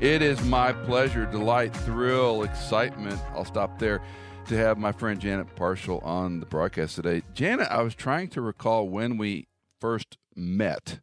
It 0.00 0.22
is 0.22 0.42
my 0.44 0.72
pleasure, 0.72 1.26
delight, 1.26 1.76
thrill, 1.76 2.42
excitement. 2.42 3.20
I'll 3.34 3.44
stop 3.44 3.78
there 3.78 4.00
to 4.46 4.56
have 4.56 4.78
my 4.78 4.92
friend 4.92 5.20
Janet 5.20 5.54
Parshall 5.56 6.02
on 6.02 6.40
the 6.40 6.46
broadcast 6.46 6.96
today. 6.96 7.20
Janet, 7.34 7.68
I 7.70 7.82
was 7.82 7.94
trying 7.94 8.28
to 8.28 8.40
recall 8.40 8.88
when 8.88 9.18
we 9.18 9.46
first 9.78 10.16
met. 10.34 11.00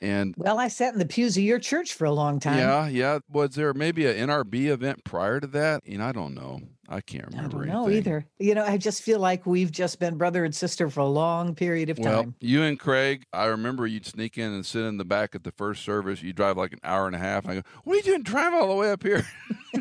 And 0.00 0.34
well, 0.36 0.58
I 0.58 0.66
sat 0.66 0.92
in 0.92 0.98
the 0.98 1.06
pews 1.06 1.36
of 1.36 1.44
your 1.44 1.60
church 1.60 1.94
for 1.94 2.04
a 2.04 2.10
long 2.10 2.40
time. 2.40 2.58
Yeah, 2.58 2.88
yeah. 2.88 3.18
Was 3.30 3.54
there 3.54 3.72
maybe 3.74 4.06
an 4.06 4.28
NRB 4.28 4.66
event 4.66 5.04
prior 5.04 5.38
to 5.38 5.46
that? 5.46 5.86
You 5.86 5.98
know, 5.98 6.06
I 6.06 6.10
don't 6.10 6.34
know. 6.34 6.62
I 6.92 7.00
can't 7.00 7.24
remember. 7.28 7.62
I 7.62 7.66
don't 7.66 7.68
know 7.68 7.88
either. 7.88 8.26
You 8.40 8.56
know, 8.56 8.64
I 8.64 8.76
just 8.76 9.02
feel 9.02 9.20
like 9.20 9.46
we've 9.46 9.70
just 9.70 10.00
been 10.00 10.18
brother 10.18 10.44
and 10.44 10.52
sister 10.52 10.90
for 10.90 11.00
a 11.00 11.06
long 11.06 11.54
period 11.54 11.88
of 11.88 12.00
well, 12.00 12.24
time. 12.24 12.34
You 12.40 12.64
and 12.64 12.80
Craig, 12.80 13.22
I 13.32 13.44
remember 13.44 13.86
you'd 13.86 14.04
sneak 14.04 14.36
in 14.36 14.52
and 14.52 14.66
sit 14.66 14.84
in 14.84 14.96
the 14.96 15.04
back 15.04 15.36
at 15.36 15.44
the 15.44 15.52
first 15.52 15.84
service. 15.84 16.20
You 16.20 16.32
drive 16.32 16.56
like 16.56 16.72
an 16.72 16.80
hour 16.82 17.06
and 17.06 17.14
a 17.14 17.18
half. 17.20 17.44
And 17.44 17.52
I 17.52 17.54
go, 17.56 17.62
"What 17.84 17.94
are 17.94 17.96
you 17.98 18.02
doing? 18.02 18.22
Drive 18.24 18.52
all 18.54 18.68
the 18.68 18.74
way 18.74 18.90
up 18.90 19.04
here 19.04 19.24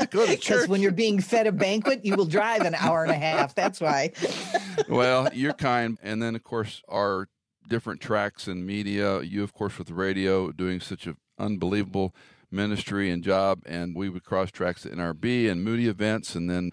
to 0.00 0.06
go 0.08 0.26
to 0.26 0.36
church?" 0.36 0.40
Because 0.40 0.68
when 0.68 0.82
you're 0.82 0.90
being 0.90 1.20
fed 1.20 1.46
a 1.46 1.52
banquet, 1.52 2.04
you 2.04 2.16
will 2.16 2.26
drive 2.26 2.62
an 2.62 2.74
hour 2.74 3.04
and 3.04 3.12
a 3.12 3.16
half. 3.16 3.54
That's 3.54 3.80
why. 3.80 4.10
well, 4.88 5.28
you're 5.32 5.52
kind, 5.52 5.98
and 6.02 6.20
then 6.20 6.34
of 6.34 6.42
course 6.42 6.82
our 6.88 7.28
different 7.68 8.00
tracks 8.00 8.48
in 8.48 8.66
media. 8.66 9.22
You, 9.22 9.44
of 9.44 9.54
course, 9.54 9.78
with 9.78 9.86
the 9.86 9.94
radio, 9.94 10.50
doing 10.50 10.80
such 10.80 11.06
an 11.06 11.16
unbelievable 11.38 12.12
ministry 12.50 13.10
and 13.10 13.22
job, 13.22 13.62
and 13.66 13.94
we 13.94 14.08
would 14.08 14.24
cross 14.24 14.50
tracks 14.50 14.86
at 14.86 14.92
NRB 14.92 15.50
and 15.50 15.64
Moody 15.64 15.88
events, 15.88 16.34
and 16.34 16.48
then 16.48 16.70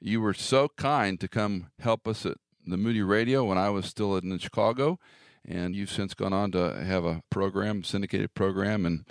you 0.00 0.20
were 0.20 0.34
so 0.34 0.68
kind 0.76 1.18
to 1.20 1.28
come 1.28 1.68
help 1.80 2.06
us 2.06 2.26
at 2.26 2.36
the 2.66 2.76
Moody 2.76 3.02
Radio 3.02 3.44
when 3.44 3.58
I 3.58 3.70
was 3.70 3.86
still 3.86 4.16
in 4.16 4.38
Chicago, 4.38 4.98
and 5.46 5.74
you've 5.74 5.90
since 5.90 6.14
gone 6.14 6.32
on 6.32 6.50
to 6.52 6.84
have 6.84 7.04
a 7.04 7.22
program, 7.30 7.84
syndicated 7.84 8.34
program, 8.34 8.86
and 8.86 9.04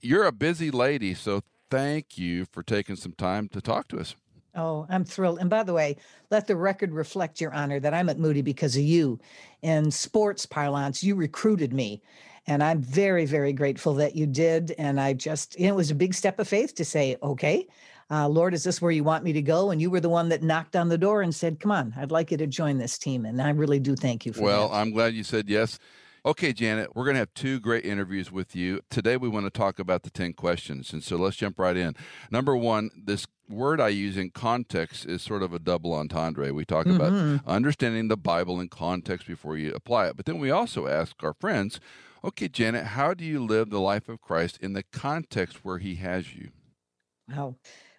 you're 0.00 0.24
a 0.24 0.32
busy 0.32 0.70
lady, 0.70 1.14
so 1.14 1.42
thank 1.70 2.18
you 2.18 2.44
for 2.44 2.62
taking 2.62 2.96
some 2.96 3.12
time 3.12 3.48
to 3.48 3.60
talk 3.60 3.88
to 3.88 3.98
us. 3.98 4.14
Oh, 4.54 4.86
I'm 4.90 5.04
thrilled. 5.04 5.38
And 5.38 5.48
by 5.48 5.62
the 5.62 5.72
way, 5.72 5.96
let 6.30 6.46
the 6.46 6.56
record 6.56 6.92
reflect 6.92 7.40
your 7.40 7.54
honor 7.54 7.80
that 7.80 7.94
I'm 7.94 8.10
at 8.10 8.18
Moody 8.18 8.42
because 8.42 8.76
of 8.76 8.82
you. 8.82 9.18
In 9.62 9.90
sports 9.90 10.44
parlance, 10.44 11.02
you 11.02 11.14
recruited 11.14 11.72
me. 11.72 12.02
And 12.46 12.62
I'm 12.62 12.80
very, 12.80 13.24
very 13.24 13.52
grateful 13.52 13.94
that 13.94 14.16
you 14.16 14.26
did. 14.26 14.74
And 14.78 15.00
I 15.00 15.12
just, 15.12 15.54
it 15.58 15.72
was 15.72 15.90
a 15.90 15.94
big 15.94 16.14
step 16.14 16.38
of 16.38 16.48
faith 16.48 16.74
to 16.76 16.84
say, 16.84 17.16
okay, 17.22 17.68
uh, 18.10 18.28
Lord, 18.28 18.52
is 18.52 18.64
this 18.64 18.82
where 18.82 18.90
you 18.90 19.04
want 19.04 19.24
me 19.24 19.32
to 19.32 19.42
go? 19.42 19.70
And 19.70 19.80
you 19.80 19.90
were 19.90 20.00
the 20.00 20.08
one 20.08 20.28
that 20.30 20.42
knocked 20.42 20.76
on 20.76 20.88
the 20.88 20.98
door 20.98 21.22
and 21.22 21.34
said, 21.34 21.60
come 21.60 21.70
on, 21.70 21.94
I'd 21.96 22.10
like 22.10 22.30
you 22.30 22.36
to 22.38 22.46
join 22.46 22.78
this 22.78 22.98
team. 22.98 23.24
And 23.24 23.40
I 23.40 23.50
really 23.50 23.78
do 23.80 23.96
thank 23.96 24.26
you 24.26 24.32
for 24.32 24.42
well, 24.42 24.68
that. 24.68 24.76
I'm 24.76 24.90
glad 24.90 25.14
you 25.14 25.24
said 25.24 25.48
yes. 25.48 25.78
Okay, 26.24 26.52
Janet, 26.52 26.94
we're 26.94 27.04
going 27.04 27.14
to 27.14 27.20
have 27.20 27.34
two 27.34 27.58
great 27.58 27.84
interviews 27.84 28.30
with 28.30 28.54
you. 28.54 28.80
Today, 28.90 29.16
we 29.16 29.28
want 29.28 29.46
to 29.46 29.50
talk 29.50 29.80
about 29.80 30.04
the 30.04 30.10
10 30.10 30.34
questions. 30.34 30.92
And 30.92 31.02
so 31.02 31.16
let's 31.16 31.36
jump 31.36 31.58
right 31.58 31.76
in. 31.76 31.96
Number 32.30 32.56
one, 32.56 32.90
this 32.96 33.26
word 33.48 33.80
I 33.80 33.88
use 33.88 34.16
in 34.16 34.30
context 34.30 35.04
is 35.04 35.20
sort 35.20 35.42
of 35.42 35.52
a 35.52 35.58
double 35.58 35.92
entendre. 35.92 36.52
We 36.52 36.64
talk 36.64 36.86
mm-hmm. 36.86 37.34
about 37.34 37.40
understanding 37.46 38.06
the 38.06 38.16
Bible 38.16 38.60
in 38.60 38.68
context 38.68 39.26
before 39.26 39.56
you 39.56 39.72
apply 39.72 40.08
it. 40.08 40.16
But 40.16 40.26
then 40.26 40.38
we 40.38 40.50
also 40.50 40.86
ask 40.86 41.22
our 41.24 41.34
friends, 41.34 41.80
okay, 42.24 42.48
Janet, 42.48 42.84
how 42.84 43.14
do 43.14 43.24
you 43.24 43.44
live 43.44 43.70
the 43.70 43.80
life 43.80 44.08
of 44.08 44.20
Christ 44.20 44.58
in 44.60 44.72
the 44.72 44.82
context 44.82 45.64
where 45.64 45.78
he 45.78 45.96
has 45.96 46.34
you? 46.34 46.50
Wow. 47.28 47.56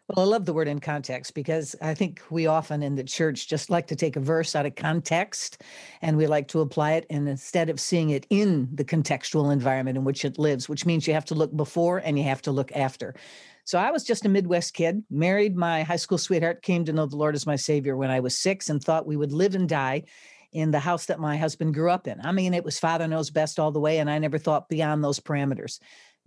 Well, 0.09 0.25
I 0.25 0.29
love 0.29 0.45
the 0.45 0.53
word 0.53 0.67
in 0.67 0.79
context 0.79 1.34
because 1.34 1.78
I 1.81 1.94
think 1.94 2.22
we 2.29 2.45
often 2.45 2.83
in 2.83 2.95
the 2.95 3.06
church 3.06 3.47
just 3.47 3.69
like 3.69 3.88
to 3.88 3.95
take 3.95 4.17
a 4.17 4.19
verse 4.19 4.53
out 4.53 4.66
of 4.66 4.75
context 4.75 5.62
and 6.01 6.17
we 6.17 6.28
like 6.28 6.50
to 6.50 6.59
apply 6.59 6.94
it. 6.94 7.06
And 7.09 7.28
instead 7.29 7.69
of 7.69 7.79
seeing 7.79 8.09
it 8.09 8.28
in 8.29 8.67
the 8.73 8.83
contextual 8.83 9.53
environment 9.53 9.97
in 9.97 10.03
which 10.03 10.25
it 10.25 10.38
lives, 10.38 10.67
which 10.67 10.85
means 10.85 11.07
you 11.07 11.13
have 11.13 11.25
to 11.25 11.35
look 11.35 11.56
before 11.56 12.00
and 12.00 12.17
you 12.17 12.25
have 12.25 12.41
to 12.41 12.51
look 12.51 12.72
after. 12.73 13.16
So 13.63 13.79
I 13.79 13.91
was 13.91 14.03
just 14.03 14.25
a 14.25 14.29
Midwest 14.29 14.73
kid, 14.73 15.03
married 15.09 15.56
my 15.56 15.83
high 15.83 15.95
school 15.95 16.17
sweetheart, 16.17 16.63
came 16.63 16.83
to 16.83 16.91
know 16.91 17.06
the 17.06 17.16
Lord 17.16 17.33
as 17.33 17.47
my 17.47 17.56
Savior 17.56 17.95
when 17.95 18.12
I 18.12 18.19
was 18.19 18.38
six 18.38 18.69
and 18.69 18.83
thought 18.83 19.07
we 19.07 19.16
would 19.16 19.31
live 19.31 19.56
and 19.56 19.69
die 19.69 20.03
in 20.53 20.71
the 20.71 20.79
house 20.79 21.07
that 21.07 21.19
my 21.19 21.37
husband 21.37 21.73
grew 21.73 21.89
up 21.89 22.07
in. 22.07 22.21
I 22.21 22.31
mean, 22.31 22.53
it 22.53 22.63
was 22.63 22.79
Father 22.79 23.07
knows 23.07 23.29
best 23.29 23.59
all 23.59 23.71
the 23.71 23.79
way, 23.79 23.99
and 23.99 24.09
I 24.09 24.19
never 24.19 24.37
thought 24.37 24.69
beyond 24.69 25.03
those 25.03 25.19
parameters. 25.19 25.79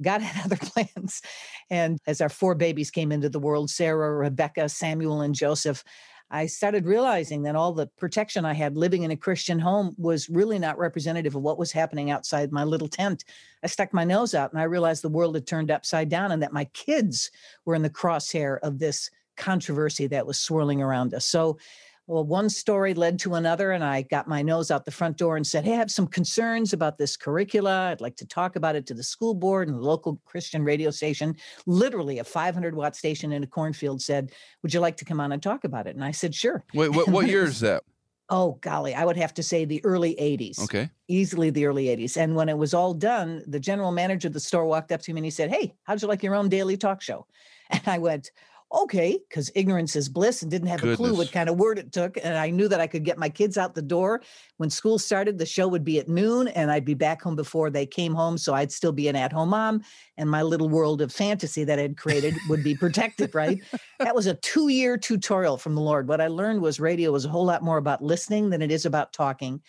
God 0.02 0.20
had 0.22 0.44
other 0.44 0.56
plans. 0.56 1.22
And 1.70 1.98
as 2.06 2.20
our 2.20 2.28
four 2.28 2.54
babies 2.54 2.90
came 2.90 3.12
into 3.12 3.28
the 3.28 3.40
world 3.40 3.70
Sarah, 3.70 4.14
Rebecca, 4.14 4.68
Samuel, 4.68 5.22
and 5.22 5.34
Joseph 5.34 5.84
I 6.30 6.46
started 6.46 6.86
realizing 6.86 7.42
that 7.42 7.54
all 7.54 7.72
the 7.72 7.86
protection 7.98 8.44
I 8.44 8.52
had 8.52 8.76
living 8.76 9.04
in 9.04 9.12
a 9.12 9.16
Christian 9.16 9.60
home 9.60 9.94
was 9.96 10.28
really 10.28 10.58
not 10.58 10.78
representative 10.78 11.36
of 11.36 11.42
what 11.42 11.58
was 11.58 11.70
happening 11.70 12.10
outside 12.10 12.50
my 12.50 12.64
little 12.64 12.88
tent. 12.88 13.24
I 13.62 13.68
stuck 13.68 13.94
my 13.94 14.02
nose 14.02 14.34
out 14.34 14.52
and 14.52 14.60
I 14.60 14.64
realized 14.64 15.02
the 15.02 15.08
world 15.08 15.36
had 15.36 15.46
turned 15.46 15.70
upside 15.70 16.08
down 16.08 16.32
and 16.32 16.42
that 16.42 16.52
my 16.52 16.64
kids 16.66 17.30
were 17.64 17.76
in 17.76 17.82
the 17.82 17.90
crosshair 17.90 18.58
of 18.62 18.80
this 18.80 19.08
controversy 19.36 20.08
that 20.08 20.26
was 20.26 20.40
swirling 20.40 20.82
around 20.82 21.14
us. 21.14 21.26
So 21.26 21.58
well, 22.06 22.24
one 22.24 22.48
story 22.48 22.94
led 22.94 23.18
to 23.20 23.34
another, 23.34 23.72
and 23.72 23.82
I 23.82 24.02
got 24.02 24.28
my 24.28 24.40
nose 24.40 24.70
out 24.70 24.84
the 24.84 24.90
front 24.92 25.16
door 25.16 25.36
and 25.36 25.46
said, 25.46 25.64
Hey, 25.64 25.72
I 25.72 25.76
have 25.76 25.90
some 25.90 26.06
concerns 26.06 26.72
about 26.72 26.98
this 26.98 27.16
curricula. 27.16 27.90
I'd 27.90 28.00
like 28.00 28.16
to 28.16 28.26
talk 28.26 28.54
about 28.54 28.76
it 28.76 28.86
to 28.86 28.94
the 28.94 29.02
school 29.02 29.34
board 29.34 29.68
and 29.68 29.76
the 29.76 29.82
local 29.82 30.20
Christian 30.24 30.62
radio 30.62 30.90
station. 30.90 31.34
Literally, 31.66 32.20
a 32.20 32.24
500 32.24 32.76
watt 32.76 32.94
station 32.94 33.32
in 33.32 33.42
a 33.42 33.46
cornfield 33.46 34.00
said, 34.00 34.30
Would 34.62 34.72
you 34.72 34.80
like 34.80 34.96
to 34.98 35.04
come 35.04 35.20
on 35.20 35.32
and 35.32 35.42
talk 35.42 35.64
about 35.64 35.88
it? 35.88 35.96
And 35.96 36.04
I 36.04 36.12
said, 36.12 36.34
Sure. 36.34 36.64
Wait, 36.74 36.90
what, 36.90 37.08
what 37.08 37.26
year 37.26 37.42
is 37.42 37.60
that? 37.60 37.82
Oh, 38.28 38.58
golly, 38.60 38.94
I 38.94 39.04
would 39.04 39.16
have 39.16 39.34
to 39.34 39.42
say 39.42 39.64
the 39.64 39.84
early 39.84 40.16
80s. 40.16 40.60
Okay. 40.64 40.90
Easily 41.06 41.50
the 41.50 41.66
early 41.66 41.86
80s. 41.86 42.16
And 42.16 42.34
when 42.34 42.48
it 42.48 42.58
was 42.58 42.74
all 42.74 42.92
done, 42.92 43.42
the 43.46 43.60
general 43.60 43.92
manager 43.92 44.26
of 44.28 44.34
the 44.34 44.40
store 44.40 44.64
walked 44.64 44.90
up 44.90 45.00
to 45.02 45.12
me 45.12 45.20
and 45.20 45.24
he 45.24 45.30
said, 45.30 45.50
Hey, 45.50 45.74
how'd 45.84 46.02
you 46.02 46.08
like 46.08 46.22
your 46.22 46.34
own 46.34 46.48
daily 46.48 46.76
talk 46.76 47.02
show? 47.02 47.26
And 47.68 47.82
I 47.86 47.98
went, 47.98 48.30
okay, 48.72 49.18
because 49.28 49.50
ignorance 49.54 49.94
is 49.94 50.08
bliss 50.08 50.42
and 50.42 50.50
didn't 50.50 50.68
have 50.68 50.80
Goodness. 50.80 50.98
a 50.98 51.02
clue 51.02 51.14
what 51.14 51.30
kind 51.30 51.48
of 51.48 51.56
word 51.56 51.78
it 51.78 51.92
took. 51.92 52.18
And 52.22 52.36
I 52.36 52.50
knew 52.50 52.68
that 52.68 52.80
I 52.80 52.86
could 52.86 53.04
get 53.04 53.18
my 53.18 53.28
kids 53.28 53.56
out 53.56 53.74
the 53.74 53.82
door. 53.82 54.22
When 54.56 54.70
school 54.70 54.98
started, 54.98 55.38
the 55.38 55.46
show 55.46 55.68
would 55.68 55.84
be 55.84 55.98
at 55.98 56.08
noon 56.08 56.48
and 56.48 56.70
I'd 56.70 56.84
be 56.84 56.94
back 56.94 57.22
home 57.22 57.36
before 57.36 57.70
they 57.70 57.86
came 57.86 58.14
home. 58.14 58.38
So 58.38 58.54
I'd 58.54 58.72
still 58.72 58.92
be 58.92 59.08
an 59.08 59.16
at 59.16 59.32
home 59.32 59.50
mom 59.50 59.82
and 60.16 60.28
my 60.28 60.42
little 60.42 60.68
world 60.68 61.00
of 61.00 61.12
fantasy 61.12 61.64
that 61.64 61.78
I'd 61.78 61.96
created 61.96 62.34
would 62.48 62.64
be 62.64 62.74
protected, 62.74 63.34
right? 63.34 63.60
That 64.00 64.14
was 64.14 64.26
a 64.26 64.34
two 64.34 64.68
year 64.68 64.98
tutorial 64.98 65.56
from 65.56 65.74
the 65.74 65.80
Lord. 65.80 66.08
What 66.08 66.20
I 66.20 66.26
learned 66.26 66.60
was 66.60 66.80
radio 66.80 67.12
was 67.12 67.24
a 67.24 67.28
whole 67.28 67.46
lot 67.46 67.62
more 67.62 67.78
about 67.78 68.02
listening 68.02 68.50
than 68.50 68.62
it 68.62 68.70
is 68.70 68.84
about 68.84 69.12
talking 69.12 69.62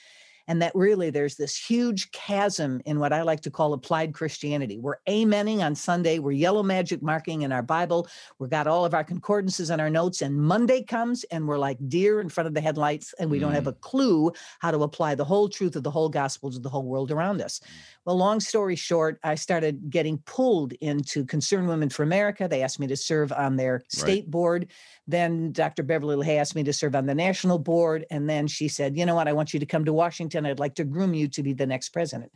and 0.47 0.61
that 0.61 0.71
really 0.75 1.09
there's 1.09 1.35
this 1.35 1.57
huge 1.57 2.11
chasm 2.11 2.81
in 2.85 2.99
what 2.99 3.13
I 3.13 3.21
like 3.21 3.41
to 3.41 3.51
call 3.51 3.73
applied 3.73 4.13
Christianity. 4.13 4.79
We're 4.79 4.97
amening 5.07 5.59
on 5.59 5.75
Sunday, 5.75 6.19
we're 6.19 6.31
yellow 6.31 6.63
magic 6.63 7.01
marking 7.01 7.41
in 7.41 7.51
our 7.51 7.61
Bible, 7.61 8.07
we've 8.39 8.49
got 8.49 8.67
all 8.67 8.85
of 8.85 8.93
our 8.93 9.03
concordances 9.03 9.69
and 9.69 9.81
our 9.81 9.89
notes, 9.89 10.21
and 10.21 10.35
Monday 10.35 10.83
comes 10.83 11.23
and 11.25 11.47
we're 11.47 11.57
like 11.57 11.77
deer 11.87 12.21
in 12.21 12.29
front 12.29 12.47
of 12.47 12.53
the 12.53 12.61
headlights, 12.61 13.13
and 13.19 13.29
we 13.29 13.37
mm. 13.37 13.41
don't 13.41 13.53
have 13.53 13.67
a 13.67 13.73
mm. 13.73 13.81
clue 13.81 14.31
how 14.59 14.71
to 14.71 14.83
apply 14.83 15.15
the 15.15 15.25
whole 15.25 15.49
truth 15.49 15.75
of 15.75 15.83
the 15.83 15.91
whole 15.91 16.09
gospel 16.09 16.51
to 16.51 16.59
the 16.59 16.69
whole 16.69 16.85
world 16.85 17.11
around 17.11 17.41
us. 17.41 17.61
Well, 18.07 18.15
long 18.15 18.39
story 18.39 18.77
short, 18.77 19.19
I 19.23 19.35
started 19.35 19.89
getting 19.89 20.19
pulled 20.19 20.71
into 20.73 21.25
Concerned 21.25 21.67
Women 21.67 21.89
for 21.89 22.03
America. 22.03 22.47
They 22.47 22.63
asked 22.63 22.79
me 22.79 22.87
to 22.87 22.95
serve 22.95 23.33
on 23.33 23.57
their 23.57 23.83
state 23.89 24.23
right. 24.23 24.31
board. 24.31 24.67
Then 25.07 25.51
Dr. 25.51 25.83
Beverly 25.83 26.15
LaHaye 26.15 26.39
asked 26.39 26.55
me 26.55 26.63
to 26.63 26.71
serve 26.71 26.95
on 26.95 27.05
the 27.05 27.13
national 27.13 27.59
board. 27.59 28.05
And 28.09 28.29
then 28.29 28.47
she 28.47 28.69
said, 28.69 28.97
you 28.97 29.05
know 29.05 29.15
what? 29.15 29.27
I 29.27 29.33
want 29.33 29.53
you 29.53 29.59
to 29.59 29.65
come 29.65 29.83
to 29.83 29.91
Washington. 29.91 30.36
I'd 30.45 30.59
like 30.59 30.75
to 30.75 30.83
groom 30.83 31.13
you 31.13 31.27
to 31.29 31.43
be 31.43 31.53
the 31.53 31.65
next 31.65 31.89
president. 31.89 32.31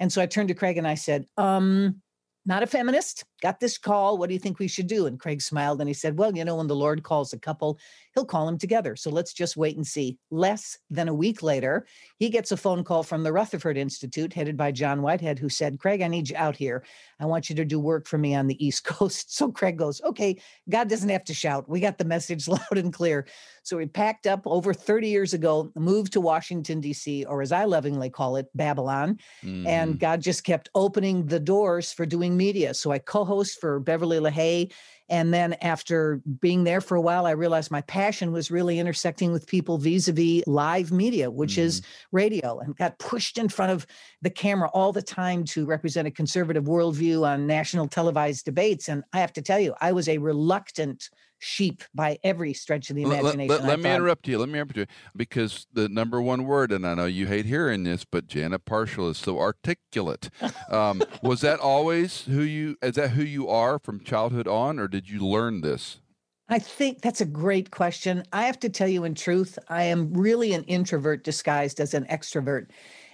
And 0.00 0.12
so 0.12 0.20
I 0.20 0.26
turned 0.26 0.48
to 0.48 0.54
Craig 0.54 0.78
and 0.78 0.86
I 0.86 0.94
said, 0.94 1.26
um, 1.36 2.02
not 2.46 2.62
a 2.62 2.66
feminist, 2.66 3.24
got 3.40 3.60
this 3.60 3.78
call. 3.78 4.18
What 4.18 4.28
do 4.28 4.34
you 4.34 4.40
think 4.40 4.58
we 4.58 4.68
should 4.68 4.86
do? 4.86 5.06
And 5.06 5.18
Craig 5.18 5.40
smiled 5.40 5.80
and 5.80 5.88
he 5.88 5.94
said, 5.94 6.18
Well, 6.18 6.36
you 6.36 6.44
know, 6.44 6.56
when 6.56 6.66
the 6.66 6.76
Lord 6.76 7.02
calls 7.02 7.32
a 7.32 7.38
couple, 7.38 7.78
he'll 8.14 8.24
call 8.24 8.46
them 8.46 8.58
together. 8.58 8.96
So 8.96 9.10
let's 9.10 9.32
just 9.32 9.56
wait 9.56 9.76
and 9.76 9.86
see. 9.86 10.18
Less 10.30 10.78
than 10.90 11.08
a 11.08 11.14
week 11.14 11.42
later, 11.42 11.86
he 12.18 12.30
gets 12.30 12.52
a 12.52 12.56
phone 12.56 12.84
call 12.84 13.02
from 13.02 13.22
the 13.22 13.32
Rutherford 13.32 13.76
Institute, 13.76 14.32
headed 14.32 14.56
by 14.56 14.72
John 14.72 15.02
Whitehead, 15.02 15.38
who 15.38 15.48
said, 15.48 15.78
Craig, 15.78 16.02
I 16.02 16.08
need 16.08 16.28
you 16.30 16.36
out 16.36 16.56
here. 16.56 16.84
I 17.20 17.26
want 17.26 17.48
you 17.48 17.56
to 17.56 17.64
do 17.64 17.78
work 17.78 18.06
for 18.06 18.18
me 18.18 18.34
on 18.34 18.46
the 18.46 18.64
East 18.64 18.84
Coast. 18.84 19.34
So 19.36 19.50
Craig 19.50 19.78
goes, 19.78 20.00
Okay, 20.02 20.40
God 20.68 20.88
doesn't 20.88 21.08
have 21.08 21.24
to 21.24 21.34
shout. 21.34 21.68
We 21.68 21.80
got 21.80 21.98
the 21.98 22.04
message 22.04 22.48
loud 22.48 22.76
and 22.76 22.92
clear. 22.92 23.26
So 23.62 23.76
we 23.76 23.86
packed 23.86 24.26
up 24.26 24.42
over 24.46 24.72
30 24.72 25.08
years 25.08 25.34
ago, 25.34 25.70
moved 25.76 26.14
to 26.14 26.22
Washington, 26.22 26.80
D.C., 26.80 27.26
or 27.26 27.42
as 27.42 27.52
I 27.52 27.64
lovingly 27.64 28.08
call 28.08 28.36
it, 28.36 28.48
Babylon. 28.54 29.18
Mm. 29.44 29.66
And 29.66 30.00
God 30.00 30.22
just 30.22 30.42
kept 30.42 30.70
opening 30.74 31.26
the 31.26 31.38
doors 31.38 31.92
for 31.92 32.06
doing 32.06 32.34
media. 32.34 32.72
So 32.72 32.92
I 32.92 32.98
co 32.98 33.26
host 33.28 33.60
for 33.60 33.78
Beverly 33.78 34.18
LaHaye 34.18 34.72
and 35.10 35.32
then 35.32 35.54
after 35.62 36.20
being 36.40 36.64
there 36.64 36.80
for 36.80 36.94
a 36.94 37.00
while, 37.00 37.24
I 37.24 37.30
realized 37.30 37.70
my 37.70 37.80
passion 37.82 38.30
was 38.30 38.50
really 38.50 38.78
intersecting 38.78 39.32
with 39.32 39.46
people 39.46 39.78
vis 39.78 40.08
a 40.08 40.12
vis 40.12 40.42
live 40.46 40.92
media, 40.92 41.30
which 41.30 41.54
mm 41.54 41.58
is 41.58 41.80
mm-hmm. 41.80 42.16
radio, 42.16 42.58
and 42.60 42.76
got 42.76 42.98
pushed 42.98 43.36
in 43.36 43.48
front 43.48 43.72
of 43.72 43.86
the 44.22 44.30
camera 44.30 44.70
all 44.72 44.92
the 44.92 45.02
time 45.02 45.44
to 45.44 45.66
represent 45.66 46.06
a 46.06 46.10
conservative 46.10 46.64
worldview 46.64 47.26
on 47.26 47.46
national 47.46 47.88
televised 47.88 48.44
debates. 48.44 48.88
And 48.88 49.02
I 49.12 49.20
have 49.20 49.32
to 49.32 49.42
tell 49.42 49.58
you, 49.58 49.74
I 49.80 49.92
was 49.92 50.08
a 50.08 50.18
reluctant 50.18 51.08
sheep 51.38 51.82
by 51.94 52.18
every 52.24 52.52
stretch 52.52 52.90
of 52.90 52.96
the 52.96 53.02
imagination. 53.02 53.48
Let, 53.48 53.60
let, 53.62 53.68
let 53.68 53.80
me 53.80 53.94
interrupt 53.94 54.28
you. 54.28 54.38
Let 54.38 54.48
me 54.48 54.54
interrupt 54.58 54.76
you 54.76 54.86
because 55.16 55.66
the 55.72 55.88
number 55.88 56.20
one 56.20 56.44
word, 56.44 56.72
and 56.72 56.86
I 56.86 56.94
know 56.94 57.06
you 57.06 57.26
hate 57.26 57.46
hearing 57.46 57.84
this, 57.84 58.04
but 58.04 58.26
Janet 58.26 58.64
Parshall 58.64 59.10
is 59.10 59.18
so 59.18 59.38
articulate. 59.38 60.30
Um, 60.70 61.02
was 61.22 61.40
that 61.42 61.60
always 61.60 62.22
who 62.22 62.42
you? 62.42 62.76
Is 62.82 62.96
that 62.96 63.10
who 63.10 63.22
you 63.22 63.48
are 63.48 63.78
from 63.78 64.00
childhood 64.00 64.48
on, 64.48 64.78
or 64.78 64.88
did 64.88 65.08
you 65.08 65.20
learn 65.20 65.60
this? 65.60 66.00
I 66.48 66.58
think 66.58 67.02
that's 67.02 67.20
a 67.20 67.26
great 67.26 67.70
question. 67.70 68.24
I 68.32 68.44
have 68.44 68.58
to 68.60 68.70
tell 68.70 68.88
you, 68.88 69.04
in 69.04 69.14
truth, 69.14 69.58
I 69.68 69.84
am 69.84 70.12
really 70.14 70.54
an 70.54 70.64
introvert 70.64 71.22
disguised 71.22 71.78
as 71.78 71.92
an 71.92 72.06
extrovert. 72.06 72.68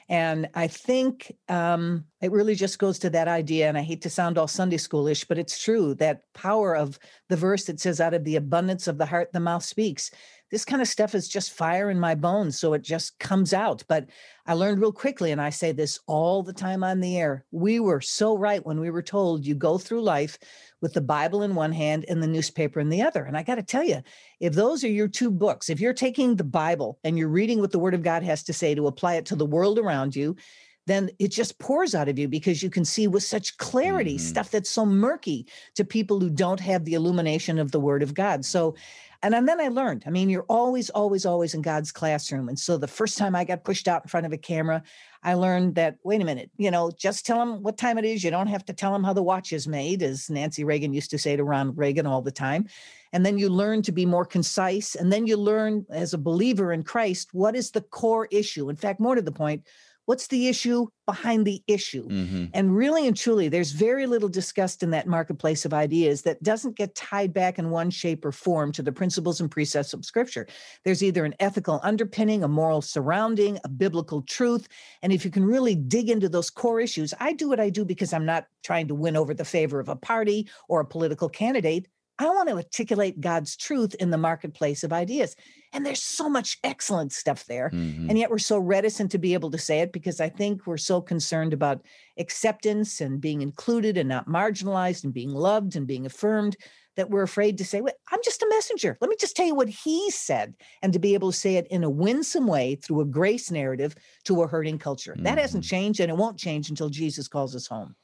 And 0.08 0.48
I 0.54 0.66
think 0.66 1.34
um, 1.48 2.04
it 2.20 2.30
really 2.30 2.54
just 2.54 2.78
goes 2.78 2.98
to 3.00 3.10
that 3.10 3.28
idea. 3.28 3.68
And 3.68 3.78
I 3.78 3.82
hate 3.82 4.02
to 4.02 4.10
sound 4.10 4.36
all 4.36 4.48
Sunday 4.48 4.76
schoolish, 4.76 5.26
but 5.26 5.38
it's 5.38 5.62
true 5.62 5.94
that 5.94 6.22
power 6.34 6.76
of 6.76 6.98
the 7.28 7.36
verse 7.36 7.64
that 7.64 7.80
says, 7.80 8.00
out 8.00 8.14
of 8.14 8.24
the 8.24 8.36
abundance 8.36 8.86
of 8.86 8.98
the 8.98 9.06
heart, 9.06 9.32
the 9.32 9.40
mouth 9.40 9.64
speaks. 9.64 10.10
This 10.50 10.64
kind 10.64 10.80
of 10.82 10.88
stuff 10.88 11.14
is 11.14 11.28
just 11.28 11.52
fire 11.52 11.90
in 11.90 11.98
my 11.98 12.14
bones. 12.14 12.58
So 12.58 12.74
it 12.74 12.82
just 12.82 13.18
comes 13.18 13.52
out. 13.52 13.82
But 13.88 14.08
I 14.46 14.54
learned 14.54 14.80
real 14.80 14.92
quickly, 14.92 15.32
and 15.32 15.40
I 15.40 15.50
say 15.50 15.72
this 15.72 15.98
all 16.06 16.42
the 16.42 16.52
time 16.52 16.84
on 16.84 17.00
the 17.00 17.18
air. 17.18 17.44
We 17.50 17.80
were 17.80 18.00
so 18.00 18.36
right 18.36 18.64
when 18.64 18.78
we 18.78 18.90
were 18.90 19.02
told 19.02 19.46
you 19.46 19.54
go 19.54 19.78
through 19.78 20.02
life 20.02 20.38
with 20.80 20.92
the 20.92 21.00
Bible 21.00 21.42
in 21.42 21.54
one 21.54 21.72
hand 21.72 22.04
and 22.08 22.22
the 22.22 22.26
newspaper 22.26 22.78
in 22.78 22.90
the 22.90 23.02
other. 23.02 23.24
And 23.24 23.36
I 23.36 23.42
got 23.42 23.54
to 23.56 23.62
tell 23.62 23.84
you, 23.84 24.02
if 24.38 24.52
those 24.52 24.84
are 24.84 24.88
your 24.88 25.08
two 25.08 25.30
books, 25.30 25.70
if 25.70 25.80
you're 25.80 25.94
taking 25.94 26.36
the 26.36 26.44
Bible 26.44 26.98
and 27.04 27.18
you're 27.18 27.28
reading 27.28 27.60
what 27.60 27.72
the 27.72 27.78
Word 27.78 27.94
of 27.94 28.02
God 28.02 28.22
has 28.22 28.42
to 28.44 28.52
say 28.52 28.74
to 28.74 28.86
apply 28.86 29.14
it 29.14 29.26
to 29.26 29.36
the 29.36 29.46
world 29.46 29.78
around 29.78 30.14
you, 30.14 30.36
then 30.86 31.10
it 31.18 31.28
just 31.28 31.58
pours 31.58 31.94
out 31.94 32.08
of 32.08 32.18
you 32.18 32.28
because 32.28 32.62
you 32.62 32.70
can 32.70 32.84
see 32.84 33.06
with 33.06 33.22
such 33.22 33.56
clarity 33.56 34.16
mm-hmm. 34.16 34.26
stuff 34.26 34.50
that's 34.50 34.70
so 34.70 34.84
murky 34.84 35.46
to 35.74 35.84
people 35.84 36.20
who 36.20 36.30
don't 36.30 36.60
have 36.60 36.84
the 36.84 36.94
illumination 36.94 37.58
of 37.58 37.72
the 37.72 37.80
Word 37.80 38.02
of 38.02 38.14
God. 38.14 38.44
So 38.44 38.74
and, 39.24 39.34
and 39.34 39.48
then 39.48 39.58
I 39.58 39.68
learned, 39.68 40.04
I 40.06 40.10
mean, 40.10 40.28
you're 40.28 40.44
always, 40.50 40.90
always, 40.90 41.24
always 41.24 41.54
in 41.54 41.62
God's 41.62 41.90
classroom. 41.90 42.50
And 42.50 42.58
so 42.58 42.76
the 42.76 42.86
first 42.86 43.16
time 43.16 43.34
I 43.34 43.44
got 43.44 43.64
pushed 43.64 43.88
out 43.88 44.02
in 44.04 44.08
front 44.08 44.26
of 44.26 44.34
a 44.34 44.36
camera, 44.36 44.82
I 45.22 45.32
learned 45.32 45.76
that, 45.76 45.96
wait 46.04 46.20
a 46.20 46.26
minute, 46.26 46.50
you 46.58 46.70
know, 46.70 46.90
just 46.90 47.24
tell 47.24 47.38
them 47.38 47.62
what 47.62 47.78
time 47.78 47.96
it 47.96 48.04
is. 48.04 48.22
You 48.22 48.30
don't 48.30 48.48
have 48.48 48.66
to 48.66 48.74
tell 48.74 48.92
them 48.92 49.02
how 49.02 49.14
the 49.14 49.22
watch 49.22 49.54
is 49.54 49.66
made, 49.66 50.02
as 50.02 50.28
Nancy 50.28 50.62
Reagan 50.62 50.92
used 50.92 51.10
to 51.10 51.18
say 51.18 51.36
to 51.36 51.42
Ronald 51.42 51.78
Reagan 51.78 52.06
all 52.06 52.20
the 52.20 52.30
time. 52.30 52.66
And 53.14 53.24
then 53.24 53.38
you 53.38 53.48
learn 53.48 53.80
to 53.82 53.92
be 53.92 54.04
more 54.04 54.26
concise. 54.26 54.94
And 54.94 55.10
then 55.10 55.26
you 55.26 55.38
learn 55.38 55.86
as 55.88 56.12
a 56.12 56.18
believer 56.18 56.74
in 56.74 56.82
Christ, 56.82 57.30
what 57.32 57.56
is 57.56 57.70
the 57.70 57.80
core 57.80 58.28
issue? 58.30 58.68
In 58.68 58.76
fact, 58.76 59.00
more 59.00 59.14
to 59.14 59.22
the 59.22 59.32
point, 59.32 59.62
what's 60.06 60.26
the 60.28 60.48
issue 60.48 60.86
behind 61.06 61.46
the 61.46 61.62
issue? 61.66 62.08
Mm-hmm. 62.08 62.44
and 62.54 62.76
really 62.76 63.06
and 63.06 63.16
truly 63.16 63.48
there's 63.48 63.72
very 63.72 64.06
little 64.06 64.28
discussed 64.28 64.82
in 64.82 64.90
that 64.90 65.06
marketplace 65.06 65.64
of 65.64 65.74
ideas 65.74 66.22
that 66.22 66.42
doesn't 66.42 66.76
get 66.76 66.94
tied 66.94 67.32
back 67.32 67.58
in 67.58 67.70
one 67.70 67.90
shape 67.90 68.24
or 68.24 68.32
form 68.32 68.72
to 68.72 68.82
the 68.82 68.92
principles 68.92 69.40
and 69.40 69.50
precepts 69.50 69.92
of 69.92 70.04
scripture. 70.04 70.46
There's 70.84 71.02
either 71.02 71.24
an 71.24 71.34
ethical 71.40 71.80
underpinning 71.82 72.42
a 72.42 72.48
moral 72.48 72.82
surrounding 72.82 73.58
a 73.64 73.68
biblical 73.68 74.22
truth 74.22 74.68
and 75.02 75.12
if 75.12 75.24
you 75.24 75.30
can 75.30 75.44
really 75.44 75.74
dig 75.74 76.10
into 76.10 76.28
those 76.28 76.50
core 76.50 76.80
issues 76.80 77.14
i 77.20 77.32
do 77.32 77.48
what 77.48 77.60
i 77.60 77.70
do 77.70 77.84
because 77.84 78.12
i'm 78.12 78.26
not 78.26 78.46
trying 78.62 78.88
to 78.88 78.94
win 78.94 79.16
over 79.16 79.34
the 79.34 79.44
favor 79.44 79.80
of 79.80 79.88
a 79.88 79.96
party 79.96 80.48
or 80.68 80.80
a 80.80 80.84
political 80.84 81.28
candidate 81.28 81.88
I 82.18 82.26
want 82.26 82.48
to 82.48 82.56
articulate 82.56 83.20
God's 83.20 83.56
truth 83.56 83.94
in 83.96 84.10
the 84.10 84.18
marketplace 84.18 84.84
of 84.84 84.92
ideas. 84.92 85.34
And 85.72 85.84
there's 85.84 86.02
so 86.02 86.28
much 86.28 86.58
excellent 86.62 87.12
stuff 87.12 87.44
there. 87.46 87.70
Mm-hmm. 87.74 88.08
And 88.08 88.18
yet 88.18 88.30
we're 88.30 88.38
so 88.38 88.58
reticent 88.58 89.10
to 89.10 89.18
be 89.18 89.34
able 89.34 89.50
to 89.50 89.58
say 89.58 89.80
it 89.80 89.92
because 89.92 90.20
I 90.20 90.28
think 90.28 90.66
we're 90.66 90.76
so 90.76 91.00
concerned 91.00 91.52
about 91.52 91.82
acceptance 92.16 93.00
and 93.00 93.20
being 93.20 93.42
included 93.42 93.98
and 93.98 94.08
not 94.08 94.28
marginalized 94.28 95.02
and 95.02 95.12
being 95.12 95.30
loved 95.30 95.74
and 95.74 95.86
being 95.86 96.06
affirmed 96.06 96.56
that 96.96 97.10
we're 97.10 97.22
afraid 97.24 97.58
to 97.58 97.64
say, 97.64 97.80
well, 97.80 97.94
I'm 98.12 98.20
just 98.24 98.42
a 98.42 98.48
messenger. 98.48 98.96
Let 99.00 99.10
me 99.10 99.16
just 99.18 99.34
tell 99.34 99.46
you 99.46 99.56
what 99.56 99.68
he 99.68 100.10
said. 100.12 100.54
And 100.82 100.92
to 100.92 101.00
be 101.00 101.14
able 101.14 101.32
to 101.32 101.36
say 101.36 101.56
it 101.56 101.66
in 101.68 101.82
a 101.82 101.90
winsome 101.90 102.46
way 102.46 102.76
through 102.76 103.00
a 103.00 103.04
grace 103.04 103.50
narrative 103.50 103.96
to 104.24 104.42
a 104.42 104.46
hurting 104.46 104.78
culture. 104.78 105.14
Mm-hmm. 105.14 105.24
That 105.24 105.38
hasn't 105.38 105.64
mm-hmm. 105.64 105.70
changed 105.70 105.98
and 105.98 106.10
it 106.10 106.16
won't 106.16 106.38
change 106.38 106.70
until 106.70 106.90
Jesus 106.90 107.26
calls 107.26 107.56
us 107.56 107.66
home. 107.66 107.96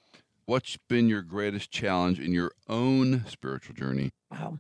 What's 0.51 0.77
been 0.89 1.09
your 1.09 1.23
greatest 1.23 1.71
challenge 1.71 2.19
in 2.19 2.33
your 2.33 2.51
own 2.69 3.25
spiritual 3.29 3.77
journey? 3.77 4.11
Wow. 4.33 4.59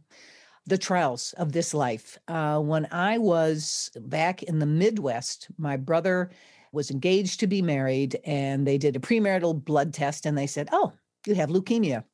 The 0.64 0.78
trials 0.78 1.32
of 1.32 1.50
this 1.50 1.74
life. 1.74 2.16
Uh, 2.28 2.60
when 2.60 2.86
I 2.92 3.18
was 3.18 3.90
back 3.96 4.44
in 4.44 4.60
the 4.60 4.66
Midwest, 4.66 5.48
my 5.58 5.76
brother 5.76 6.30
was 6.70 6.92
engaged 6.92 7.40
to 7.40 7.48
be 7.48 7.60
married, 7.60 8.20
and 8.24 8.64
they 8.64 8.78
did 8.78 8.94
a 8.94 9.00
premarital 9.00 9.64
blood 9.64 9.92
test, 9.92 10.26
and 10.26 10.38
they 10.38 10.46
said, 10.46 10.68
Oh, 10.70 10.92
you 11.26 11.34
have 11.34 11.48
leukemia. 11.48 12.04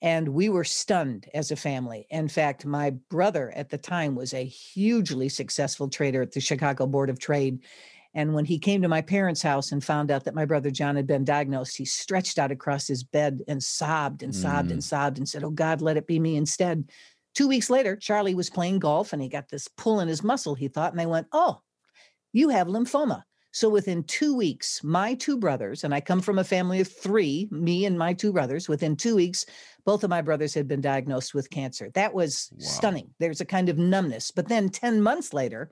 And 0.00 0.28
we 0.28 0.48
were 0.48 0.64
stunned 0.64 1.28
as 1.34 1.50
a 1.50 1.56
family. 1.56 2.06
In 2.08 2.28
fact, 2.28 2.64
my 2.64 2.90
brother 3.10 3.52
at 3.54 3.68
the 3.68 3.76
time 3.76 4.14
was 4.14 4.32
a 4.32 4.42
hugely 4.42 5.28
successful 5.28 5.90
trader 5.90 6.22
at 6.22 6.32
the 6.32 6.40
Chicago 6.40 6.86
Board 6.86 7.10
of 7.10 7.18
Trade. 7.18 7.60
And 8.14 8.34
when 8.34 8.44
he 8.44 8.58
came 8.58 8.82
to 8.82 8.88
my 8.88 9.00
parents' 9.00 9.42
house 9.42 9.72
and 9.72 9.82
found 9.82 10.10
out 10.10 10.24
that 10.24 10.34
my 10.34 10.44
brother 10.44 10.70
John 10.70 10.96
had 10.96 11.06
been 11.06 11.24
diagnosed, 11.24 11.76
he 11.76 11.84
stretched 11.84 12.38
out 12.38 12.50
across 12.50 12.86
his 12.86 13.02
bed 13.02 13.40
and 13.48 13.62
sobbed 13.62 14.22
and 14.22 14.34
sobbed 14.34 14.68
mm. 14.68 14.72
and 14.72 14.84
sobbed 14.84 15.18
and 15.18 15.28
said, 15.28 15.44
Oh 15.44 15.50
God, 15.50 15.80
let 15.80 15.96
it 15.96 16.06
be 16.06 16.18
me 16.18 16.36
instead. 16.36 16.90
Two 17.34 17.48
weeks 17.48 17.70
later, 17.70 17.96
Charlie 17.96 18.34
was 18.34 18.50
playing 18.50 18.80
golf 18.80 19.12
and 19.12 19.22
he 19.22 19.28
got 19.28 19.48
this 19.48 19.68
pull 19.68 20.00
in 20.00 20.08
his 20.08 20.22
muscle, 20.22 20.54
he 20.54 20.68
thought, 20.68 20.92
and 20.92 21.00
they 21.00 21.06
went, 21.06 21.26
Oh, 21.32 21.62
you 22.32 22.50
have 22.50 22.66
lymphoma. 22.66 23.22
So 23.54 23.68
within 23.68 24.02
two 24.04 24.34
weeks, 24.34 24.82
my 24.82 25.14
two 25.14 25.36
brothers, 25.36 25.84
and 25.84 25.94
I 25.94 26.00
come 26.00 26.22
from 26.22 26.38
a 26.38 26.44
family 26.44 26.80
of 26.80 26.88
three, 26.88 27.48
me 27.50 27.84
and 27.84 27.98
my 27.98 28.14
two 28.14 28.32
brothers, 28.32 28.66
within 28.66 28.96
two 28.96 29.14
weeks, 29.14 29.44
both 29.84 30.04
of 30.04 30.10
my 30.10 30.22
brothers 30.22 30.54
had 30.54 30.66
been 30.66 30.80
diagnosed 30.80 31.34
with 31.34 31.50
cancer. 31.50 31.90
That 31.92 32.14
was 32.14 32.50
wow. 32.52 32.58
stunning. 32.60 33.10
There's 33.18 33.42
a 33.42 33.46
kind 33.46 33.68
of 33.68 33.76
numbness. 33.76 34.30
But 34.30 34.48
then 34.48 34.70
10 34.70 35.02
months 35.02 35.34
later, 35.34 35.70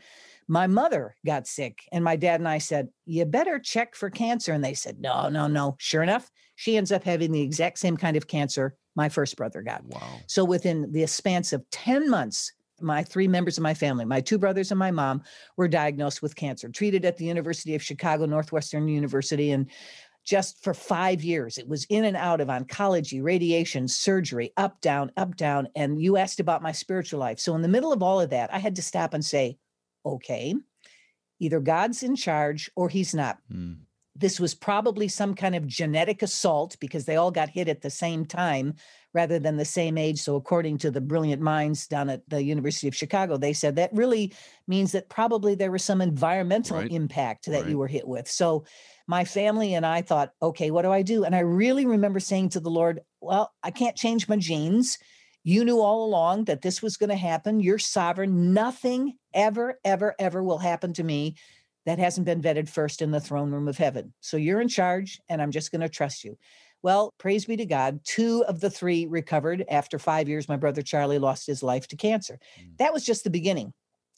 my 0.48 0.66
mother 0.66 1.16
got 1.24 1.46
sick 1.46 1.80
and 1.92 2.04
my 2.04 2.16
dad 2.16 2.40
and 2.40 2.48
I 2.48 2.58
said, 2.58 2.88
You 3.06 3.24
better 3.24 3.58
check 3.58 3.94
for 3.94 4.10
cancer. 4.10 4.52
And 4.52 4.64
they 4.64 4.74
said, 4.74 5.00
No, 5.00 5.28
no, 5.28 5.46
no. 5.46 5.76
Sure 5.78 6.02
enough, 6.02 6.30
she 6.56 6.76
ends 6.76 6.92
up 6.92 7.04
having 7.04 7.32
the 7.32 7.42
exact 7.42 7.78
same 7.78 7.96
kind 7.96 8.16
of 8.16 8.26
cancer 8.26 8.74
my 8.96 9.08
first 9.08 9.36
brother 9.36 9.62
got. 9.62 9.84
Wow. 9.84 10.00
So 10.26 10.44
within 10.44 10.90
the 10.92 11.06
span 11.06 11.42
of 11.52 11.62
10 11.70 12.10
months, 12.10 12.52
my 12.82 13.02
three 13.02 13.28
members 13.28 13.58
of 13.58 13.62
my 13.62 13.74
family, 13.74 14.04
my 14.04 14.20
two 14.20 14.38
brothers 14.38 14.70
and 14.70 14.78
my 14.78 14.90
mom, 14.90 15.22
were 15.56 15.68
diagnosed 15.68 16.22
with 16.22 16.36
cancer, 16.36 16.68
treated 16.68 17.04
at 17.04 17.16
the 17.16 17.24
University 17.24 17.74
of 17.74 17.82
Chicago, 17.82 18.26
Northwestern 18.26 18.88
University. 18.88 19.52
And 19.52 19.70
just 20.24 20.62
for 20.62 20.74
five 20.74 21.22
years, 21.22 21.58
it 21.58 21.68
was 21.68 21.84
in 21.88 22.04
and 22.04 22.16
out 22.16 22.40
of 22.40 22.48
oncology, 22.48 23.22
radiation, 23.22 23.88
surgery, 23.88 24.52
up, 24.56 24.80
down, 24.80 25.10
up, 25.16 25.36
down. 25.36 25.68
And 25.74 26.00
you 26.00 26.16
asked 26.16 26.40
about 26.40 26.62
my 26.62 26.72
spiritual 26.72 27.20
life. 27.20 27.38
So, 27.38 27.54
in 27.54 27.62
the 27.62 27.68
middle 27.68 27.92
of 27.92 28.02
all 28.02 28.20
of 28.20 28.30
that, 28.30 28.52
I 28.52 28.58
had 28.58 28.76
to 28.76 28.82
stop 28.82 29.14
and 29.14 29.24
say, 29.24 29.56
okay, 30.04 30.54
either 31.38 31.60
God's 31.60 32.02
in 32.02 32.16
charge 32.16 32.70
or 32.76 32.88
he's 32.88 33.14
not. 33.14 33.38
Mm. 33.52 33.78
This 34.16 34.38
was 34.38 34.54
probably 34.54 35.08
some 35.08 35.34
kind 35.34 35.54
of 35.54 35.66
genetic 35.66 36.22
assault 36.22 36.76
because 36.80 37.06
they 37.06 37.16
all 37.16 37.30
got 37.30 37.48
hit 37.48 37.68
at 37.68 37.80
the 37.80 37.90
same 37.90 38.26
time 38.26 38.74
rather 39.14 39.38
than 39.38 39.56
the 39.56 39.64
same 39.64 39.96
age. 39.96 40.20
So, 40.20 40.36
according 40.36 40.78
to 40.78 40.90
the 40.90 41.00
brilliant 41.00 41.40
minds 41.40 41.86
down 41.86 42.10
at 42.10 42.28
the 42.28 42.42
University 42.42 42.86
of 42.88 42.94
Chicago, 42.94 43.36
they 43.36 43.52
said 43.52 43.76
that 43.76 43.92
really 43.94 44.34
means 44.66 44.92
that 44.92 45.08
probably 45.08 45.54
there 45.54 45.70
was 45.70 45.84
some 45.84 46.00
environmental 46.00 46.78
right. 46.78 46.90
impact 46.90 47.46
that 47.46 47.62
right. 47.62 47.70
you 47.70 47.78
were 47.78 47.86
hit 47.86 48.06
with. 48.06 48.28
So, 48.28 48.64
my 49.06 49.24
family 49.24 49.74
and 49.74 49.84
I 49.84 50.02
thought, 50.02 50.32
okay, 50.40 50.70
what 50.70 50.82
do 50.82 50.92
I 50.92 51.02
do? 51.02 51.24
And 51.24 51.34
I 51.34 51.40
really 51.40 51.84
remember 51.84 52.20
saying 52.20 52.50
to 52.50 52.60
the 52.60 52.70
Lord, 52.70 53.00
well, 53.20 53.52
I 53.62 53.72
can't 53.72 53.96
change 53.96 54.28
my 54.28 54.36
genes. 54.36 54.98
You 55.42 55.64
knew 55.64 55.80
all 55.80 56.04
along 56.04 56.44
that 56.44 56.62
this 56.62 56.82
was 56.82 56.96
going 56.96 57.10
to 57.10 57.16
happen. 57.16 57.60
You're 57.60 57.78
sovereign. 57.78 58.52
Nothing 58.52 59.14
ever, 59.32 59.78
ever, 59.84 60.14
ever 60.18 60.42
will 60.42 60.58
happen 60.58 60.92
to 60.94 61.02
me 61.02 61.36
that 61.86 61.98
hasn't 61.98 62.26
been 62.26 62.42
vetted 62.42 62.68
first 62.68 63.00
in 63.00 63.10
the 63.10 63.20
throne 63.20 63.50
room 63.50 63.66
of 63.66 63.78
heaven. 63.78 64.12
So 64.20 64.36
you're 64.36 64.60
in 64.60 64.68
charge, 64.68 65.20
and 65.28 65.40
I'm 65.40 65.50
just 65.50 65.72
going 65.72 65.80
to 65.80 65.88
trust 65.88 66.24
you. 66.24 66.36
Well, 66.82 67.12
praise 67.18 67.44
be 67.44 67.56
to 67.56 67.66
God, 67.66 68.00
two 68.04 68.44
of 68.46 68.60
the 68.60 68.70
three 68.70 69.06
recovered. 69.06 69.64
After 69.68 69.98
five 69.98 70.28
years, 70.28 70.48
my 70.48 70.56
brother 70.56 70.82
Charlie 70.82 71.18
lost 71.18 71.46
his 71.46 71.62
life 71.62 71.88
to 71.88 71.96
cancer. 71.96 72.38
Mm. 72.58 72.76
That 72.78 72.92
was 72.92 73.04
just 73.04 73.24
the 73.24 73.30
beginning. 73.30 73.72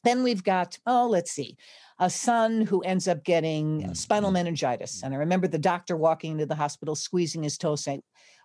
Then 0.04 0.22
we've 0.24 0.42
got, 0.42 0.78
oh, 0.86 1.08
let's 1.08 1.30
see, 1.30 1.56
a 1.98 2.10
son 2.10 2.62
who 2.62 2.80
ends 2.82 3.06
up 3.06 3.24
getting 3.24 3.82
mm. 3.82 3.96
spinal 3.96 4.32
meningitis. 4.32 5.02
And 5.02 5.14
I 5.14 5.18
remember 5.18 5.46
the 5.46 5.58
doctor 5.58 5.96
walking 5.96 6.32
into 6.32 6.46
the 6.46 6.54
hospital, 6.54 6.94
squeezing 6.94 7.44
his 7.44 7.58
toe, 7.58 7.76
saying, 7.76 8.02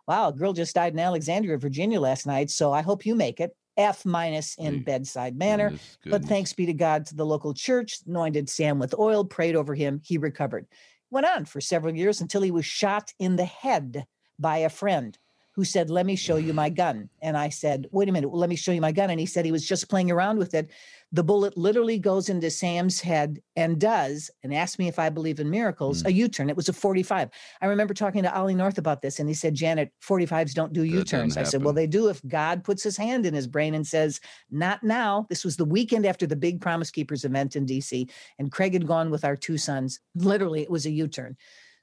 Wow, 0.08 0.30
a 0.30 0.34
girl 0.34 0.54
just 0.54 0.76
died 0.76 0.94
in 0.94 1.00
Alexandria, 1.00 1.58
Virginia 1.58 2.00
last 2.00 2.26
night. 2.26 2.50
So 2.50 2.72
I 2.72 2.82
hope 2.82 3.06
you 3.06 3.16
make 3.16 3.40
it. 3.40 3.56
F 3.76 4.06
minus 4.06 4.56
in 4.56 4.84
bedside 4.84 5.38
manner. 5.38 5.70
Goodness, 5.70 5.98
goodness. 6.04 6.20
But 6.20 6.30
thanks 6.30 6.54
be 6.54 6.66
to 6.66 6.74
God 6.74 7.06
to 7.08 7.16
the 7.16 7.26
local 7.26 7.54
church, 7.54 8.00
anointed 8.08 8.50
Sam 8.50 8.80
with 8.80 8.98
oil, 8.98 9.24
prayed 9.24 9.56
over 9.56 9.76
him. 9.76 10.02
He 10.04 10.18
recovered. 10.18 10.66
Went 11.12 11.28
on 11.28 11.46
for 11.46 11.62
several 11.62 11.96
years 11.96 12.20
until 12.20 12.42
he 12.42 12.52
was 12.52 12.66
shot 12.66 13.14
in 13.20 13.36
the 13.36 13.46
head 13.46 14.06
by 14.40 14.58
a 14.60 14.70
friend 14.70 15.18
who 15.58 15.66
said, 15.66 15.90
Let 15.90 16.06
me 16.06 16.16
show 16.16 16.38
you 16.38 16.54
my 16.54 16.70
gun. 16.70 17.10
And 17.20 17.36
I 17.36 17.50
said, 17.50 17.88
Wait 17.92 18.08
a 18.08 18.12
minute, 18.12 18.32
let 18.32 18.48
me 18.48 18.56
show 18.56 18.72
you 18.72 18.80
my 18.80 18.92
gun. 18.92 19.10
And 19.10 19.20
he 19.20 19.26
said 19.26 19.44
he 19.44 19.52
was 19.52 19.68
just 19.68 19.90
playing 19.90 20.12
around 20.12 20.38
with 20.38 20.54
it. 20.54 20.70
The 21.12 21.24
bullet 21.24 21.58
literally 21.58 21.98
goes 21.98 22.30
into 22.30 22.52
Sam's 22.52 23.02
head 23.02 23.42
and 23.56 23.80
does, 23.80 24.30
and 24.44 24.54
asked 24.54 24.78
me 24.78 24.88
if 24.88 25.00
I 25.00 25.10
believe 25.10 25.40
in 25.40 25.50
miracles, 25.50 26.04
mm. 26.04 26.08
a 26.08 26.14
U 26.14 26.28
turn. 26.28 26.52
It 26.52 26.56
was 26.56 26.70
a 26.70 26.74
45. 26.74 27.30
I 27.60 27.66
remember 27.66 27.96
talking 27.96 28.22
to 28.22 28.38
Ollie 28.38 28.54
North 28.54 28.78
about 28.78 29.02
this, 29.02 29.18
and 29.18 29.28
he 29.28 29.34
said, 29.34 29.56
Janet, 29.56 29.92
45s 30.04 30.54
don't 30.54 30.74
do 30.74 30.84
U 30.84 31.04
turns. 31.04 31.38
I 31.38 31.44
said, 31.44 31.64
Well, 31.64 31.74
they 31.74 31.88
do 31.88 32.08
if 32.08 32.22
God 32.28 32.64
puts 32.64 32.84
his 32.84 32.96
hand 32.96 33.26
in 33.26 33.34
his 33.34 33.48
brain 33.48 33.74
and 33.74 33.86
says, 33.86 34.22
Not 34.52 34.84
now. 34.84 35.26
This 35.28 35.44
was 35.44 35.58
the 35.58 35.66
weekend 35.66 36.06
after 36.06 36.28
the 36.28 36.36
big 36.36 36.62
Promise 36.62 36.92
Keepers 36.92 37.26
event 37.26 37.56
in 37.56 37.66
DC, 37.66 38.08
and 38.38 38.52
Craig 38.52 38.74
had 38.74 38.86
gone 38.86 39.10
with 39.10 39.26
our 39.26 39.36
two 39.36 39.58
sons. 39.58 40.00
Literally, 40.14 40.62
it 40.62 40.70
was 40.70 40.86
a 40.86 40.92
U 40.92 41.08
turn. 41.08 41.36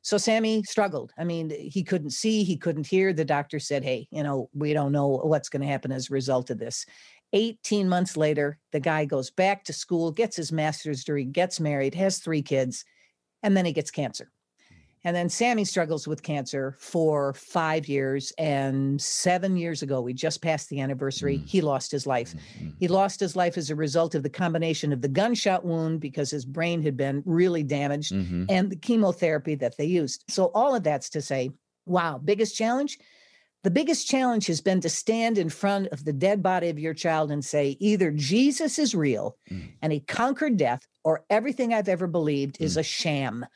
So 0.05 0.19
Sammy 0.19 0.63
struggled. 0.65 1.15
I 1.17 1.25
mean, 1.25 1.49
he 1.49 1.83
couldn't 1.83 2.11
see, 2.11 2.45
he 2.45 2.59
couldn't 2.59 2.87
hear. 2.87 3.15
The 3.15 3.25
doctor 3.25 3.59
said, 3.59 3.83
Hey, 3.83 4.07
you 4.11 4.23
know, 4.23 4.51
we 4.53 4.75
don't 4.75 4.93
know 4.93 5.09
what's 5.09 5.49
going 5.49 5.63
to 5.63 5.67
happen 5.67 5.91
as 5.91 6.11
a 6.11 6.13
result 6.13 6.51
of 6.51 6.59
this. 6.59 6.85
18 7.33 7.89
months 7.89 8.15
later, 8.15 8.59
the 8.71 8.81
guy 8.81 9.07
goes 9.07 9.31
back 9.31 9.65
to 9.65 9.73
school, 9.73 10.13
gets 10.13 10.37
his 10.37 10.53
master's 10.53 11.05
degree, 11.05 11.25
gets 11.25 11.59
married, 11.59 11.95
has 11.95 12.19
three 12.19 12.43
kids, 12.43 12.85
and 13.43 13.57
then 13.57 13.65
he 13.65 13.73
gets 13.73 13.91
cancer. 13.91 14.31
And 15.05 15.15
then 15.15 15.29
Sammy 15.29 15.65
struggles 15.65 16.09
with 16.09 16.23
cancer 16.23 16.77
for 16.81 17.35
five 17.35 17.87
years. 17.89 18.33
And 18.39 19.01
seven 19.01 19.57
years 19.57 19.83
ago, 19.83 20.01
we 20.01 20.15
just 20.15 20.41
passed 20.41 20.71
the 20.71 20.81
anniversary, 20.81 21.39
mm. 21.39 21.49
he 21.49 21.61
lost 21.61 21.93
his 21.93 22.07
life. 22.07 22.35
Mm-hmm. 22.35 22.71
He 22.81 22.89
lost 22.89 23.21
his 23.21 23.37
life 23.37 23.59
as 23.59 23.71
a 23.71 23.77
result 23.77 24.15
of 24.15 24.23
the 24.23 24.31
combination 24.31 24.93
of 24.93 25.03
the 25.03 25.09
gunshot 25.09 25.65
wound 25.65 26.01
because 26.01 26.31
his 26.31 26.47
brain 26.47 26.83
had 26.83 26.97
been 26.97 27.23
really 27.27 27.63
damaged 27.63 28.13
mm-hmm. 28.13 28.47
and 28.49 28.71
the 28.71 28.77
chemotherapy 28.77 29.55
that 29.57 29.77
they 29.77 29.85
used. 29.85 30.25
So, 30.29 30.47
all 30.55 30.75
of 30.75 30.83
that's 30.83 31.11
to 31.11 31.21
say, 31.21 31.51
wow, 31.87 32.19
biggest 32.23 32.57
challenge? 32.57 32.99
The 33.63 33.71
biggest 33.71 34.07
challenge 34.07 34.47
has 34.49 34.61
been 34.61 34.83
to 34.83 34.91
stand 34.91 35.39
in 35.39 35.49
front 35.49 35.89
of 35.89 36.05
the 36.05 36.13
dead 36.13 36.43
body 36.43 36.69
of 36.69 36.79
your 36.79 36.93
child 36.93 37.31
and 37.31 37.43
say, 37.43 37.79
either 37.81 38.11
Jesus 38.11 38.79
is 38.79 38.95
real 38.95 39.39
mm. 39.51 39.71
and 39.81 39.91
he 39.91 40.01
conquered 40.01 40.59
death, 40.59 40.87
or 41.03 41.25
everything 41.31 41.73
I've 41.73 41.89
ever 41.89 42.07
believed 42.07 42.59
mm. 42.59 42.65
is 42.65 42.77
a 42.77 42.83
sham. 42.83 43.47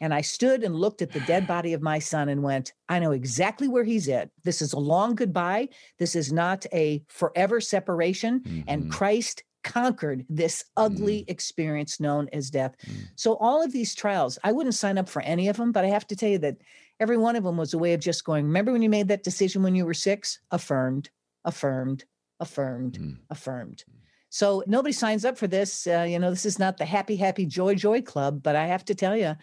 And 0.00 0.14
I 0.14 0.20
stood 0.20 0.62
and 0.62 0.74
looked 0.74 1.02
at 1.02 1.12
the 1.12 1.20
dead 1.20 1.46
body 1.48 1.72
of 1.72 1.82
my 1.82 1.98
son 1.98 2.28
and 2.28 2.42
went, 2.42 2.72
I 2.88 2.98
know 2.98 3.12
exactly 3.12 3.68
where 3.68 3.84
he's 3.84 4.08
at. 4.08 4.30
This 4.44 4.62
is 4.62 4.72
a 4.72 4.78
long 4.78 5.14
goodbye. 5.14 5.68
This 5.98 6.14
is 6.14 6.32
not 6.32 6.66
a 6.72 7.02
forever 7.08 7.60
separation. 7.60 8.40
Mm-hmm. 8.40 8.60
And 8.68 8.90
Christ 8.90 9.42
conquered 9.64 10.24
this 10.28 10.64
ugly 10.76 11.20
mm. 11.20 11.30
experience 11.30 12.00
known 12.00 12.28
as 12.32 12.50
death. 12.50 12.74
Mm. 12.86 13.08
So, 13.16 13.36
all 13.36 13.62
of 13.62 13.72
these 13.72 13.94
trials, 13.94 14.38
I 14.44 14.52
wouldn't 14.52 14.74
sign 14.74 14.98
up 14.98 15.08
for 15.08 15.20
any 15.22 15.48
of 15.48 15.56
them, 15.56 15.72
but 15.72 15.84
I 15.84 15.88
have 15.88 16.06
to 16.08 16.16
tell 16.16 16.28
you 16.28 16.38
that 16.38 16.58
every 17.00 17.16
one 17.16 17.36
of 17.36 17.44
them 17.44 17.56
was 17.56 17.74
a 17.74 17.78
way 17.78 17.92
of 17.92 18.00
just 18.00 18.24
going, 18.24 18.46
remember 18.46 18.72
when 18.72 18.82
you 18.82 18.88
made 18.88 19.08
that 19.08 19.24
decision 19.24 19.62
when 19.62 19.74
you 19.74 19.84
were 19.84 19.94
six? 19.94 20.40
Affirmed, 20.50 21.10
affirmed, 21.44 22.04
affirmed, 22.40 22.98
mm. 22.98 23.16
affirmed. 23.30 23.84
So 24.30 24.62
nobody 24.66 24.92
signs 24.92 25.24
up 25.24 25.38
for 25.38 25.46
this. 25.46 25.86
Uh, 25.86 26.06
you 26.08 26.18
know, 26.18 26.30
this 26.30 26.46
is 26.46 26.58
not 26.58 26.76
the 26.76 26.84
happy, 26.84 27.16
happy, 27.16 27.46
joy, 27.46 27.74
joy 27.74 28.02
club. 28.02 28.42
But 28.42 28.56
I 28.56 28.66
have 28.66 28.84
to 28.86 28.94
tell 28.94 29.16
you, 29.16 29.34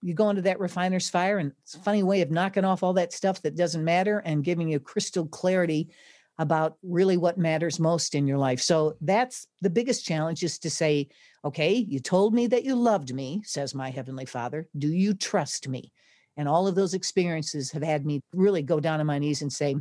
you 0.00 0.14
go 0.14 0.30
into 0.30 0.42
that 0.42 0.60
refiner's 0.60 1.08
fire, 1.08 1.38
and 1.38 1.52
it's 1.62 1.74
a 1.74 1.80
funny 1.80 2.02
way 2.02 2.22
of 2.22 2.30
knocking 2.30 2.64
off 2.64 2.82
all 2.82 2.92
that 2.94 3.12
stuff 3.12 3.42
that 3.42 3.56
doesn't 3.56 3.84
matter 3.84 4.20
and 4.20 4.44
giving 4.44 4.68
you 4.68 4.80
crystal 4.80 5.26
clarity 5.26 5.90
about 6.38 6.76
really 6.82 7.16
what 7.16 7.36
matters 7.36 7.80
most 7.80 8.14
in 8.14 8.26
your 8.26 8.38
life. 8.38 8.60
So 8.60 8.94
that's 9.00 9.46
the 9.60 9.70
biggest 9.70 10.06
challenge 10.06 10.44
is 10.44 10.58
to 10.60 10.70
say, 10.70 11.08
okay, 11.44 11.74
you 11.74 11.98
told 11.98 12.32
me 12.32 12.46
that 12.46 12.64
you 12.64 12.76
loved 12.76 13.12
me, 13.12 13.42
says 13.44 13.74
my 13.74 13.90
heavenly 13.90 14.24
father. 14.24 14.68
Do 14.78 14.88
you 14.88 15.14
trust 15.14 15.68
me? 15.68 15.92
And 16.36 16.48
all 16.48 16.68
of 16.68 16.76
those 16.76 16.94
experiences 16.94 17.72
have 17.72 17.82
had 17.82 18.06
me 18.06 18.20
really 18.32 18.62
go 18.62 18.78
down 18.78 19.00
on 19.00 19.06
my 19.06 19.18
knees 19.18 19.42
and 19.42 19.52
say, 19.52 19.74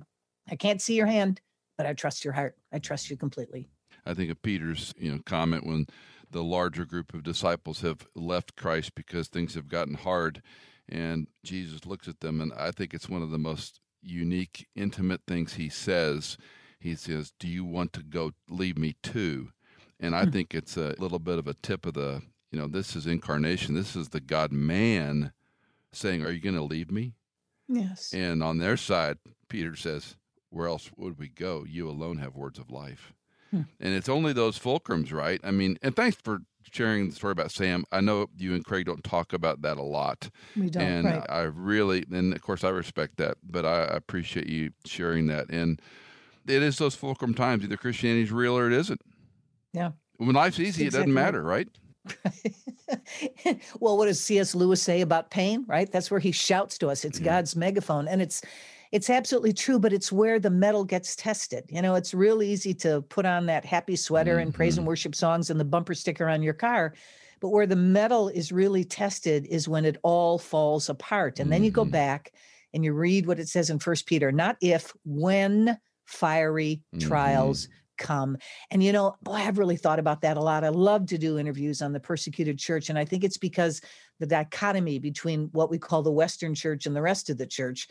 I 0.50 0.56
can't 0.56 0.82
see 0.82 0.96
your 0.96 1.06
hand, 1.06 1.40
but 1.78 1.86
I 1.86 1.94
trust 1.94 2.26
your 2.26 2.34
heart. 2.34 2.56
I 2.74 2.80
trust 2.80 3.12
you 3.12 3.18
completely. 3.18 3.70
I 4.08 4.16
think 4.16 4.32
of 4.32 4.42
Peter's, 4.42 4.94
you 4.98 5.12
know, 5.12 5.20
comment 5.26 5.68
when 5.68 5.86
the 6.32 6.44
larger 6.44 6.86
group 6.86 7.14
of 7.14 7.24
disciples 7.24 7.82
have 7.82 8.08
left 8.16 8.56
Christ 8.56 8.96
because 8.96 9.28
things 9.28 9.56
have 9.56 9.68
gotten 9.68 9.96
hard 9.96 10.42
and 10.90 11.28
Jesus 11.44 11.86
looks 11.86 12.08
at 12.08 12.20
them 12.20 12.42
and 12.42 12.54
I 12.54 12.72
think 12.72 12.94
it's 12.94 13.10
one 13.10 13.22
of 13.22 13.30
the 13.30 13.38
most 13.38 13.80
unique 14.02 14.68
intimate 14.76 15.22
things 15.28 15.54
he 15.54 15.70
says. 15.70 16.38
He 16.80 16.96
says, 16.96 17.34
"Do 17.40 17.48
you 17.48 17.66
want 17.66 17.92
to 17.94 18.04
go 18.04 18.32
leave 18.50 18.78
me 18.78 18.96
too?" 19.02 19.50
And 20.00 20.16
I 20.16 20.26
hmm. 20.26 20.32
think 20.32 20.54
it's 20.54 20.78
a 20.78 20.96
little 21.00 21.20
bit 21.20 21.40
of 21.40 21.48
a 21.48 21.54
tip 21.54 21.86
of 21.86 21.94
the, 21.94 22.22
you 22.52 22.60
know, 22.60 22.68
this 22.68 22.96
is 22.96 23.08
incarnation. 23.08 23.76
This 23.76 23.96
is 23.96 24.10
the 24.10 24.20
God 24.20 24.52
man 24.52 25.32
saying, 25.92 26.24
Are 26.24 26.32
you 26.32 26.40
going 26.42 26.56
to 26.56 26.64
leave 26.64 26.92
me? 26.92 27.14
Yes. 27.68 28.14
And 28.14 28.44
on 28.44 28.60
their 28.60 28.78
side, 28.78 29.18
Peter 29.50 29.76
says, 29.76 30.16
Where 30.50 30.68
else 30.68 30.92
would 30.96 31.18
we 31.18 31.30
go? 31.30 31.66
You 31.68 31.90
alone 31.90 32.18
have 32.18 32.36
words 32.36 32.60
of 32.60 32.70
life. 32.70 33.14
Hmm. 33.51 33.62
And 33.80 33.94
it's 33.94 34.10
only 34.10 34.34
those 34.34 34.60
fulcrums, 34.60 35.13
right? 35.13 35.39
I 35.44 35.51
mean, 35.51 35.77
and 35.82 35.96
thanks 35.96 36.18
for 36.22 36.39
sharing 36.72 37.10
the 37.10 37.16
story 37.16 37.32
about 37.32 37.51
Sam. 37.51 37.86
I 37.92 38.01
know 38.01 38.27
you 38.38 38.54
and 38.54 38.63
Craig 38.63 38.86
don't 38.86 39.04
talk 39.04 39.34
about 39.34 39.62
that 39.62 39.77
a 39.77 39.84
lot. 39.84 40.30
We 40.56 40.70
don't. 40.70 40.84
And 40.84 41.06
right. 41.06 41.25
I 41.30 41.42
really, 41.44 42.06
and 42.12 42.34
of 42.34 42.42
course, 42.42 42.63
I 42.63 42.70
respect 42.70 43.18
that, 43.18 43.38
but 43.44 43.66
I 43.66 43.84
appreciate 43.84 44.48
you 44.48 44.72
sharing 44.86 45.27
that. 45.27 45.50
And 45.50 45.82
it 46.46 46.62
is 46.62 46.77
those 46.77 46.96
fulcrum 46.96 47.34
times. 47.34 47.63
Either 47.63 47.77
Christianity 47.77 48.24
is 48.24 48.32
real 48.32 48.58
or 48.58 48.68
it 48.68 48.74
isn't. 48.74 49.01
Yeah. 49.74 49.92
When 50.18 50.36
life's 50.36 50.60
easy, 50.60 50.86
exactly 50.86 50.88
it 50.88 50.92
doesn't 50.92 51.13
matter, 51.13 51.44
right? 51.44 51.68
well, 53.80 53.98
what 53.98 54.06
does 54.06 54.20
C.S. 54.22 54.56
Lewis 54.56 54.82
say 54.82 55.01
about 55.01 55.30
pain? 55.30 55.66
Right, 55.68 55.92
that's 55.92 56.10
where 56.10 56.20
he 56.20 56.32
shouts 56.32 56.77
to 56.80 56.89
us. 56.89 57.06
It's. 57.06 57.20
God's 57.20 57.56
megaphone, 57.56 58.08
and 58.08 58.22
it's 58.22 58.42
it's 58.91 59.10
absolutely 59.10 59.53
true. 59.53 59.79
But 59.79 59.94
it's 59.94 60.12
where 60.12 60.39
the 60.39 60.50
metal 60.50 60.84
gets 60.84 61.15
tested. 61.15 61.65
You 61.70 61.82
know, 61.82 61.96
it's 61.96 62.13
real 62.13 62.41
easy 62.41 62.74
to 62.75 63.01
put 63.03 63.25
on 63.25 63.46
that 63.48 63.65
happy 63.65 63.96
sweater 63.96 64.34
mm-hmm. 64.34 64.41
and 64.41 64.53
praise 64.53 64.77
and 64.77 64.84
mm-hmm. 64.84 64.89
worship 64.89 65.15
songs 65.15 65.50
and 65.50 65.60
the 65.60 65.65
bumper 65.65 65.94
sticker 65.94 66.27
on 66.27 66.41
your 66.41 66.53
car. 66.53 66.94
But 67.39 67.50
where 67.50 67.67
the 67.67 67.75
metal 67.75 68.29
is 68.29 68.51
really 68.51 68.84
tested 68.84 69.46
is 69.46 69.67
when 69.67 69.86
it 69.86 69.98
all 70.01 70.39
falls 70.39 70.89
apart, 70.89 71.39
and 71.39 71.46
mm-hmm. 71.46 71.51
then 71.51 71.63
you 71.63 71.72
go 71.72 71.84
mm-hmm. 71.84 71.91
back 71.91 72.34
and 72.74 72.84
you 72.84 72.94
read 72.94 73.27
what 73.27 73.39
it 73.39 73.48
says 73.48 73.70
in 73.70 73.79
First 73.79 74.08
Peter: 74.08 74.32
not 74.32 74.58
if, 74.62 74.94
when 75.06 75.77
fiery 76.06 76.82
trials 77.00 77.65
mm-hmm 77.65 77.74
come. 77.98 78.38
And, 78.72 78.84
you 78.84 78.91
know, 78.94 79.15
boy, 79.22 79.34
I've 79.34 79.58
really 79.58 79.75
thought 79.75 80.00
about 80.00 80.22
that 80.22 80.38
a 80.38 80.41
lot. 80.41 80.63
I 80.63 80.70
love 80.70 81.08
to 81.08 81.17
do 81.17 81.38
interviews 81.38 81.82
on 81.82 81.94
the 81.94 82.00
persecuted 82.00 82.58
church. 82.58 82.89
And 82.89 82.98
I 82.98 83.06
think 83.06 83.24
it's 83.24 83.38
because 83.38 83.82
the 84.20 84.27
dichotomy 84.27 85.00
between 85.00 85.50
what 85.51 85.70
we 85.70 85.77
call 85.77 86.03
the 86.03 86.12
Western 86.12 86.56
church 86.56 86.86
and 86.86 86.96
the 86.96 87.01
rest 87.01 87.29
of 87.29 87.38
the 87.38 87.48
church 87.48 87.88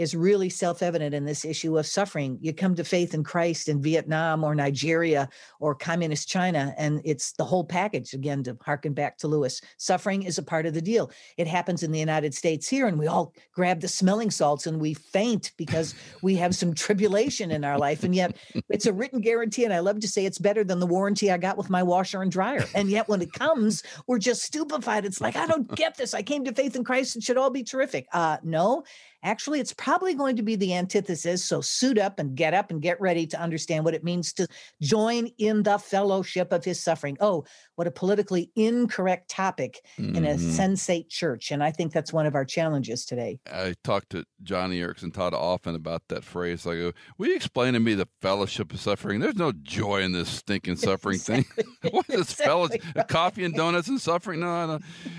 is 0.00 0.16
really 0.16 0.48
self 0.48 0.82
evident 0.82 1.14
in 1.14 1.26
this 1.26 1.44
issue 1.44 1.78
of 1.78 1.86
suffering. 1.86 2.38
You 2.40 2.54
come 2.54 2.74
to 2.74 2.84
faith 2.84 3.12
in 3.12 3.22
Christ 3.22 3.68
in 3.68 3.82
Vietnam 3.82 4.42
or 4.42 4.54
Nigeria 4.54 5.28
or 5.60 5.74
communist 5.74 6.26
China, 6.26 6.74
and 6.78 7.02
it's 7.04 7.32
the 7.32 7.44
whole 7.44 7.64
package. 7.64 8.14
Again, 8.14 8.42
to 8.44 8.56
harken 8.62 8.94
back 8.94 9.18
to 9.18 9.28
Lewis, 9.28 9.60
suffering 9.76 10.22
is 10.22 10.38
a 10.38 10.42
part 10.42 10.64
of 10.64 10.72
the 10.72 10.80
deal. 10.80 11.10
It 11.36 11.46
happens 11.46 11.82
in 11.82 11.92
the 11.92 11.98
United 11.98 12.34
States 12.34 12.66
here, 12.66 12.86
and 12.86 12.98
we 12.98 13.08
all 13.08 13.34
grab 13.52 13.82
the 13.82 13.88
smelling 13.88 14.30
salts 14.30 14.66
and 14.66 14.80
we 14.80 14.94
faint 14.94 15.52
because 15.58 15.94
we 16.22 16.34
have 16.36 16.54
some 16.54 16.72
tribulation 16.72 17.50
in 17.50 17.62
our 17.62 17.78
life. 17.78 18.02
And 18.02 18.14
yet, 18.14 18.36
it's 18.70 18.86
a 18.86 18.94
written 18.94 19.20
guarantee. 19.20 19.64
And 19.64 19.74
I 19.74 19.80
love 19.80 20.00
to 20.00 20.08
say 20.08 20.24
it's 20.24 20.38
better 20.38 20.64
than 20.64 20.80
the 20.80 20.86
warranty 20.86 21.30
I 21.30 21.36
got 21.36 21.58
with 21.58 21.68
my 21.68 21.82
washer 21.82 22.22
and 22.22 22.32
dryer. 22.32 22.64
And 22.74 22.88
yet, 22.88 23.06
when 23.06 23.20
it 23.20 23.34
comes, 23.34 23.82
we're 24.06 24.18
just 24.18 24.44
stupefied. 24.44 25.04
It's 25.04 25.20
like, 25.20 25.36
I 25.36 25.46
don't 25.46 25.74
get 25.76 25.98
this. 25.98 26.14
I 26.14 26.22
came 26.22 26.44
to 26.44 26.54
faith 26.54 26.74
in 26.74 26.84
Christ. 26.84 27.16
It 27.16 27.22
should 27.22 27.36
all 27.36 27.50
be 27.50 27.64
terrific. 27.64 28.06
Uh, 28.14 28.38
no, 28.42 28.84
Actually, 29.22 29.60
it's 29.60 29.72
probably 29.74 30.14
going 30.14 30.36
to 30.36 30.42
be 30.42 30.56
the 30.56 30.74
antithesis. 30.74 31.44
So 31.44 31.60
suit 31.60 31.98
up 31.98 32.18
and 32.18 32.34
get 32.34 32.54
up 32.54 32.70
and 32.70 32.80
get 32.80 33.00
ready 33.00 33.26
to 33.28 33.40
understand 33.40 33.84
what 33.84 33.94
it 33.94 34.04
means 34.04 34.32
to 34.34 34.46
join 34.80 35.28
in 35.38 35.62
the 35.62 35.78
fellowship 35.78 36.52
of 36.52 36.64
his 36.64 36.82
suffering. 36.82 37.16
Oh, 37.20 37.44
what 37.76 37.86
a 37.86 37.90
politically 37.90 38.50
incorrect 38.56 39.30
topic 39.30 39.80
mm-hmm. 39.98 40.16
in 40.16 40.24
a 40.24 40.34
mm-hmm. 40.34 40.50
sensate 40.50 41.08
church. 41.08 41.50
And 41.50 41.62
I 41.62 41.70
think 41.70 41.92
that's 41.92 42.12
one 42.12 42.26
of 42.26 42.34
our 42.34 42.44
challenges 42.44 43.04
today. 43.04 43.38
I 43.50 43.74
talked 43.84 44.10
to 44.10 44.24
Joni 44.44 44.80
Eareckson 44.80 45.12
Tada 45.12 45.34
often 45.34 45.74
about 45.74 46.02
that 46.08 46.24
phrase. 46.24 46.66
I 46.66 46.76
go, 46.76 46.92
Will 47.18 47.28
you 47.28 47.36
explain 47.36 47.74
to 47.74 47.80
me 47.80 47.94
the 47.94 48.08
fellowship 48.20 48.72
of 48.72 48.80
suffering? 48.80 49.20
There's 49.20 49.36
no 49.36 49.52
joy 49.52 50.02
in 50.02 50.12
this 50.12 50.28
stinking 50.28 50.76
suffering 50.76 51.16
exactly. 51.16 51.64
thing. 51.64 51.74
what 51.92 52.08
is 52.08 52.16
this 52.16 52.32
exactly. 52.32 52.78
fellowship? 52.78 53.08
Coffee 53.08 53.44
and 53.44 53.54
donuts 53.54 53.88
and 53.88 54.00
suffering? 54.00 54.40
No, 54.40 54.66
no, 54.66 54.78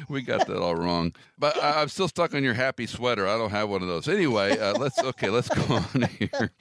we 0.10 0.22
got 0.22 0.48
that 0.48 0.62
all 0.62 0.76
wrong. 0.76 1.14
But 1.38 1.62
I, 1.62 1.82
I'm 1.82 1.90
still 1.90 2.08
stuck 2.08 2.34
on 2.34 2.44
your 2.44 2.54
happy 2.54 2.86
sweater. 2.88 3.28
I 3.28 3.38
don't 3.38 3.52
have 3.52 3.70
one 3.70 3.82
of 3.82 3.88
those. 3.92 4.08
Anyway, 4.08 4.58
uh, 4.58 4.74
let's 4.78 5.00
okay, 5.00 5.30
let's 5.30 5.50
go 5.50 5.76
on 5.76 6.08
here. 6.18 6.52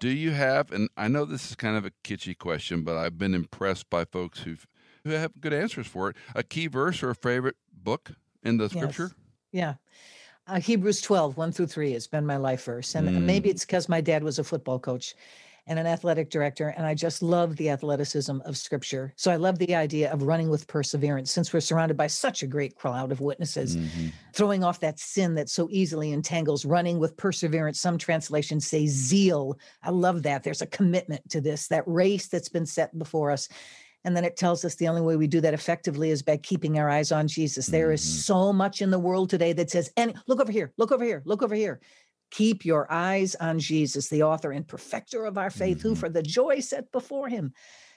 Do 0.00 0.08
you 0.08 0.32
have? 0.32 0.72
And 0.72 0.88
I 0.96 1.08
know 1.08 1.24
this 1.24 1.50
is 1.50 1.56
kind 1.56 1.76
of 1.76 1.84
a 1.84 1.92
kitschy 2.04 2.36
question, 2.36 2.82
but 2.82 2.96
I've 2.96 3.18
been 3.18 3.34
impressed 3.34 3.88
by 3.88 4.04
folks 4.04 4.40
who've 4.40 4.66
who 5.04 5.10
have 5.10 5.32
good 5.40 5.52
answers 5.52 5.86
for 5.86 6.10
it. 6.10 6.16
A 6.34 6.42
key 6.42 6.66
verse 6.66 7.02
or 7.02 7.10
a 7.10 7.14
favorite 7.14 7.56
book 7.72 8.12
in 8.42 8.58
the 8.58 8.68
scripture? 8.68 9.12
Yes. 9.52 9.78
Yeah. 10.48 10.54
Uh, 10.54 10.60
Hebrews 10.60 11.00
12, 11.00 11.36
1 11.36 11.52
through 11.52 11.66
3 11.66 11.92
has 11.92 12.06
been 12.06 12.26
my 12.26 12.36
life 12.36 12.64
verse. 12.64 12.94
And 12.94 13.08
mm. 13.08 13.22
maybe 13.22 13.50
it's 13.50 13.64
because 13.64 13.88
my 13.88 14.00
dad 14.00 14.24
was 14.24 14.38
a 14.38 14.44
football 14.44 14.78
coach 14.78 15.14
and 15.70 15.78
an 15.78 15.86
athletic 15.86 16.30
director. 16.30 16.74
And 16.76 16.84
I 16.84 16.94
just 16.94 17.22
love 17.22 17.54
the 17.54 17.70
athleticism 17.70 18.40
of 18.44 18.56
scripture. 18.56 19.12
So 19.14 19.30
I 19.30 19.36
love 19.36 19.56
the 19.60 19.76
idea 19.76 20.12
of 20.12 20.24
running 20.24 20.50
with 20.50 20.66
perseverance 20.66 21.30
since 21.30 21.52
we're 21.52 21.60
surrounded 21.60 21.96
by 21.96 22.08
such 22.08 22.42
a 22.42 22.48
great 22.48 22.74
crowd 22.74 23.12
of 23.12 23.20
witnesses, 23.20 23.76
mm-hmm. 23.76 24.08
throwing 24.34 24.64
off 24.64 24.80
that 24.80 24.98
sin 24.98 25.36
that 25.36 25.48
so 25.48 25.68
easily 25.70 26.10
entangles, 26.10 26.64
running 26.64 26.98
with 26.98 27.16
perseverance. 27.16 27.80
Some 27.80 27.98
translations 27.98 28.66
say 28.66 28.88
zeal. 28.88 29.56
I 29.84 29.90
love 29.90 30.24
that. 30.24 30.42
There's 30.42 30.60
a 30.60 30.66
commitment 30.66 31.30
to 31.30 31.40
this, 31.40 31.68
that 31.68 31.84
race 31.86 32.26
that's 32.26 32.48
been 32.48 32.66
set 32.66 32.98
before 32.98 33.30
us. 33.30 33.48
And 34.04 34.16
then 34.16 34.24
it 34.24 34.36
tells 34.36 34.64
us 34.64 34.74
the 34.74 34.88
only 34.88 35.02
way 35.02 35.14
we 35.14 35.28
do 35.28 35.40
that 35.42 35.54
effectively 35.54 36.10
is 36.10 36.20
by 36.20 36.38
keeping 36.38 36.80
our 36.80 36.90
eyes 36.90 37.12
on 37.12 37.28
Jesus. 37.28 37.66
There 37.66 37.92
is 37.92 38.02
mm-hmm. 38.02 38.18
so 38.18 38.52
much 38.52 38.82
in 38.82 38.90
the 38.90 38.98
world 38.98 39.30
today 39.30 39.52
that 39.52 39.70
says, 39.70 39.92
and 39.96 40.14
look 40.26 40.40
over 40.40 40.50
here, 40.50 40.72
look 40.78 40.90
over 40.90 41.04
here, 41.04 41.22
look 41.26 41.44
over 41.44 41.54
here. 41.54 41.80
Keep 42.30 42.64
your 42.64 42.90
eyes 42.90 43.34
on 43.36 43.58
Jesus, 43.58 44.08
the 44.08 44.22
author 44.22 44.52
and 44.52 44.66
perfecter 44.66 45.24
of 45.24 45.38
our 45.38 45.50
faith, 45.50 45.78
mm-hmm. 45.78 45.90
who 45.90 45.94
for 45.94 46.08
the 46.08 46.22
joy 46.22 46.60
set 46.60 46.90
before 46.92 47.28
him 47.28 47.52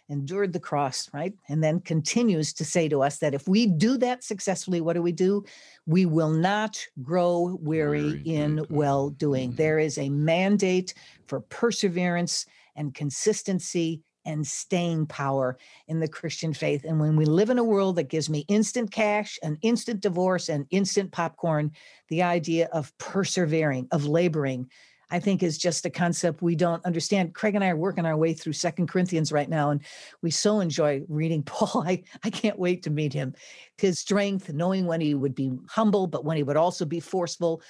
endured 0.09 0.53
the 0.53 0.59
cross, 0.59 1.09
right? 1.13 1.33
And 1.47 1.63
then 1.63 1.79
continues 1.79 2.53
to 2.53 2.65
say 2.65 2.89
to 2.89 3.01
us 3.01 3.19
that 3.19 3.33
if 3.33 3.47
we 3.47 3.67
do 3.67 3.97
that 3.99 4.23
successfully, 4.23 4.81
what 4.81 4.93
do 4.93 5.01
we 5.01 5.11
do? 5.11 5.43
We 5.85 6.05
will 6.05 6.29
not 6.29 6.85
grow 7.01 7.57
weary, 7.61 8.03
weary 8.03 8.21
in 8.25 8.65
well 8.69 9.09
doing. 9.09 9.49
Mm-hmm. 9.49 9.57
There 9.57 9.79
is 9.79 9.97
a 9.97 10.09
mandate 10.09 10.93
for 11.27 11.39
perseverance 11.41 12.45
and 12.75 12.93
consistency 12.93 14.01
and 14.25 14.46
staying 14.46 15.08
power 15.08 15.58
in 15.88 16.00
the 16.00 16.08
Christian 16.08 16.53
faith. 16.53 16.84
And 16.84 17.00
when 17.00 17.15
we 17.15 17.25
live 17.25 17.50
in 17.50 17.60
a 17.60 17.63
world 17.63 17.96
that 17.98 18.10
gives 18.10 18.30
me 18.30 18.46
instant 18.48 18.92
cash, 18.92 19.39
an 19.44 19.58
instant 19.62 20.01
divorce, 20.01 20.50
and 20.50 20.65
instant 20.72 21.12
popcorn, 21.12 21.72
the 22.10 22.24
idea 22.24 22.70
of 22.72 22.96
persevering, 22.98 23.88
of 23.92 24.06
laboring, 24.06 24.70
I 25.13 25.20
think 25.20 25.44
is 25.44 25.60
just 25.60 25.86
a 25.86 25.92
concept 25.92 26.42
we 26.42 26.56
don't 26.56 26.84
understand. 26.86 27.36
Craig 27.36 27.53
and 27.53 27.63
I 27.63 27.70
are 27.70 27.77
working 27.77 28.06
our 28.06 28.18
way 28.18 28.34
through 28.34 28.53
Second 28.53 28.88
Corinthians 28.88 29.32
right 29.32 29.48
now, 29.48 29.70
and 29.70 29.82
we 30.24 30.32
so 30.32 30.60
enjoy 30.60 31.03
reading 31.08 31.44
Paul. 31.46 31.84
I, 31.86 32.03
I 32.24 32.32
can't 32.32 32.58
wait 32.58 32.82
to 32.84 32.89
meet 32.89 33.13
him. 33.13 33.36
His 33.77 34.00
strength, 34.00 34.51
knowing 34.51 34.88
when 34.88 35.01
he 35.01 35.13
would 35.13 35.36
be 35.36 35.51
humble, 35.68 36.08
but 36.08 36.25
when 36.25 36.38
he 36.38 36.42
would 36.42 36.58
also 36.58 36.84
be 36.84 37.00
forceful, 37.00 37.62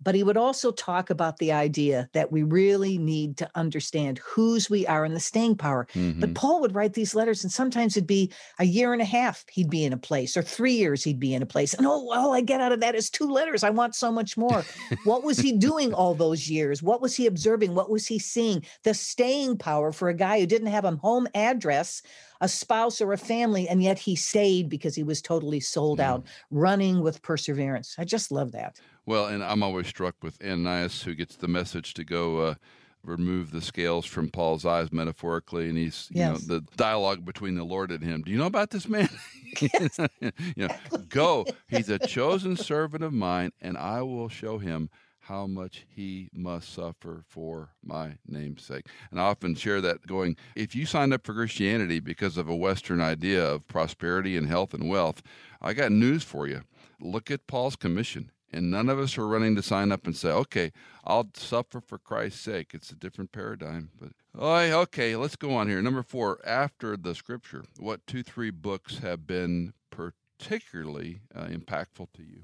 but 0.00 0.14
he 0.14 0.22
would 0.22 0.36
also 0.36 0.70
talk 0.70 1.10
about 1.10 1.38
the 1.38 1.52
idea 1.52 2.08
that 2.12 2.30
we 2.30 2.42
really 2.42 2.98
need 2.98 3.36
to 3.38 3.50
understand 3.54 4.18
whose 4.18 4.70
we 4.70 4.86
are 4.86 5.04
and 5.04 5.14
the 5.14 5.20
staying 5.20 5.56
power. 5.56 5.86
Mm-hmm. 5.94 6.20
But 6.20 6.34
Paul 6.34 6.60
would 6.60 6.74
write 6.74 6.94
these 6.94 7.14
letters, 7.14 7.42
and 7.42 7.52
sometimes 7.52 7.96
it'd 7.96 8.06
be 8.06 8.32
a 8.58 8.64
year 8.64 8.92
and 8.92 9.02
a 9.02 9.06
half 9.06 9.44
he'd 9.50 9.70
be 9.70 9.84
in 9.84 9.92
a 9.92 9.98
place, 9.98 10.36
or 10.36 10.42
three 10.42 10.74
years 10.74 11.02
he'd 11.02 11.20
be 11.20 11.34
in 11.34 11.42
a 11.42 11.46
place. 11.46 11.74
And 11.74 11.86
oh, 11.86 12.12
all 12.12 12.32
I 12.32 12.40
get 12.40 12.60
out 12.60 12.72
of 12.72 12.80
that 12.80 12.94
is 12.94 13.10
two 13.10 13.28
letters. 13.28 13.64
I 13.64 13.70
want 13.70 13.94
so 13.94 14.12
much 14.12 14.36
more. 14.36 14.64
what 15.04 15.24
was 15.24 15.38
he 15.38 15.52
doing 15.52 15.92
all 15.92 16.14
those 16.14 16.48
years? 16.48 16.82
What 16.82 17.00
was 17.00 17.16
he 17.16 17.26
observing? 17.26 17.74
What 17.74 17.90
was 17.90 18.06
he 18.06 18.18
seeing? 18.18 18.64
The 18.84 18.94
staying 18.94 19.58
power 19.58 19.92
for 19.92 20.08
a 20.08 20.14
guy 20.14 20.40
who 20.40 20.46
didn't 20.46 20.68
have 20.68 20.84
a 20.84 20.96
home 20.96 21.26
address 21.34 22.02
a 22.40 22.48
spouse 22.48 23.00
or 23.00 23.12
a 23.12 23.18
family, 23.18 23.68
and 23.68 23.82
yet 23.82 23.98
he 23.98 24.14
stayed 24.14 24.68
because 24.68 24.94
he 24.94 25.02
was 25.02 25.20
totally 25.20 25.60
sold 25.60 26.00
out, 26.00 26.24
running 26.50 27.02
with 27.02 27.22
perseverance. 27.22 27.96
I 27.98 28.04
just 28.04 28.30
love 28.30 28.52
that. 28.52 28.78
Well, 29.08 29.24
and 29.24 29.42
I'm 29.42 29.62
always 29.62 29.86
struck 29.86 30.16
with 30.22 30.36
Ananias, 30.44 31.00
who 31.02 31.14
gets 31.14 31.34
the 31.34 31.48
message 31.48 31.94
to 31.94 32.04
go. 32.04 32.40
Uh, 32.40 32.54
remove 33.02 33.52
the 33.52 33.62
scales 33.62 34.04
from 34.04 34.28
Paul's 34.28 34.66
eyes 34.66 34.92
metaphorically, 34.92 35.70
and 35.70 35.78
he's 35.78 36.08
you 36.10 36.20
yes. 36.20 36.46
know 36.46 36.56
the 36.56 36.64
dialogue 36.76 37.24
between 37.24 37.54
the 37.54 37.64
Lord 37.64 37.90
and 37.90 38.04
him. 38.04 38.20
Do 38.20 38.30
you 38.30 38.36
know 38.36 38.44
about 38.44 38.70
this 38.70 38.86
man? 38.86 39.08
Yes. 39.62 39.98
you 40.20 40.68
know, 40.68 40.68
go. 41.08 41.46
He's 41.68 41.88
a 41.88 41.98
chosen 41.98 42.54
servant 42.54 43.02
of 43.02 43.14
mine, 43.14 43.50
and 43.62 43.78
I 43.78 44.02
will 44.02 44.28
show 44.28 44.58
him 44.58 44.90
how 45.20 45.46
much 45.46 45.86
he 45.88 46.28
must 46.34 46.72
suffer 46.72 47.24
for 47.26 47.70
my 47.82 48.18
name's 48.26 48.62
sake. 48.62 48.84
And 49.10 49.18
I 49.18 49.24
often 49.24 49.54
share 49.54 49.80
that 49.80 50.06
going, 50.06 50.36
if 50.54 50.76
you 50.76 50.84
signed 50.84 51.14
up 51.14 51.24
for 51.24 51.32
Christianity 51.32 51.98
because 51.98 52.36
of 52.36 52.46
a 52.46 52.54
Western 52.54 53.00
idea 53.00 53.42
of 53.42 53.66
prosperity 53.68 54.36
and 54.36 54.46
health 54.46 54.74
and 54.74 54.88
wealth, 54.88 55.22
I 55.62 55.72
got 55.72 55.92
news 55.92 56.22
for 56.22 56.46
you. 56.46 56.60
Look 57.00 57.30
at 57.30 57.46
Paul's 57.46 57.74
commission. 57.74 58.30
And 58.50 58.70
none 58.70 58.88
of 58.88 58.98
us 58.98 59.18
are 59.18 59.26
running 59.26 59.54
to 59.56 59.62
sign 59.62 59.92
up 59.92 60.06
and 60.06 60.16
say, 60.16 60.30
okay, 60.30 60.72
I'll 61.04 61.28
suffer 61.34 61.80
for 61.80 61.98
Christ's 61.98 62.40
sake. 62.40 62.70
It's 62.72 62.90
a 62.90 62.96
different 62.96 63.30
paradigm. 63.30 63.90
But 64.00 64.12
okay, 64.40 65.16
let's 65.16 65.36
go 65.36 65.54
on 65.54 65.68
here. 65.68 65.82
Number 65.82 66.02
four, 66.02 66.40
after 66.46 66.96
the 66.96 67.14
scripture, 67.14 67.64
what 67.78 68.06
two, 68.06 68.22
three 68.22 68.50
books 68.50 68.98
have 68.98 69.26
been 69.26 69.74
particularly 69.90 71.20
uh, 71.34 71.44
impactful 71.44 72.08
to 72.14 72.22
you? 72.22 72.42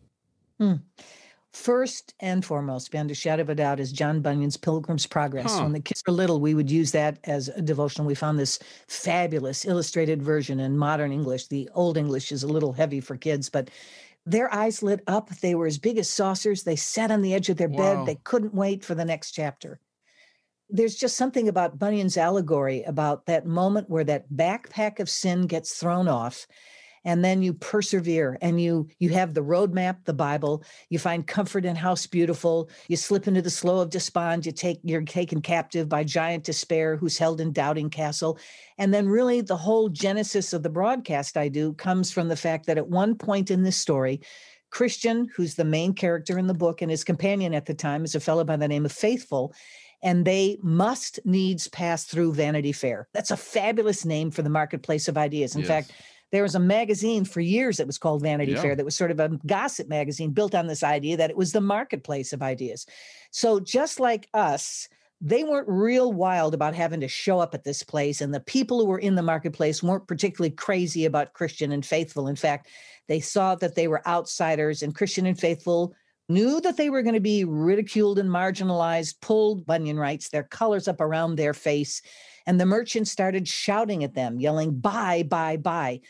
Hmm. 0.59 0.75
First 1.55 2.15
and 2.19 2.45
foremost, 2.45 2.91
beyond 2.91 3.13
a 3.13 3.15
shadow 3.15 3.43
of 3.43 3.49
a 3.49 3.55
doubt, 3.55 3.79
is 3.79 3.93
John 3.93 4.21
Bunyan's 4.21 4.57
Pilgrim's 4.57 5.07
Progress. 5.07 5.55
Huh. 5.55 5.63
When 5.63 5.73
the 5.73 5.79
kids 5.79 6.03
were 6.05 6.13
little, 6.13 6.41
we 6.41 6.53
would 6.53 6.69
use 6.69 6.91
that 6.91 7.19
as 7.25 7.47
a 7.47 7.63
devotional. 7.63 8.09
We 8.09 8.17
found 8.17 8.41
this 8.41 8.59
fabulous 8.89 9.65
illustrated 9.65 10.21
version 10.21 10.59
in 10.59 10.77
modern 10.77 11.13
English. 11.13 11.47
The 11.47 11.71
old 11.73 11.97
English 11.97 12.33
is 12.33 12.43
a 12.43 12.49
little 12.49 12.73
heavy 12.73 13.01
for 13.01 13.17
kids, 13.17 13.49
but 13.49 13.71
their 14.27 14.53
eyes 14.53 14.83
lit 14.83 15.01
up. 15.07 15.31
They 15.31 15.55
were 15.55 15.67
as 15.67 15.79
big 15.79 15.99
as 15.99 16.09
saucers. 16.09 16.63
They 16.63 16.77
sat 16.77 17.11
on 17.11 17.23
the 17.23 17.35
edge 17.35 17.49
of 17.49 17.57
their 17.57 17.69
wow. 17.69 17.97
bed. 17.97 18.07
They 18.07 18.21
couldn't 18.25 18.55
wait 18.55 18.85
for 18.85 18.95
the 18.95 19.05
next 19.05 19.33
chapter. 19.33 19.81
There's 20.71 20.95
just 20.95 21.17
something 21.17 21.49
about 21.49 21.79
Bunyan's 21.79 22.17
allegory 22.17 22.83
about 22.85 23.27
that 23.27 23.47
moment 23.47 23.91
where 23.91 24.05
that 24.05 24.31
backpack 24.33 24.99
of 24.99 25.11
sin 25.11 25.47
gets 25.47 25.75
thrown 25.75 26.09
off 26.09 26.47
and 27.05 27.25
then 27.25 27.43
you 27.43 27.53
persevere 27.53 28.39
and 28.41 28.61
you 28.61 28.89
you 28.99 29.11
have 29.11 29.35
the 29.35 29.43
roadmap 29.43 29.97
the 30.05 30.13
bible 30.13 30.65
you 30.89 30.99
find 30.99 31.27
comfort 31.27 31.65
in 31.65 31.77
house 31.77 32.07
beautiful 32.07 32.69
you 32.89 32.97
slip 32.97 33.29
into 33.29 33.43
the 33.43 33.51
slough 33.51 33.83
of 33.83 33.91
despond 33.91 34.45
you 34.45 34.53
take 34.53 34.81
you're 34.83 35.03
taken 35.03 35.41
captive 35.41 35.89
by 35.89 36.03
giant 36.03 36.45
despair 36.45 36.97
who's 36.97 37.19
held 37.19 37.41
in 37.41 37.53
doubting 37.53 37.91
castle 37.91 38.39
and 38.79 38.93
then 38.93 39.09
really 39.09 39.41
the 39.41 39.57
whole 39.57 39.89
genesis 39.89 40.53
of 40.53 40.63
the 40.63 40.71
broadcast 40.71 41.37
i 41.37 41.49
do 41.49 41.73
comes 41.75 42.11
from 42.11 42.29
the 42.29 42.37
fact 42.37 42.67
that 42.67 42.79
at 42.79 42.89
one 42.89 43.15
point 43.15 43.51
in 43.51 43.63
this 43.63 43.77
story 43.77 44.21
christian 44.71 45.29
who's 45.37 45.55
the 45.55 45.65
main 45.65 45.93
character 45.93 46.39
in 46.39 46.47
the 46.47 46.55
book 46.55 46.83
and 46.83 46.91
his 46.91 47.05
companion 47.05 47.55
at 47.55 47.67
the 47.67 47.75
time 47.75 48.05
is 48.05 48.15
a 48.15 48.21
fellow 48.21 48.45
by 48.45 48.57
the 48.57 48.69
name 48.69 48.85
of 48.85 48.93
faithful 48.93 49.55
and 50.03 50.27
they 50.27 50.59
must 50.63 51.19
needs 51.25 51.67
pass 51.67 52.05
through 52.05 52.35
Vanity 52.35 52.73
Fair. 52.73 53.09
That's 53.15 53.31
a 53.31 53.39
fabulous 53.39 54.05
name 54.05 54.31
for 54.31 54.43
the 54.43 54.51
marketplace 54.51 55.09
of 55.09 55.17
ideas. 55.17 55.55
In 55.55 55.63
yes. 55.63 55.69
fact, 55.69 55.93
there 56.35 56.43
was 56.43 56.57
a 56.57 56.61
magazine 56.61 57.25
for 57.25 57.41
years 57.41 57.77
that 57.77 57.87
was 57.87 57.97
called 57.97 58.23
Vanity 58.23 58.53
yeah. 58.53 58.61
Fair 58.61 58.75
that 58.75 58.85
was 58.85 58.97
sort 58.97 59.13
of 59.13 59.21
a 59.21 59.39
gossip 59.47 59.89
magazine 59.89 60.33
built 60.33 60.55
on 60.55 60.67
this 60.67 60.83
idea 60.83 61.17
that 61.17 61.31
it 61.31 61.37
was 61.37 61.53
the 61.53 61.61
marketplace 61.61 62.33
of 62.33 62.43
ideas. 62.43 62.87
So 63.31 63.61
just 63.61 64.01
like 64.01 64.29
us, 64.35 64.89
they 65.21 65.45
weren't 65.45 65.69
real 65.69 66.13
wild 66.13 66.53
about 66.53 66.75
having 66.75 67.01
to 67.01 67.09
show 67.09 67.39
up 67.39 67.55
at 67.55 67.63
this 67.63 67.83
place. 67.83 68.21
And 68.21 68.35
the 68.35 68.41
people 68.41 68.81
who 68.81 68.87
were 68.87 68.99
in 68.99 69.15
the 69.15 69.23
marketplace 69.23 69.83
weren't 69.83 70.09
particularly 70.09 70.51
crazy 70.51 71.05
about 71.05 71.35
Christian 71.35 71.73
and 71.73 71.87
faithful. 71.87 72.27
In 72.27 72.37
fact, 72.37 72.69
they 73.07 73.21
saw 73.21 73.55
that 73.55 73.75
they 73.75 73.87
were 73.87 74.07
outsiders, 74.07 74.83
and 74.83 74.95
Christian 74.95 75.27
and 75.27 75.39
faithful 75.39 75.95
knew 76.29 76.61
that 76.63 76.77
they 76.77 76.91
were 76.91 77.03
going 77.03 77.15
to 77.15 77.21
be 77.21 77.45
ridiculed 77.45 78.19
and 78.19 78.31
marginalized, 78.31 79.21
pulled, 79.21 79.67
Bunyan 79.67 79.99
writes, 79.99 80.29
their 80.31 80.43
colors 80.43 80.89
up 80.89 81.01
around 81.01 81.37
their 81.37 81.55
face. 81.55 82.03
And 82.47 82.61
the 82.61 82.67
merchants 82.67 83.11
started 83.11 83.49
shouting 83.49 84.05
at 84.05 84.15
them, 84.15 84.39
yelling, 84.39 84.79
buy, 84.79 85.23
buy, 85.23 85.57
buy. 85.57 86.01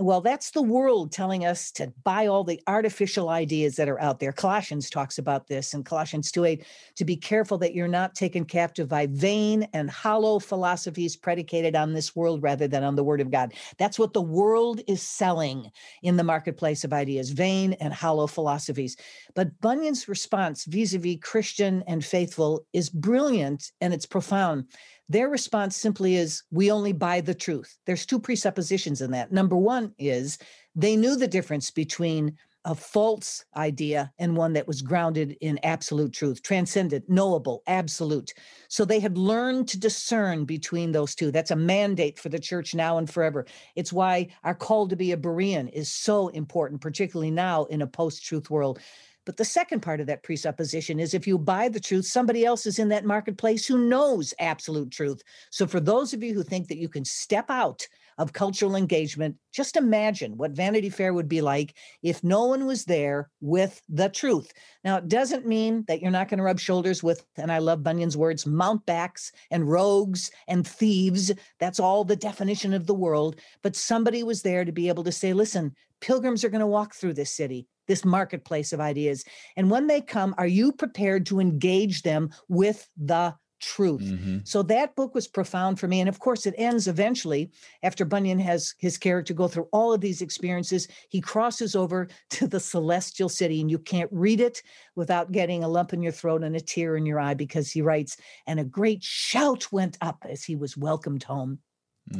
Well, 0.00 0.22
that's 0.22 0.52
the 0.52 0.62
world 0.62 1.12
telling 1.12 1.44
us 1.44 1.70
to 1.72 1.92
buy 2.04 2.26
all 2.26 2.42
the 2.42 2.58
artificial 2.66 3.28
ideas 3.28 3.76
that 3.76 3.88
are 3.88 4.00
out 4.00 4.18
there. 4.18 4.32
Colossians 4.32 4.88
talks 4.88 5.18
about 5.18 5.46
this 5.46 5.74
in 5.74 5.84
Colossians 5.84 6.32
2:8 6.32 6.64
to 6.96 7.04
be 7.04 7.16
careful 7.16 7.58
that 7.58 7.74
you're 7.74 7.86
not 7.86 8.14
taken 8.14 8.46
captive 8.46 8.88
by 8.88 9.08
vain 9.08 9.68
and 9.74 9.90
hollow 9.90 10.38
philosophies 10.38 11.16
predicated 11.16 11.76
on 11.76 11.92
this 11.92 12.16
world 12.16 12.42
rather 12.42 12.66
than 12.66 12.82
on 12.82 12.96
the 12.96 13.04
word 13.04 13.20
of 13.20 13.30
God. 13.30 13.52
That's 13.76 13.98
what 13.98 14.14
the 14.14 14.22
world 14.22 14.80
is 14.88 15.02
selling 15.02 15.70
in 16.02 16.16
the 16.16 16.24
marketplace 16.24 16.82
of 16.82 16.94
ideas, 16.94 17.28
vain 17.28 17.74
and 17.74 17.92
hollow 17.92 18.26
philosophies. 18.26 18.96
But 19.34 19.60
Bunyan's 19.60 20.08
response 20.08 20.64
vis-a-vis 20.64 21.18
Christian 21.20 21.84
and 21.86 22.02
faithful 22.02 22.64
is 22.72 22.88
brilliant 22.88 23.70
and 23.82 23.92
it's 23.92 24.06
profound. 24.06 24.64
Their 25.10 25.28
response 25.28 25.76
simply 25.76 26.14
is, 26.14 26.44
we 26.52 26.70
only 26.70 26.92
buy 26.92 27.20
the 27.20 27.34
truth. 27.34 27.76
There's 27.84 28.06
two 28.06 28.20
presuppositions 28.20 29.00
in 29.00 29.10
that. 29.10 29.32
Number 29.32 29.56
one 29.56 29.92
is 29.98 30.38
they 30.76 30.94
knew 30.94 31.16
the 31.16 31.26
difference 31.26 31.72
between 31.72 32.38
a 32.64 32.76
false 32.76 33.44
idea 33.56 34.12
and 34.20 34.36
one 34.36 34.52
that 34.52 34.68
was 34.68 34.82
grounded 34.82 35.36
in 35.40 35.58
absolute 35.64 36.12
truth, 36.12 36.42
transcendent, 36.42 37.08
knowable, 37.08 37.64
absolute. 37.66 38.32
So 38.68 38.84
they 38.84 39.00
had 39.00 39.18
learned 39.18 39.66
to 39.68 39.80
discern 39.80 40.44
between 40.44 40.92
those 40.92 41.16
two. 41.16 41.32
That's 41.32 41.50
a 41.50 41.56
mandate 41.56 42.20
for 42.20 42.28
the 42.28 42.38
church 42.38 42.72
now 42.72 42.98
and 42.98 43.10
forever. 43.10 43.46
It's 43.74 43.92
why 43.92 44.28
our 44.44 44.54
call 44.54 44.86
to 44.88 44.96
be 44.96 45.10
a 45.10 45.16
Berean 45.16 45.72
is 45.72 45.90
so 45.90 46.28
important, 46.28 46.82
particularly 46.82 47.32
now 47.32 47.64
in 47.64 47.82
a 47.82 47.86
post 47.86 48.24
truth 48.24 48.48
world. 48.48 48.78
But 49.26 49.36
the 49.36 49.44
second 49.44 49.80
part 49.80 50.00
of 50.00 50.06
that 50.06 50.22
presupposition 50.22 50.98
is 50.98 51.12
if 51.12 51.26
you 51.26 51.38
buy 51.38 51.68
the 51.68 51.80
truth, 51.80 52.06
somebody 52.06 52.44
else 52.44 52.66
is 52.66 52.78
in 52.78 52.88
that 52.88 53.04
marketplace 53.04 53.66
who 53.66 53.88
knows 53.88 54.32
absolute 54.38 54.90
truth. 54.90 55.22
So 55.50 55.66
for 55.66 55.80
those 55.80 56.14
of 56.14 56.22
you 56.22 56.34
who 56.34 56.42
think 56.42 56.68
that 56.68 56.78
you 56.78 56.88
can 56.88 57.04
step 57.04 57.50
out 57.50 57.86
of 58.18 58.32
cultural 58.32 58.76
engagement, 58.76 59.36
just 59.52 59.76
imagine 59.76 60.36
what 60.36 60.50
Vanity 60.50 60.90
Fair 60.90 61.14
would 61.14 61.28
be 61.28 61.40
like 61.40 61.74
if 62.02 62.22
no 62.22 62.46
one 62.46 62.66
was 62.66 62.84
there 62.84 63.30
with 63.40 63.80
the 63.88 64.08
truth. 64.08 64.52
Now, 64.84 64.96
it 64.96 65.08
doesn't 65.08 65.46
mean 65.46 65.84
that 65.88 66.02
you're 66.02 66.10
not 66.10 66.28
going 66.28 66.38
to 66.38 66.44
rub 66.44 66.60
shoulders 66.60 67.02
with, 67.02 67.24
and 67.36 67.50
I 67.50 67.58
love 67.58 67.82
Bunyan's 67.82 68.16
words, 68.16 68.46
mountebanks 68.46 69.32
and 69.50 69.68
rogues 69.68 70.30
and 70.48 70.66
thieves. 70.66 71.32
That's 71.58 71.80
all 71.80 72.04
the 72.04 72.16
definition 72.16 72.74
of 72.74 72.86
the 72.86 72.94
world. 72.94 73.36
But 73.62 73.76
somebody 73.76 74.22
was 74.22 74.42
there 74.42 74.64
to 74.64 74.72
be 74.72 74.88
able 74.88 75.04
to 75.04 75.12
say, 75.12 75.32
listen, 75.32 75.74
pilgrims 76.00 76.44
are 76.44 76.50
going 76.50 76.60
to 76.60 76.66
walk 76.66 76.94
through 76.94 77.14
this 77.14 77.34
city 77.34 77.66
this 77.86 78.04
marketplace 78.04 78.72
of 78.72 78.78
ideas. 78.78 79.24
And 79.56 79.68
when 79.68 79.88
they 79.88 80.00
come, 80.00 80.32
are 80.38 80.46
you 80.46 80.70
prepared 80.70 81.26
to 81.26 81.40
engage 81.40 82.02
them 82.02 82.30
with 82.48 82.88
the 82.96 83.34
truth. 83.60 84.02
Mm-hmm. 84.02 84.38
So 84.44 84.62
that 84.64 84.96
book 84.96 85.14
was 85.14 85.28
profound 85.28 85.78
for 85.78 85.86
me. 85.86 86.00
And 86.00 86.08
of 86.08 86.18
course, 86.18 86.46
it 86.46 86.54
ends 86.58 86.88
eventually 86.88 87.50
after 87.82 88.04
Bunyan 88.04 88.38
has 88.40 88.74
his 88.78 88.98
character 88.98 89.34
go 89.34 89.48
through 89.48 89.68
all 89.72 89.92
of 89.92 90.00
these 90.00 90.22
experiences. 90.22 90.88
He 91.08 91.20
crosses 91.20 91.76
over 91.76 92.08
to 92.30 92.48
the 92.48 92.60
celestial 92.60 93.28
city, 93.28 93.60
and 93.60 93.70
you 93.70 93.78
can't 93.78 94.10
read 94.12 94.40
it 94.40 94.62
without 94.96 95.32
getting 95.32 95.62
a 95.62 95.68
lump 95.68 95.92
in 95.92 96.02
your 96.02 96.12
throat 96.12 96.42
and 96.42 96.56
a 96.56 96.60
tear 96.60 96.96
in 96.96 97.06
your 97.06 97.20
eye 97.20 97.34
because 97.34 97.70
he 97.70 97.82
writes, 97.82 98.16
and 98.46 98.58
a 98.58 98.64
great 98.64 99.02
shout 99.02 99.70
went 99.70 99.96
up 100.00 100.24
as 100.28 100.42
he 100.42 100.56
was 100.56 100.76
welcomed 100.76 101.22
home. 101.22 101.58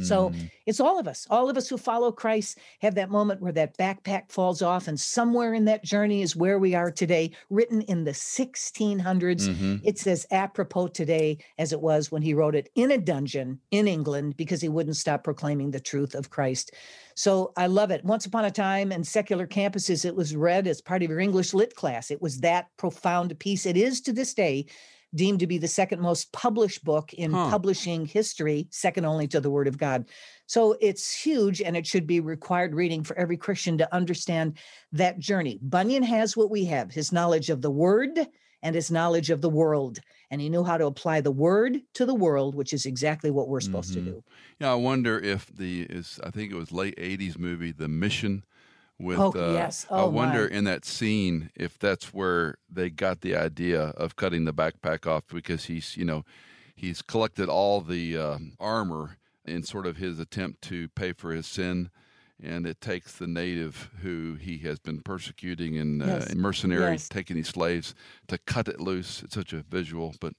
So 0.01 0.29
mm. 0.29 0.49
it's 0.65 0.79
all 0.79 0.99
of 0.99 1.07
us, 1.07 1.27
all 1.29 1.49
of 1.49 1.57
us 1.57 1.67
who 1.67 1.77
follow 1.77 2.11
Christ 2.11 2.57
have 2.79 2.95
that 2.95 3.09
moment 3.09 3.41
where 3.41 3.51
that 3.51 3.77
backpack 3.77 4.31
falls 4.31 4.61
off, 4.61 4.87
and 4.87 4.99
somewhere 4.99 5.53
in 5.53 5.65
that 5.65 5.83
journey 5.83 6.21
is 6.21 6.35
where 6.35 6.59
we 6.59 6.73
are 6.75 6.91
today, 6.91 7.31
written 7.49 7.81
in 7.81 8.05
the 8.05 8.11
1600s. 8.11 9.01
Mm-hmm. 9.01 9.75
It's 9.83 10.07
as 10.07 10.25
apropos 10.31 10.87
today 10.89 11.39
as 11.57 11.73
it 11.73 11.81
was 11.81 12.11
when 12.11 12.21
he 12.21 12.33
wrote 12.33 12.55
it 12.55 12.69
in 12.75 12.91
a 12.91 12.97
dungeon 12.97 13.59
in 13.71 13.87
England 13.87 14.37
because 14.37 14.61
he 14.61 14.69
wouldn't 14.69 14.95
stop 14.95 15.23
proclaiming 15.23 15.71
the 15.71 15.79
truth 15.79 16.15
of 16.15 16.29
Christ. 16.29 16.71
So 17.15 17.51
I 17.57 17.67
love 17.67 17.91
it. 17.91 18.05
Once 18.05 18.25
upon 18.25 18.45
a 18.45 18.51
time 18.51 18.91
in 18.93 19.03
secular 19.03 19.45
campuses, 19.45 20.05
it 20.05 20.15
was 20.15 20.35
read 20.35 20.67
as 20.67 20.81
part 20.81 21.03
of 21.03 21.09
your 21.09 21.19
English 21.19 21.53
lit 21.53 21.75
class. 21.75 22.11
It 22.11 22.21
was 22.21 22.39
that 22.39 22.67
profound 22.77 23.37
piece. 23.39 23.65
It 23.65 23.75
is 23.75 23.99
to 24.01 24.13
this 24.13 24.33
day 24.33 24.67
deemed 25.13 25.39
to 25.39 25.47
be 25.47 25.57
the 25.57 25.67
second 25.67 26.01
most 26.01 26.31
published 26.31 26.83
book 26.83 27.13
in 27.13 27.31
huh. 27.31 27.49
publishing 27.49 28.05
history, 28.05 28.67
second 28.69 29.05
only 29.05 29.27
to 29.27 29.39
the 29.39 29.49
Word 29.49 29.67
of 29.67 29.77
God. 29.77 30.05
So 30.47 30.77
it's 30.81 31.13
huge 31.13 31.61
and 31.61 31.75
it 31.75 31.85
should 31.85 32.07
be 32.07 32.19
required 32.19 32.73
reading 32.73 33.03
for 33.03 33.17
every 33.17 33.37
Christian 33.37 33.77
to 33.79 33.93
understand 33.93 34.57
that 34.93 35.19
journey. 35.19 35.59
Bunyan 35.61 36.03
has 36.03 36.35
what 36.35 36.49
we 36.49 36.65
have 36.65 36.91
his 36.91 37.11
knowledge 37.11 37.49
of 37.49 37.61
the 37.61 37.71
Word 37.71 38.27
and 38.63 38.75
his 38.75 38.91
knowledge 38.91 39.29
of 39.29 39.41
the 39.41 39.49
world. 39.49 39.99
And 40.29 40.39
he 40.39 40.49
knew 40.49 40.63
how 40.63 40.77
to 40.77 40.85
apply 40.85 41.21
the 41.21 41.31
word 41.31 41.81
to 41.95 42.05
the 42.05 42.13
world, 42.13 42.55
which 42.55 42.73
is 42.73 42.85
exactly 42.85 43.31
what 43.31 43.49
we're 43.49 43.59
supposed 43.59 43.93
mm-hmm. 43.93 44.05
to 44.05 44.11
do. 44.11 44.23
Yeah, 44.59 44.71
I 44.71 44.75
wonder 44.75 45.19
if 45.19 45.47
the 45.47 45.81
is 45.83 46.19
I 46.23 46.29
think 46.29 46.51
it 46.51 46.55
was 46.55 46.71
late 46.71 46.95
'80s 46.97 47.37
movie, 47.37 47.71
The 47.71 47.87
Mission, 47.87 48.43
with 49.01 49.19
oh, 49.19 49.33
uh, 49.35 49.53
yes. 49.53 49.85
oh, 49.89 50.05
I 50.05 50.07
wonder 50.07 50.49
my. 50.49 50.57
in 50.57 50.63
that 50.65 50.85
scene 50.85 51.49
if 51.55 51.77
that's 51.79 52.13
where 52.13 52.55
they 52.69 52.89
got 52.89 53.21
the 53.21 53.35
idea 53.35 53.81
of 53.97 54.15
cutting 54.15 54.45
the 54.45 54.53
backpack 54.53 55.07
off 55.07 55.23
because 55.27 55.65
he's 55.65 55.97
you 55.97 56.05
know 56.05 56.23
he's 56.75 57.01
collected 57.01 57.49
all 57.49 57.81
the 57.81 58.17
uh, 58.17 58.37
armor 58.59 59.17
in 59.45 59.63
sort 59.63 59.85
of 59.85 59.97
his 59.97 60.19
attempt 60.19 60.61
to 60.63 60.87
pay 60.89 61.13
for 61.13 61.31
his 61.31 61.47
sin 61.47 61.89
and 62.43 62.65
it 62.65 62.81
takes 62.81 63.13
the 63.13 63.27
native 63.27 63.89
who 64.01 64.35
he 64.35 64.57
has 64.59 64.79
been 64.79 65.01
persecuting 65.01 65.77
and, 65.77 66.01
uh, 66.01 66.05
yes. 66.05 66.31
uh, 66.31 66.35
mercenary 66.35 66.91
yes. 66.93 67.09
taking 67.09 67.35
these 67.35 67.49
slaves 67.49 67.93
to 68.27 68.37
cut 68.39 68.67
it 68.67 68.79
loose. 68.79 69.21
It's 69.23 69.35
such 69.35 69.53
a 69.53 69.63
visual, 69.69 70.15
but 70.19 70.33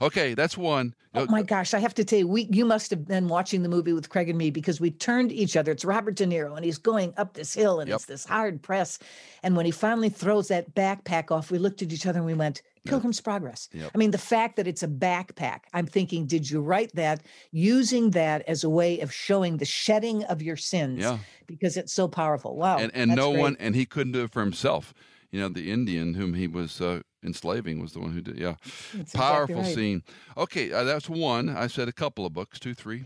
okay, 0.00 0.34
that's 0.34 0.56
one. 0.56 0.94
Oh 1.14 1.26
my 1.26 1.42
gosh, 1.42 1.74
I 1.74 1.78
have 1.78 1.94
to 1.94 2.04
tell 2.04 2.20
you, 2.20 2.28
we 2.28 2.48
you 2.50 2.64
must 2.64 2.90
have 2.90 3.06
been 3.06 3.28
watching 3.28 3.62
the 3.62 3.68
movie 3.68 3.92
with 3.92 4.08
Craig 4.08 4.28
and 4.28 4.38
me 4.38 4.50
because 4.50 4.80
we 4.80 4.90
turned 4.90 5.32
each 5.32 5.56
other. 5.56 5.72
It's 5.72 5.84
Robert 5.84 6.14
De 6.16 6.26
Niro, 6.26 6.54
and 6.54 6.64
he's 6.64 6.78
going 6.78 7.12
up 7.16 7.34
this 7.34 7.54
hill, 7.54 7.80
and 7.80 7.88
yep. 7.88 7.96
it's 7.96 8.04
this 8.04 8.24
hard 8.24 8.62
press. 8.62 8.98
And 9.42 9.56
when 9.56 9.66
he 9.66 9.72
finally 9.72 10.10
throws 10.10 10.48
that 10.48 10.74
backpack 10.74 11.30
off, 11.30 11.50
we 11.50 11.58
looked 11.58 11.82
at 11.82 11.92
each 11.92 12.06
other 12.06 12.18
and 12.18 12.26
we 12.26 12.34
went, 12.34 12.62
Pilgrim's 12.88 13.20
Progress. 13.20 13.68
Yep. 13.72 13.90
I 13.94 13.98
mean, 13.98 14.10
the 14.10 14.18
fact 14.18 14.56
that 14.56 14.66
it's 14.66 14.82
a 14.82 14.88
backpack, 14.88 15.60
I'm 15.72 15.86
thinking, 15.86 16.26
did 16.26 16.50
you 16.50 16.60
write 16.60 16.94
that 16.94 17.22
using 17.50 18.10
that 18.10 18.42
as 18.48 18.64
a 18.64 18.68
way 18.68 19.00
of 19.00 19.12
showing 19.12 19.58
the 19.58 19.64
shedding 19.64 20.24
of 20.24 20.42
your 20.42 20.56
sins? 20.56 21.00
Yeah. 21.00 21.18
Because 21.46 21.76
it's 21.76 21.92
so 21.92 22.08
powerful. 22.08 22.56
Wow. 22.56 22.78
And, 22.78 22.90
and 22.94 23.14
no 23.14 23.30
great. 23.30 23.40
one, 23.40 23.56
and 23.60 23.74
he 23.74 23.86
couldn't 23.86 24.12
do 24.12 24.24
it 24.24 24.32
for 24.32 24.40
himself. 24.40 24.94
You 25.30 25.40
know, 25.40 25.48
the 25.48 25.70
Indian 25.70 26.14
whom 26.14 26.34
he 26.34 26.46
was 26.46 26.80
uh, 26.80 27.00
enslaving 27.22 27.80
was 27.80 27.92
the 27.92 28.00
one 28.00 28.12
who 28.12 28.20
did. 28.20 28.38
Yeah. 28.38 28.54
That's 28.94 29.12
Powerful 29.12 29.58
exactly 29.58 29.64
right. 29.64 29.74
scene. 29.74 30.02
Okay, 30.36 30.72
uh, 30.72 30.84
that's 30.84 31.08
one. 31.08 31.48
I 31.50 31.66
said 31.66 31.88
a 31.88 31.92
couple 31.92 32.24
of 32.24 32.32
books, 32.32 32.58
two, 32.58 32.74
three. 32.74 33.04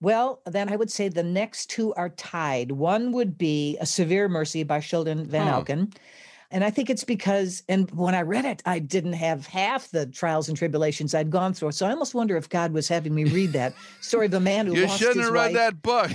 Well, 0.00 0.40
then 0.46 0.68
I 0.68 0.74
would 0.74 0.90
say 0.90 1.08
the 1.08 1.22
next 1.22 1.70
two 1.70 1.94
are 1.94 2.08
tied. 2.08 2.72
One 2.72 3.12
would 3.12 3.38
be 3.38 3.78
A 3.80 3.86
Severe 3.86 4.28
Mercy 4.28 4.64
by 4.64 4.80
Sheldon 4.80 5.24
Van 5.24 5.46
huh. 5.46 5.62
Auken. 5.62 5.94
And 6.52 6.62
I 6.62 6.70
think 6.70 6.90
it's 6.90 7.02
because, 7.02 7.62
and 7.68 7.90
when 7.92 8.14
I 8.14 8.20
read 8.22 8.44
it, 8.44 8.62
I 8.66 8.78
didn't 8.78 9.14
have 9.14 9.46
half 9.46 9.90
the 9.90 10.06
trials 10.06 10.48
and 10.48 10.56
tribulations 10.56 11.14
I'd 11.14 11.30
gone 11.30 11.54
through. 11.54 11.72
So 11.72 11.86
I 11.86 11.90
almost 11.90 12.14
wonder 12.14 12.36
if 12.36 12.48
God 12.48 12.72
was 12.72 12.88
having 12.88 13.14
me 13.14 13.24
read 13.24 13.52
that 13.54 13.74
story 14.00 14.26
of 14.26 14.34
a 14.34 14.40
man 14.40 14.66
who 14.66 14.76
you 14.76 14.86
lost 14.86 14.98
shouldn't 14.98 15.24
have 15.24 15.32
read 15.32 15.54
wife. 15.54 15.54
that 15.54 15.82
book. 15.82 16.10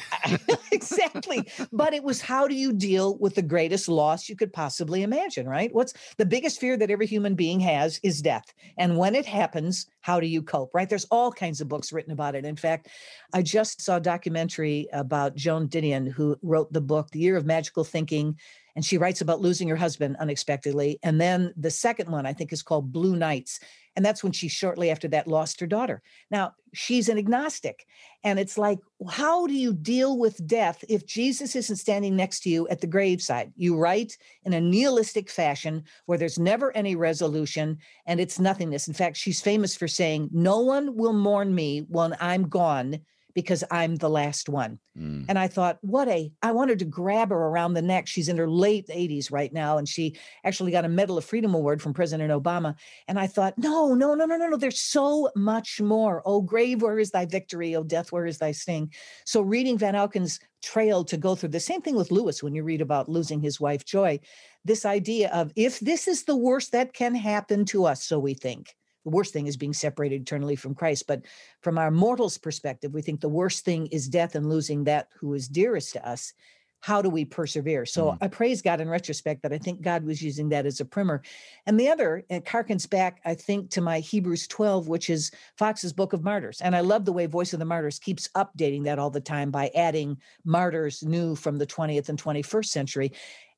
exactly. 0.71 1.50
But 1.71 1.93
it 1.93 2.04
was 2.04 2.21
how 2.21 2.47
do 2.47 2.54
you 2.54 2.71
deal 2.71 3.17
with 3.17 3.36
the 3.36 3.41
greatest 3.41 3.89
loss 3.89 4.30
you 4.30 4.36
could 4.36 4.54
possibly 4.54 5.02
imagine, 5.02 5.50
right? 5.50 5.73
What's 5.73 5.93
the 6.17 6.26
biggest 6.26 6.60
fear 6.60 6.78
that 6.78 6.91
every 6.91 7.08
human 7.08 7.34
being 7.34 7.60
has 7.62 8.00
is 8.04 8.21
death. 8.21 8.54
And 8.78 8.97
when 8.97 9.15
it 9.15 9.26
happens, 9.26 9.88
how 10.02 10.19
do 10.19 10.28
you 10.28 10.43
cope, 10.43 10.73
right? 10.73 10.88
There's 10.88 11.06
all 11.06 11.32
kinds 11.32 11.62
of 11.62 11.67
books 11.67 11.91
written 11.91 12.13
about 12.13 12.36
it. 12.36 12.45
In 12.45 12.56
fact, 12.56 12.89
I 13.34 13.41
just 13.41 13.82
saw 13.82 13.97
a 13.97 14.02
documentary 14.02 14.88
about 14.93 15.36
Joan 15.36 15.67
Didion, 15.67 16.12
who 16.12 16.38
wrote 16.43 16.71
the 16.71 16.82
book, 16.82 17.10
The 17.12 17.19
Year 17.19 17.38
of 17.38 17.45
Magical 17.45 17.84
Thinking 17.84 18.38
and 18.78 18.86
she 18.86 19.00
writes 19.00 19.22
about 19.22 19.42
losing 19.42 19.68
her 19.70 19.76
husband 19.76 20.18
unexpectedly. 20.20 21.00
And 21.02 21.20
then 21.20 21.52
the 21.58 21.72
second 21.72 22.12
one, 22.12 22.28
I 22.28 22.34
think, 22.34 22.54
is 22.54 22.62
called 22.62 22.94
Blue 22.94 23.16
Nights. 23.16 23.60
And 23.96 24.06
that's 24.06 24.22
when 24.22 24.32
she 24.32 24.48
shortly 24.48 24.92
after 24.92 25.08
that 25.08 25.28
lost 25.28 25.60
her 25.62 25.66
daughter. 25.66 26.04
Now, 26.30 26.54
she's 26.76 27.10
an 27.10 27.18
agnostic. 27.18 27.88
And 28.24 28.38
it's 28.38 28.56
like, 28.56 28.78
how 29.10 29.48
do 29.48 29.56
you 29.56 29.74
deal 29.74 30.20
with 30.20 30.46
death 30.46 30.84
if 30.88 31.08
Jesus 31.08 31.56
isn't 31.56 31.78
standing 31.78 32.16
next 32.16 32.42
to 32.42 32.52
you 32.52 32.68
at 32.68 32.80
the 32.80 32.86
graveside? 32.86 33.52
You 33.56 33.76
write 33.76 34.16
in 34.44 34.54
a 34.54 34.62
nihilistic 34.62 35.32
fashion 35.32 35.84
where 36.06 36.20
there's 36.20 36.38
never 36.38 36.72
any 36.78 36.96
resolution 36.96 37.80
and 38.06 38.20
it's 38.20 38.40
nothingness. 38.40 38.88
In 38.88 38.94
fact, 38.94 39.18
she's 39.18 39.42
famous 39.42 39.76
for 39.76 39.88
saying, 39.88 40.30
No 40.32 40.60
one 40.60 40.96
will 40.96 41.13
mourn 41.13 41.56
me 41.56 41.80
when 41.90 42.16
I'm 42.22 42.48
gone 42.48 43.00
because 43.38 43.63
I'm 43.69 43.97
the 43.97 44.10
last 44.10 44.50
one. 44.50 44.80
Mm. 44.97 45.26
And 45.30 45.38
I 45.38 45.47
thought, 45.47 45.78
what 45.82 46.08
a, 46.08 46.32
I 46.41 46.54
wanted 46.54 46.80
to 46.80 46.86
grab 46.86 47.30
her 47.30 47.36
around 47.38 47.76
the 47.76 47.84
neck. 47.84 48.08
She's 48.08 48.30
in 48.30 48.38
her 48.38 48.50
late 48.50 48.88
80s 48.88 49.32
right 49.32 49.54
now. 49.54 49.78
And 49.78 49.88
she 49.88 50.17
actually 50.43 50.71
got 50.71 50.86
a 50.86 50.89
Medal 50.89 51.19
of 51.19 51.23
Freedom 51.23 51.54
Award 51.54 51.80
from 51.80 51.93
President 51.93 52.32
Obama. 52.32 52.73
And 53.08 53.19
I 53.19 53.28
thought, 53.28 53.56
no, 53.56 53.93
no, 53.93 54.15
no, 54.15 54.26
no, 54.26 54.38
no, 54.38 54.47
no. 54.47 54.58
There's 54.58 54.82
so 54.82 55.30
much 55.36 55.80
more. 55.80 56.23
Oh, 56.26 56.41
grave, 56.41 56.82
where 56.82 56.97
is 56.97 57.12
thy 57.12 57.28
victory? 57.28 57.76
Oh, 57.76 57.84
death, 57.84 58.12
where 58.12 58.26
is 58.26 58.39
thy 58.39 58.54
sting? 58.54 58.91
So 59.23 59.41
reading 59.41 59.78
Vanauken's 59.78 60.39
trail 60.63 61.04
to 61.04 61.15
go 61.15 61.36
through 61.36 61.50
the 61.50 61.60
same 61.60 61.84
thing 61.84 61.95
with 61.95 62.10
Lewis 62.10 62.41
when 62.41 62.56
you 62.56 62.63
read 62.63 62.82
about 62.82 63.08
losing 63.08 63.39
his 63.39 63.60
wife, 63.60 63.86
Joy, 63.86 64.19
this 64.65 64.84
idea 64.84 65.30
of 65.30 65.52
if 65.56 65.80
this 65.80 66.08
is 66.08 66.23
the 66.23 66.36
worst 66.36 66.71
that 66.71 66.93
can 66.93 67.13
happen 67.13 67.65
to 67.65 67.86
us, 67.86 68.04
so 68.04 68.17
we 68.17 68.34
think 68.34 68.73
the 69.08 69.15
worst 69.15 69.32
thing 69.32 69.48
is 69.48 69.56
being 69.56 69.72
separated 69.72 70.24
eternally 70.24 70.58
from 70.58 70.76
Christ. 70.76 71.08
But 71.08 71.22
from 71.62 71.78
our 71.78 71.91
mortal's 71.91 72.38
perspective, 72.38 72.93
we 72.93 73.02
think 73.02 73.22
the 73.22 73.30
worst 73.30 73.63
thing 73.63 73.88
is 73.88 74.10
death 74.10 74.36
and 74.36 74.50
losing 74.50 74.84
that 74.84 75.08
who 75.17 75.34
is 75.34 75.48
dearest 75.48 75.93
to 75.93 76.06
us. 76.06 76.34
How 76.82 77.02
do 77.02 77.10
we 77.10 77.24
persevere? 77.24 77.86
So 77.86 78.08
mm. 78.08 78.17
I 78.20 78.28
praise 78.28 78.62
God 78.62 78.82
in 78.82 78.89
retrospect 78.89 79.43
that 79.43 79.54
I 79.54 79.60
think 79.60 79.82
God 79.82 80.04
was 80.04 80.22
using 80.22 80.50
that 80.50 80.65
as 80.65 80.82
a 80.82 80.86
primer. 80.86 81.22
And 81.65 81.80
the 81.80 81.88
other, 81.88 82.26
it 82.30 82.43
harkens 82.43 82.88
back, 82.88 83.22
I 83.24 83.34
think, 83.34 83.70
to 83.72 83.82
my 83.82 84.00
Hebrews 84.00 84.46
12, 84.48 84.89
which 84.89 85.10
is 85.10 85.32
Fox's 85.56 85.93
Book 85.93 86.12
of 86.12 86.26
Martyrs. 86.26 86.60
And 86.60 86.76
I 86.76 86.82
love 86.82 87.06
the 87.06 87.13
way 87.13 87.28
Voice 87.28 87.54
of 87.54 87.60
the 87.60 87.65
Martyrs 87.65 88.00
keeps 88.00 88.28
updating 88.36 88.84
that 88.84 89.00
all 89.00 89.10
the 89.10 89.22
time 89.22 89.52
by 89.52 89.72
adding 89.74 90.17
martyrs 90.43 91.02
new 91.02 91.34
from 91.34 91.58
the 91.58 91.65
20th 91.65 92.10
and 92.10 92.22
21st 92.22 92.65
century 92.65 93.13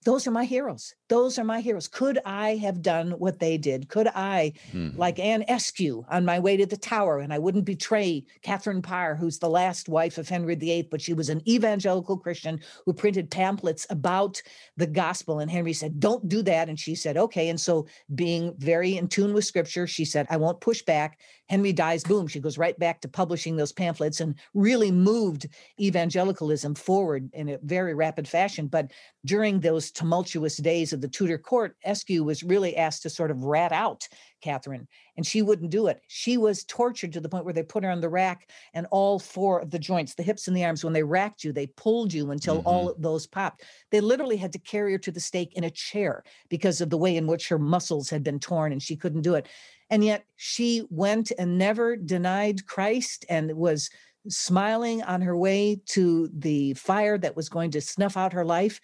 those 0.06 0.28
are 0.28 0.32
my 0.32 0.46
heroes. 0.46 0.96
Those 1.10 1.38
are 1.38 1.44
my 1.44 1.60
heroes. 1.60 1.88
Could 1.88 2.20
I 2.26 2.56
have 2.56 2.82
done 2.82 3.12
what 3.12 3.40
they 3.40 3.58
did? 3.58 3.90
Could 3.90 4.08
I, 4.08 4.54
mm-hmm. 4.72 4.98
like 4.98 5.20
Anne 5.20 5.44
Askew, 5.50 6.06
on 6.10 6.24
my 6.24 6.40
way 6.40 6.56
to 6.56 6.66
the 6.66 6.78
tower, 6.78 7.20
and 7.20 7.34
I 7.34 7.40
wouldn't 7.40 7.66
betray 7.66 8.24
Catherine 8.42 8.82
Parr, 8.82 9.16
who's 9.16 9.40
the 9.40 9.50
last 9.50 9.90
wife 9.90 10.18
of 10.18 10.30
Henry 10.30 10.56
VIII, 10.56 10.88
but 10.90 11.02
she 11.02 11.14
was 11.14 11.28
an 11.28 11.42
evangelical 11.48 12.18
Christian 12.18 12.62
who 12.86 12.94
printed 12.94 13.30
pamphlets 13.30 13.86
about 13.90 14.42
the 14.78 14.88
gospel. 14.88 15.40
And 15.40 15.52
Henry 15.52 15.74
said, 15.74 16.00
Don't 16.00 16.30
do 16.30 16.44
that. 16.44 16.70
And 16.70 16.80
she 16.80 16.96
said, 16.96 17.18
Okay. 17.18 17.50
And 17.50 17.60
so, 17.60 17.86
being 18.16 18.56
very 18.58 18.98
in 18.98 19.08
tune 19.10 19.34
with 19.34 19.46
scripture, 19.46 19.86
she 19.86 20.06
said, 20.06 20.28
I 20.30 20.38
won't 20.38 20.62
push 20.62 20.82
back. 20.82 21.20
Henry 21.50 21.74
dies, 21.74 22.04
boom, 22.04 22.28
she 22.28 22.40
goes 22.40 22.60
right 22.60 22.78
back 22.78 23.02
to 23.02 23.08
publishing 23.08 23.56
those 23.56 23.72
pamphlets 23.72 24.22
and 24.22 24.36
really 24.54 24.92
moved 24.92 25.48
evangelicalism 25.80 26.76
forward 26.76 27.30
in 27.34 27.50
a 27.50 27.58
very 27.64 27.96
rapid 27.96 28.28
fashion. 28.28 28.68
But 28.68 28.92
during 29.26 29.60
those 29.60 29.89
those 29.90 29.92
tumultuous 29.92 30.58
days 30.58 30.94
of 30.94 31.02
the 31.02 31.08
Tudor 31.08 31.38
court, 31.38 31.76
Askew 31.86 32.24
was 32.24 32.44
really 32.44 32.76
asked 32.76 33.04
to 33.04 33.10
sort 33.10 33.32
of 33.32 33.44
rat 33.44 33.72
out 33.72 34.08
Catherine, 34.42 34.88
and 35.18 35.26
she 35.26 35.42
wouldn't 35.42 35.72
do 35.72 35.88
it. 35.88 36.02
She 36.08 36.38
was 36.38 36.64
tortured 36.64 37.12
to 37.14 37.20
the 37.20 37.30
point 37.30 37.46
where 37.46 37.54
they 37.54 37.64
put 37.64 37.84
her 37.84 37.90
on 37.90 38.02
the 38.02 38.10
rack, 38.10 38.50
and 38.74 38.88
all 38.92 39.20
four 39.20 39.60
of 39.60 39.72
the 39.72 39.80
joints, 39.80 40.16
the 40.16 40.24
hips 40.24 40.48
and 40.48 40.56
the 40.56 40.66
arms, 40.66 40.84
when 40.84 40.94
they 40.94 41.04
racked 41.04 41.44
you, 41.44 41.52
they 41.52 41.68
pulled 41.68 42.14
you 42.14 42.32
until 42.32 42.58
mm-hmm. 42.58 42.68
all 42.68 42.90
of 42.90 43.02
those 43.02 43.28
popped. 43.28 43.64
They 43.92 44.02
literally 44.02 44.38
had 44.38 44.54
to 44.54 44.60
carry 44.60 44.94
her 44.94 44.98
to 45.00 45.12
the 45.12 45.20
stake 45.20 45.54
in 45.56 45.64
a 45.64 45.72
chair 45.72 46.24
because 46.50 46.82
of 46.82 46.90
the 46.90 46.98
way 46.98 47.18
in 47.18 47.28
which 47.28 47.50
her 47.50 47.60
muscles 47.60 48.10
had 48.10 48.24
been 48.24 48.40
torn 48.40 48.72
and 48.72 48.82
she 48.82 48.96
couldn't 48.96 49.22
do 49.22 49.36
it. 49.36 49.48
And 49.90 50.04
yet 50.04 50.26
she 50.36 50.84
went 50.90 51.32
and 51.38 51.58
never 51.58 51.96
denied 51.96 52.68
Christ 52.68 53.26
and 53.28 53.52
was 53.54 53.90
smiling 54.28 55.02
on 55.04 55.22
her 55.22 55.36
way 55.36 55.82
to 55.88 56.30
the 56.34 56.74
fire 56.74 57.18
that 57.18 57.36
was 57.36 57.50
going 57.50 57.72
to 57.72 57.82
snuff 57.82 58.18
out 58.18 58.34
her 58.34 58.46
life. 58.46 58.80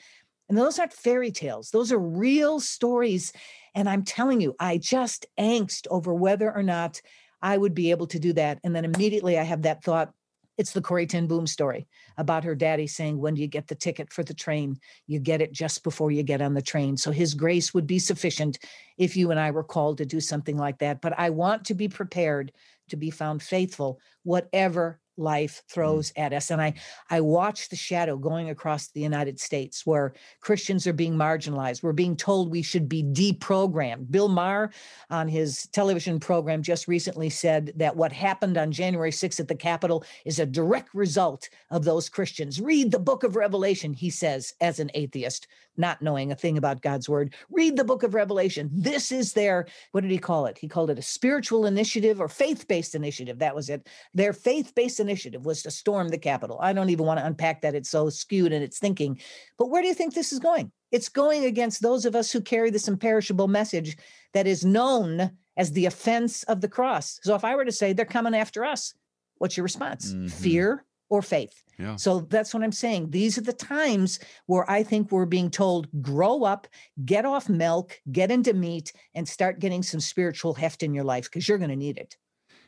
And 0.48 0.58
those 0.58 0.78
aren't 0.80 0.94
fairy 0.94 1.32
tales, 1.32 1.72
those 1.72 1.92
are 1.92 2.00
real 2.00 2.60
stories. 2.60 3.34
And 3.74 3.90
I'm 3.90 4.04
telling 4.04 4.40
you, 4.40 4.56
I 4.60 4.78
just 4.78 5.26
angst 5.38 5.88
over 5.90 6.14
whether 6.14 6.54
or 6.54 6.64
not 6.64 7.02
I 7.42 7.58
would 7.58 7.76
be 7.76 7.92
able 7.92 8.08
to 8.08 8.20
do 8.20 8.32
that. 8.34 8.60
And 8.64 8.76
then 8.76 8.86
immediately 8.86 9.38
I 9.38 9.44
have 9.44 9.64
that 9.64 9.84
thought 9.84 10.14
it's 10.58 10.72
the 10.72 10.82
Corrie 10.82 11.06
ten 11.06 11.28
Boom 11.28 11.48
story 11.48 11.88
about 12.18 12.44
her 12.46 12.56
daddy 12.56 12.88
saying, 12.88 13.20
When 13.20 13.34
do 13.34 13.42
you 13.42 13.48
get 13.48 13.68
the 13.68 13.76
ticket 13.76 14.12
for 14.12 14.24
the 14.24 14.34
train? 14.34 14.80
You 15.06 15.20
get 15.20 15.42
it 15.42 15.52
just 15.52 15.84
before 15.84 16.12
you 16.12 16.24
get 16.24 16.42
on 16.42 16.54
the 16.54 16.62
train. 16.62 16.98
So 16.98 17.12
his 17.12 17.34
grace 17.34 17.74
would 17.74 17.88
be 17.88 18.00
sufficient 18.00 18.60
if 18.98 19.18
you 19.18 19.32
and 19.32 19.40
I 19.40 19.52
were 19.52 19.64
called 19.64 19.98
to 19.98 20.06
do 20.06 20.22
something 20.22 20.58
like 20.58 20.80
that. 20.80 21.02
But 21.02 21.18
I 21.20 21.30
want 21.32 21.66
to 21.66 21.74
be 21.74 21.88
prepared 21.88 22.54
to 22.90 22.96
be 22.96 23.10
found 23.10 23.44
faithful, 23.44 24.00
whatever 24.24 25.00
life 25.18 25.62
mm. 25.66 25.74
throws 25.74 26.12
at 26.16 26.34
us 26.34 26.52
and 26.52 26.62
i 26.62 26.74
i 27.10 27.20
watch 27.20 27.70
the 27.70 27.76
shadow 27.76 28.18
going 28.18 28.50
across 28.50 28.88
the 28.90 29.02
united 29.02 29.40
states 29.40 29.86
where 29.86 30.14
christians 30.42 30.86
are 30.88 30.94
being 30.94 31.16
marginalized. 31.16 31.84
We're 31.84 31.94
being 31.94 32.16
told 32.16 32.50
we 32.50 32.62
should 32.62 32.88
be 32.90 33.04
deprogrammed. 33.04 34.12
Bill 34.12 34.28
maher 34.28 34.72
on 35.10 35.28
his 35.28 35.68
television 35.72 36.20
program 36.20 36.62
just 36.62 36.88
recently 36.88 37.30
said 37.30 37.74
that 37.76 37.96
what 37.96 38.12
happened 38.12 38.58
on 38.58 38.72
january 38.72 39.12
6th 39.12 39.40
at 39.40 39.48
the 39.48 39.56
capitol 39.56 40.04
is 40.26 40.40
a 40.40 40.46
direct 40.46 40.94
result 40.94 41.50
of 41.72 41.84
those 41.84 42.10
christians. 42.10 42.62
Read 42.62 42.92
the 42.92 43.00
book 43.00 43.24
of 43.24 43.36
revelation 43.36 43.94
he 43.94 44.10
says 44.10 44.54
as 44.62 44.80
an 44.80 44.92
atheist 44.94 45.48
not 45.78 46.02
knowing 46.02 46.32
a 46.32 46.36
thing 46.36 46.58
about 46.58 46.82
god's 46.82 47.08
word 47.08 47.34
read 47.50 47.78
the 47.78 47.84
book 47.84 48.04
of 48.04 48.14
revelation 48.14 48.70
this 48.74 49.12
is 49.12 49.34
their 49.34 49.66
what 49.92 50.02
did 50.02 50.12
he 50.12 50.18
call 50.18 50.46
it 50.46 50.58
he 50.58 50.68
called 50.68 50.90
it 50.90 51.00
a 51.00 51.02
spiritual 51.02 51.66
initiative 51.66 52.20
or 52.20 52.28
faith-based 52.28 52.96
initiative 52.96 53.40
that 53.40 53.56
was 53.56 53.70
it 53.70 53.88
their 54.14 54.34
faith-based 54.34 55.00
initiative 55.00 55.46
was 55.46 55.64
to 55.64 55.72
storm 55.72 56.10
the 56.10 56.18
Capitol. 56.18 56.58
I 56.62 56.74
don't 56.74 56.90
even 56.90 57.06
want 57.06 57.20
to 57.20 57.26
unpack 57.26 57.62
that. 57.62 57.76
It's 57.76 57.90
so 57.90 58.10
skewed 58.10 58.52
in 58.52 58.62
its 58.62 58.80
thinking. 58.80 59.20
But 59.58 59.70
where 59.70 59.82
do 59.82 59.88
you 59.88 59.94
think 59.94 60.14
this 60.14 60.32
is 60.32 60.40
going? 60.40 60.72
It's 60.92 61.10
going 61.10 61.46
against 61.46 61.82
those 61.82 62.06
of 62.06 62.16
us 62.16 62.32
who 62.32 62.42
carry 62.42 62.70
this 62.70 62.88
imperishable 62.88 63.48
message 63.48 63.98
that 64.34 64.48
is 64.48 64.66
known 64.66 65.32
as 65.58 65.72
the 65.72 65.86
offense 65.86 66.44
of 66.44 66.62
the 66.62 66.68
cross. 66.68 67.20
So 67.24 67.36
if 67.36 67.44
I 67.44 67.56
were 67.56 67.66
to 67.66 67.72
say 67.72 67.94
they're 67.94 68.06
coming 68.06 68.36
after 68.36 68.66
us, 68.66 68.94
what's 69.38 69.58
your 69.58 69.64
response? 69.64 70.14
Mm-hmm. 70.14 70.28
Fear 70.28 70.86
or 71.16 71.22
faith? 71.22 71.64
Yeah. 71.78 71.96
So 71.98 72.22
that's 72.30 72.54
what 72.54 72.64
I'm 72.64 72.72
saying. 72.72 73.12
These 73.12 73.38
are 73.38 73.42
the 73.42 73.54
times 73.54 74.20
where 74.46 74.70
I 74.70 74.84
think 74.84 75.12
we're 75.12 75.26
being 75.26 75.50
told 75.50 75.88
grow 76.02 76.44
up, 76.44 76.68
get 77.04 77.26
off 77.26 77.50
milk, 77.50 78.00
get 78.12 78.32
into 78.32 78.54
meat, 78.54 78.94
and 79.14 79.28
start 79.28 79.60
getting 79.60 79.84
some 79.84 80.00
spiritual 80.00 80.54
heft 80.54 80.84
in 80.84 80.94
your 80.94 81.04
life 81.04 81.26
because 81.26 81.48
you're 81.50 81.58
going 81.58 81.70
to 81.70 81.76
need 81.76 81.98
it 81.98 82.16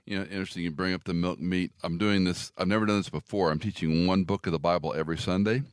you 0.08 0.18
know, 0.18 0.24
interesting 0.24 0.64
you 0.64 0.72
bring 0.72 0.94
up 0.94 1.04
the 1.04 1.14
milk 1.14 1.38
meat. 1.38 1.74
I'm 1.84 1.98
doing 1.98 2.24
this. 2.24 2.52
I've 2.58 2.68
never 2.68 2.86
done 2.86 2.98
this 2.98 3.10
before. 3.10 3.52
I'm 3.52 3.60
teaching 3.60 4.08
one 4.08 4.24
book 4.24 4.48
of 4.48 4.54
the 4.54 4.60
Bible 4.60 4.94
every 4.94 5.18
Sunday. 5.18 5.64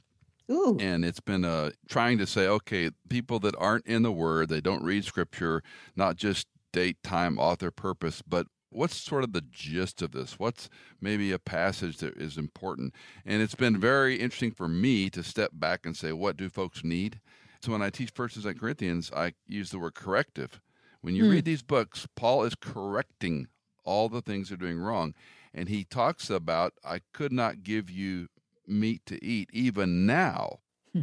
Ooh. 0.50 0.76
And 0.80 1.04
it's 1.04 1.20
been 1.20 1.44
uh, 1.44 1.70
trying 1.88 2.18
to 2.18 2.26
say, 2.26 2.48
okay, 2.48 2.90
people 3.08 3.38
that 3.40 3.54
aren't 3.56 3.86
in 3.86 4.02
the 4.02 4.12
Word, 4.12 4.48
they 4.48 4.60
don't 4.60 4.82
read 4.82 5.04
Scripture, 5.04 5.62
not 5.94 6.16
just 6.16 6.48
date, 6.72 6.96
time, 7.04 7.38
author, 7.38 7.70
purpose, 7.70 8.22
but 8.26 8.48
what's 8.74 8.96
sort 8.96 9.24
of 9.24 9.32
the 9.32 9.44
gist 9.50 10.02
of 10.02 10.12
this? 10.12 10.38
What's 10.38 10.68
maybe 11.00 11.32
a 11.32 11.38
passage 11.38 11.98
that 11.98 12.16
is 12.16 12.36
important? 12.36 12.94
And 13.24 13.40
it's 13.40 13.54
been 13.54 13.78
very 13.78 14.16
interesting 14.16 14.50
for 14.50 14.68
me 14.68 15.08
to 15.10 15.22
step 15.22 15.52
back 15.54 15.86
and 15.86 15.96
say, 15.96 16.12
what 16.12 16.36
do 16.36 16.48
folks 16.48 16.84
need? 16.84 17.20
So 17.62 17.72
when 17.72 17.82
I 17.82 17.90
teach 17.90 18.10
First 18.10 18.36
and 18.36 18.60
Corinthians, 18.60 19.10
I 19.14 19.34
use 19.46 19.70
the 19.70 19.78
word 19.78 19.94
corrective. 19.94 20.60
When 21.00 21.14
you 21.14 21.24
mm. 21.24 21.30
read 21.30 21.44
these 21.44 21.62
books, 21.62 22.06
Paul 22.16 22.44
is 22.44 22.54
correcting 22.54 23.48
all 23.84 24.08
the 24.08 24.22
things 24.22 24.48
they're 24.48 24.58
doing 24.58 24.78
wrong. 24.78 25.14
And 25.52 25.68
he 25.68 25.84
talks 25.84 26.30
about, 26.30 26.74
I 26.84 27.00
could 27.12 27.32
not 27.32 27.62
give 27.62 27.88
you 27.90 28.28
meat 28.66 29.02
to 29.06 29.22
eat 29.24 29.50
even 29.52 30.06
now. 30.06 30.58
Hmm. 30.92 31.02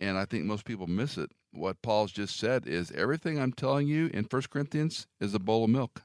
And 0.00 0.18
I 0.18 0.24
think 0.26 0.44
most 0.44 0.64
people 0.64 0.86
miss 0.86 1.16
it. 1.16 1.30
What 1.52 1.80
Paul's 1.82 2.12
just 2.12 2.36
said 2.36 2.66
is 2.66 2.90
everything 2.92 3.38
I'm 3.38 3.52
telling 3.52 3.86
you 3.86 4.10
in 4.12 4.24
First 4.24 4.50
Corinthians 4.50 5.06
is 5.20 5.34
a 5.34 5.38
bowl 5.38 5.64
of 5.64 5.70
milk. 5.70 6.02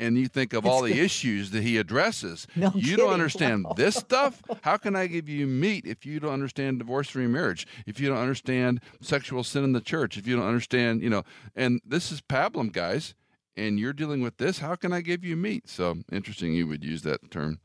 And 0.00 0.16
you 0.16 0.28
think 0.28 0.52
of 0.52 0.66
all 0.66 0.82
the 0.82 0.98
issues 0.98 1.50
that 1.50 1.62
he 1.62 1.76
addresses. 1.76 2.46
No 2.56 2.72
you 2.74 2.80
kidding. 2.80 2.96
don't 2.96 3.12
understand 3.12 3.64
wow. 3.64 3.72
this 3.76 3.94
stuff. 3.94 4.42
How 4.62 4.76
can 4.76 4.96
I 4.96 5.06
give 5.06 5.28
you 5.28 5.46
meat 5.46 5.84
if 5.86 6.06
you 6.06 6.18
don't 6.18 6.32
understand 6.32 6.78
divorce 6.78 7.14
and 7.14 7.24
remarriage? 7.24 7.66
If 7.86 8.00
you 8.00 8.08
don't 8.08 8.18
understand 8.18 8.80
sexual 9.00 9.44
sin 9.44 9.62
in 9.62 9.72
the 9.72 9.80
church? 9.80 10.16
If 10.16 10.26
you 10.26 10.36
don't 10.36 10.48
understand, 10.48 11.02
you 11.02 11.10
know, 11.10 11.22
and 11.54 11.80
this 11.84 12.10
is 12.10 12.20
pablum, 12.20 12.72
guys 12.72 13.14
and 13.56 13.78
you're 13.78 13.92
dealing 13.92 14.22
with 14.22 14.38
this. 14.38 14.58
How 14.58 14.74
can 14.74 14.92
I 14.92 15.00
give 15.00 15.24
you 15.24 15.36
meat? 15.36 15.68
So 15.68 15.98
interesting 16.10 16.54
you 16.54 16.66
would 16.66 16.82
use 16.82 17.02
that 17.02 17.30
term. 17.30 17.58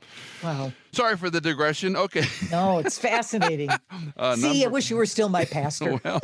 Wow. 0.44 0.74
Sorry 0.92 1.16
for 1.16 1.30
the 1.30 1.40
digression. 1.40 1.96
Okay. 1.96 2.26
No, 2.52 2.80
it's 2.80 2.98
fascinating. 3.00 3.70
uh, 4.18 4.36
See, 4.36 4.42
number... 4.42 4.66
I 4.66 4.68
wish 4.68 4.90
you 4.90 4.98
were 4.98 5.06
still 5.06 5.30
my 5.30 5.46
pastor. 5.46 6.00
well, 6.04 6.20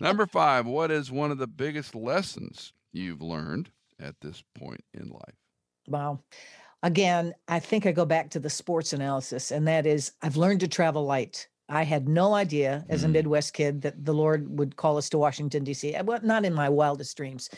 number 0.00 0.26
five, 0.26 0.66
what 0.66 0.90
is 0.90 1.10
one 1.10 1.30
of 1.30 1.38
the 1.38 1.46
biggest 1.46 1.94
lessons 1.94 2.72
you've 2.92 3.22
learned 3.22 3.70
at 4.00 4.14
this 4.20 4.42
point 4.58 4.84
in 4.94 5.08
life? 5.08 5.34
Wow. 5.88 6.20
Again, 6.82 7.34
I 7.48 7.58
think 7.58 7.86
I 7.86 7.92
go 7.92 8.04
back 8.04 8.30
to 8.30 8.40
the 8.40 8.50
sports 8.50 8.92
analysis, 8.92 9.50
and 9.50 9.66
that 9.66 9.86
is 9.86 10.12
I've 10.22 10.36
learned 10.36 10.60
to 10.60 10.68
travel 10.68 11.04
light. 11.04 11.48
I 11.68 11.82
had 11.82 12.08
no 12.08 12.34
idea 12.34 12.84
as 12.88 13.02
a 13.02 13.08
mm. 13.08 13.12
Midwest 13.12 13.52
kid 13.52 13.82
that 13.82 14.04
the 14.04 14.14
Lord 14.14 14.58
would 14.58 14.76
call 14.76 14.98
us 14.98 15.08
to 15.10 15.18
Washington, 15.18 15.64
D.C. 15.64 15.96
Well, 16.04 16.20
not 16.22 16.44
in 16.44 16.54
my 16.54 16.68
wildest 16.68 17.16
dreams. 17.16 17.50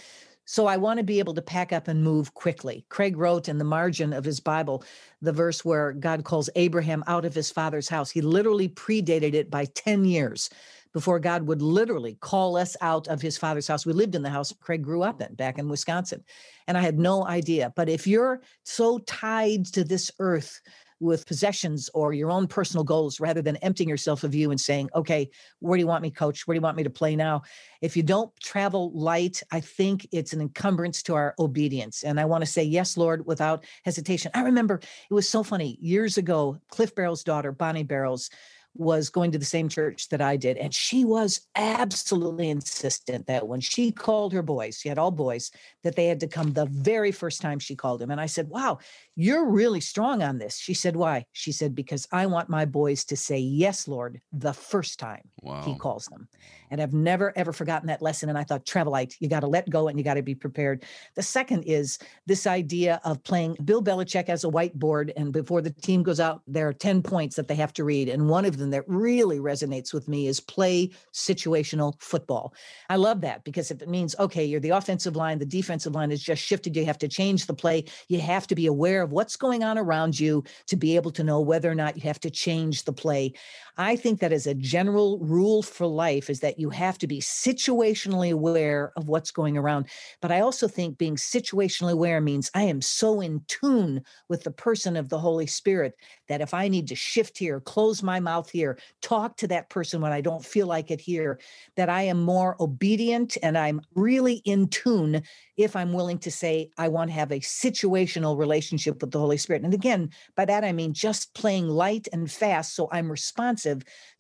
So 0.46 0.64
I 0.66 0.78
want 0.78 0.96
to 0.96 1.04
be 1.04 1.18
able 1.18 1.34
to 1.34 1.42
pack 1.42 1.74
up 1.74 1.88
and 1.88 2.02
move 2.02 2.32
quickly. 2.32 2.86
Craig 2.88 3.18
wrote 3.18 3.50
in 3.50 3.58
the 3.58 3.64
margin 3.64 4.14
of 4.14 4.24
his 4.24 4.40
Bible 4.40 4.82
the 5.20 5.32
verse 5.32 5.62
where 5.62 5.92
God 5.92 6.24
calls 6.24 6.48
Abraham 6.56 7.04
out 7.06 7.26
of 7.26 7.34
his 7.34 7.50
father's 7.50 7.90
house. 7.90 8.10
He 8.10 8.22
literally 8.22 8.70
predated 8.70 9.34
it 9.34 9.50
by 9.50 9.66
10 9.66 10.06
years 10.06 10.48
before 10.92 11.20
God 11.20 11.46
would 11.46 11.62
literally 11.62 12.16
call 12.20 12.56
us 12.56 12.76
out 12.80 13.08
of 13.08 13.20
his 13.20 13.36
father's 13.36 13.68
house. 13.68 13.86
We 13.86 13.92
lived 13.92 14.14
in 14.14 14.22
the 14.22 14.30
house 14.30 14.52
Craig 14.60 14.82
grew 14.82 15.02
up 15.02 15.20
in 15.20 15.34
back 15.34 15.58
in 15.58 15.68
Wisconsin. 15.68 16.24
And 16.66 16.76
I 16.76 16.82
had 16.82 16.98
no 16.98 17.26
idea. 17.26 17.72
But 17.76 17.88
if 17.88 18.06
you're 18.06 18.40
so 18.64 18.98
tied 18.98 19.66
to 19.66 19.84
this 19.84 20.10
earth, 20.18 20.60
with 21.00 21.26
possessions 21.26 21.88
or 21.94 22.12
your 22.12 22.30
own 22.30 22.46
personal 22.46 22.84
goals 22.84 23.20
rather 23.20 23.42
than 23.42 23.56
emptying 23.58 23.88
yourself 23.88 24.24
of 24.24 24.34
you 24.34 24.50
and 24.50 24.60
saying, 24.60 24.90
okay, 24.94 25.30
where 25.60 25.76
do 25.76 25.80
you 25.80 25.86
want 25.86 26.02
me, 26.02 26.10
coach? 26.10 26.46
Where 26.46 26.54
do 26.54 26.58
you 26.58 26.62
want 26.62 26.76
me 26.76 26.82
to 26.82 26.90
play 26.90 27.14
now? 27.14 27.42
If 27.80 27.96
you 27.96 28.02
don't 28.02 28.34
travel 28.40 28.90
light, 28.92 29.42
I 29.52 29.60
think 29.60 30.08
it's 30.12 30.32
an 30.32 30.40
encumbrance 30.40 31.02
to 31.04 31.14
our 31.14 31.34
obedience. 31.38 32.02
And 32.02 32.18
I 32.18 32.24
want 32.24 32.42
to 32.42 32.50
say, 32.50 32.64
yes, 32.64 32.96
Lord, 32.96 33.26
without 33.26 33.64
hesitation. 33.84 34.30
I 34.34 34.42
remember 34.42 34.80
it 35.10 35.14
was 35.14 35.28
so 35.28 35.42
funny 35.42 35.78
years 35.80 36.18
ago, 36.18 36.58
Cliff 36.70 36.94
Barrows' 36.94 37.24
daughter, 37.24 37.52
Bonnie 37.52 37.84
Barrows, 37.84 38.30
was 38.78 39.10
going 39.10 39.32
to 39.32 39.38
the 39.38 39.44
same 39.44 39.68
church 39.68 40.08
that 40.08 40.22
I 40.22 40.36
did. 40.36 40.56
And 40.56 40.72
she 40.72 41.04
was 41.04 41.40
absolutely 41.56 42.48
insistent 42.48 43.26
that 43.26 43.48
when 43.48 43.60
she 43.60 43.90
called 43.90 44.32
her 44.32 44.42
boys, 44.42 44.78
she 44.78 44.88
had 44.88 44.98
all 44.98 45.10
boys, 45.10 45.50
that 45.82 45.96
they 45.96 46.06
had 46.06 46.20
to 46.20 46.28
come 46.28 46.52
the 46.52 46.66
very 46.66 47.10
first 47.10 47.42
time 47.42 47.58
she 47.58 47.74
called 47.74 48.00
them. 48.00 48.10
And 48.10 48.20
I 48.20 48.26
said, 48.26 48.48
Wow, 48.48 48.78
you're 49.16 49.46
really 49.46 49.80
strong 49.80 50.22
on 50.22 50.38
this. 50.38 50.56
She 50.56 50.74
said, 50.74 50.94
Why? 50.94 51.26
She 51.32 51.50
said, 51.50 51.74
Because 51.74 52.06
I 52.12 52.26
want 52.26 52.48
my 52.48 52.64
boys 52.64 53.04
to 53.06 53.16
say, 53.16 53.38
Yes, 53.38 53.88
Lord, 53.88 54.20
the 54.32 54.52
first 54.52 55.00
time 55.00 55.28
wow. 55.42 55.62
he 55.62 55.76
calls 55.76 56.06
them. 56.06 56.28
And 56.70 56.80
I've 56.80 56.92
never, 56.92 57.32
ever 57.36 57.52
forgotten 57.52 57.88
that 57.88 58.02
lesson. 58.02 58.28
And 58.28 58.38
I 58.38 58.44
thought, 58.44 58.64
Travelite, 58.64 59.16
you 59.20 59.28
got 59.28 59.40
to 59.40 59.46
let 59.46 59.68
go 59.70 59.88
and 59.88 59.98
you 59.98 60.04
got 60.04 60.14
to 60.14 60.22
be 60.22 60.34
prepared. 60.34 60.84
The 61.16 61.22
second 61.22 61.64
is 61.64 61.98
this 62.26 62.46
idea 62.46 63.00
of 63.04 63.22
playing 63.24 63.56
Bill 63.64 63.82
Belichick 63.82 64.28
as 64.28 64.44
a 64.44 64.48
whiteboard. 64.48 65.12
And 65.16 65.32
before 65.32 65.62
the 65.62 65.70
team 65.70 66.02
goes 66.02 66.20
out, 66.20 66.42
there 66.46 66.68
are 66.68 66.72
10 66.72 67.02
points 67.02 67.36
that 67.36 67.48
they 67.48 67.54
have 67.54 67.72
to 67.74 67.84
read. 67.84 68.08
And 68.08 68.28
one 68.28 68.44
of 68.44 68.58
them 68.58 68.67
that 68.70 68.84
really 68.86 69.38
resonates 69.38 69.92
with 69.92 70.08
me 70.08 70.26
is 70.26 70.40
play 70.40 70.90
situational 71.12 72.00
football. 72.00 72.54
I 72.88 72.96
love 72.96 73.20
that 73.22 73.44
because 73.44 73.70
if 73.70 73.82
it 73.82 73.88
means, 73.88 74.14
okay, 74.18 74.44
you're 74.44 74.60
the 74.60 74.70
offensive 74.70 75.16
line, 75.16 75.38
the 75.38 75.46
defensive 75.46 75.94
line 75.94 76.10
is 76.10 76.22
just 76.22 76.42
shifted, 76.42 76.76
you 76.76 76.84
have 76.84 76.98
to 76.98 77.08
change 77.08 77.46
the 77.46 77.54
play, 77.54 77.84
you 78.08 78.20
have 78.20 78.46
to 78.48 78.54
be 78.54 78.66
aware 78.66 79.02
of 79.02 79.12
what's 79.12 79.36
going 79.36 79.62
on 79.62 79.78
around 79.78 80.18
you 80.18 80.44
to 80.66 80.76
be 80.76 80.96
able 80.96 81.10
to 81.12 81.24
know 81.24 81.40
whether 81.40 81.70
or 81.70 81.74
not 81.74 81.96
you 81.96 82.02
have 82.02 82.20
to 82.20 82.30
change 82.30 82.84
the 82.84 82.92
play. 82.92 83.32
I 83.80 83.94
think 83.94 84.18
that 84.18 84.32
as 84.32 84.48
a 84.48 84.54
general 84.54 85.20
rule 85.20 85.62
for 85.62 85.86
life 85.86 86.28
is 86.28 86.40
that 86.40 86.58
you 86.58 86.68
have 86.70 86.98
to 86.98 87.06
be 87.06 87.20
situationally 87.20 88.32
aware 88.32 88.92
of 88.96 89.08
what's 89.08 89.30
going 89.30 89.56
around. 89.56 89.86
But 90.20 90.32
I 90.32 90.40
also 90.40 90.66
think 90.66 90.98
being 90.98 91.14
situationally 91.14 91.92
aware 91.92 92.20
means 92.20 92.50
I 92.54 92.64
am 92.64 92.82
so 92.82 93.20
in 93.20 93.42
tune 93.46 94.02
with 94.28 94.42
the 94.42 94.50
person 94.50 94.96
of 94.96 95.10
the 95.10 95.20
Holy 95.20 95.46
Spirit 95.46 95.94
that 96.26 96.40
if 96.40 96.54
I 96.54 96.66
need 96.66 96.88
to 96.88 96.96
shift 96.96 97.38
here, 97.38 97.60
close 97.60 98.02
my 98.02 98.18
mouth 98.18 98.50
here, 98.50 98.80
talk 99.00 99.36
to 99.36 99.46
that 99.46 99.70
person 99.70 100.00
when 100.00 100.10
I 100.12 100.22
don't 100.22 100.44
feel 100.44 100.66
like 100.66 100.90
it 100.90 101.00
here, 101.00 101.38
that 101.76 101.88
I 101.88 102.02
am 102.02 102.20
more 102.20 102.56
obedient 102.60 103.38
and 103.44 103.56
I'm 103.56 103.80
really 103.94 104.42
in 104.44 104.66
tune 104.68 105.22
if 105.56 105.76
I'm 105.76 105.92
willing 105.92 106.18
to 106.18 106.30
say, 106.32 106.70
I 106.78 106.88
want 106.88 107.10
to 107.10 107.14
have 107.14 107.30
a 107.30 107.40
situational 107.40 108.36
relationship 108.36 109.00
with 109.00 109.12
the 109.12 109.18
Holy 109.20 109.36
Spirit. 109.36 109.62
And 109.62 109.74
again, 109.74 110.10
by 110.36 110.44
that 110.46 110.64
I 110.64 110.72
mean 110.72 110.92
just 110.94 111.32
playing 111.34 111.68
light 111.68 112.08
and 112.12 112.30
fast 112.30 112.74
so 112.74 112.88
I'm 112.90 113.10
responsive 113.10 113.67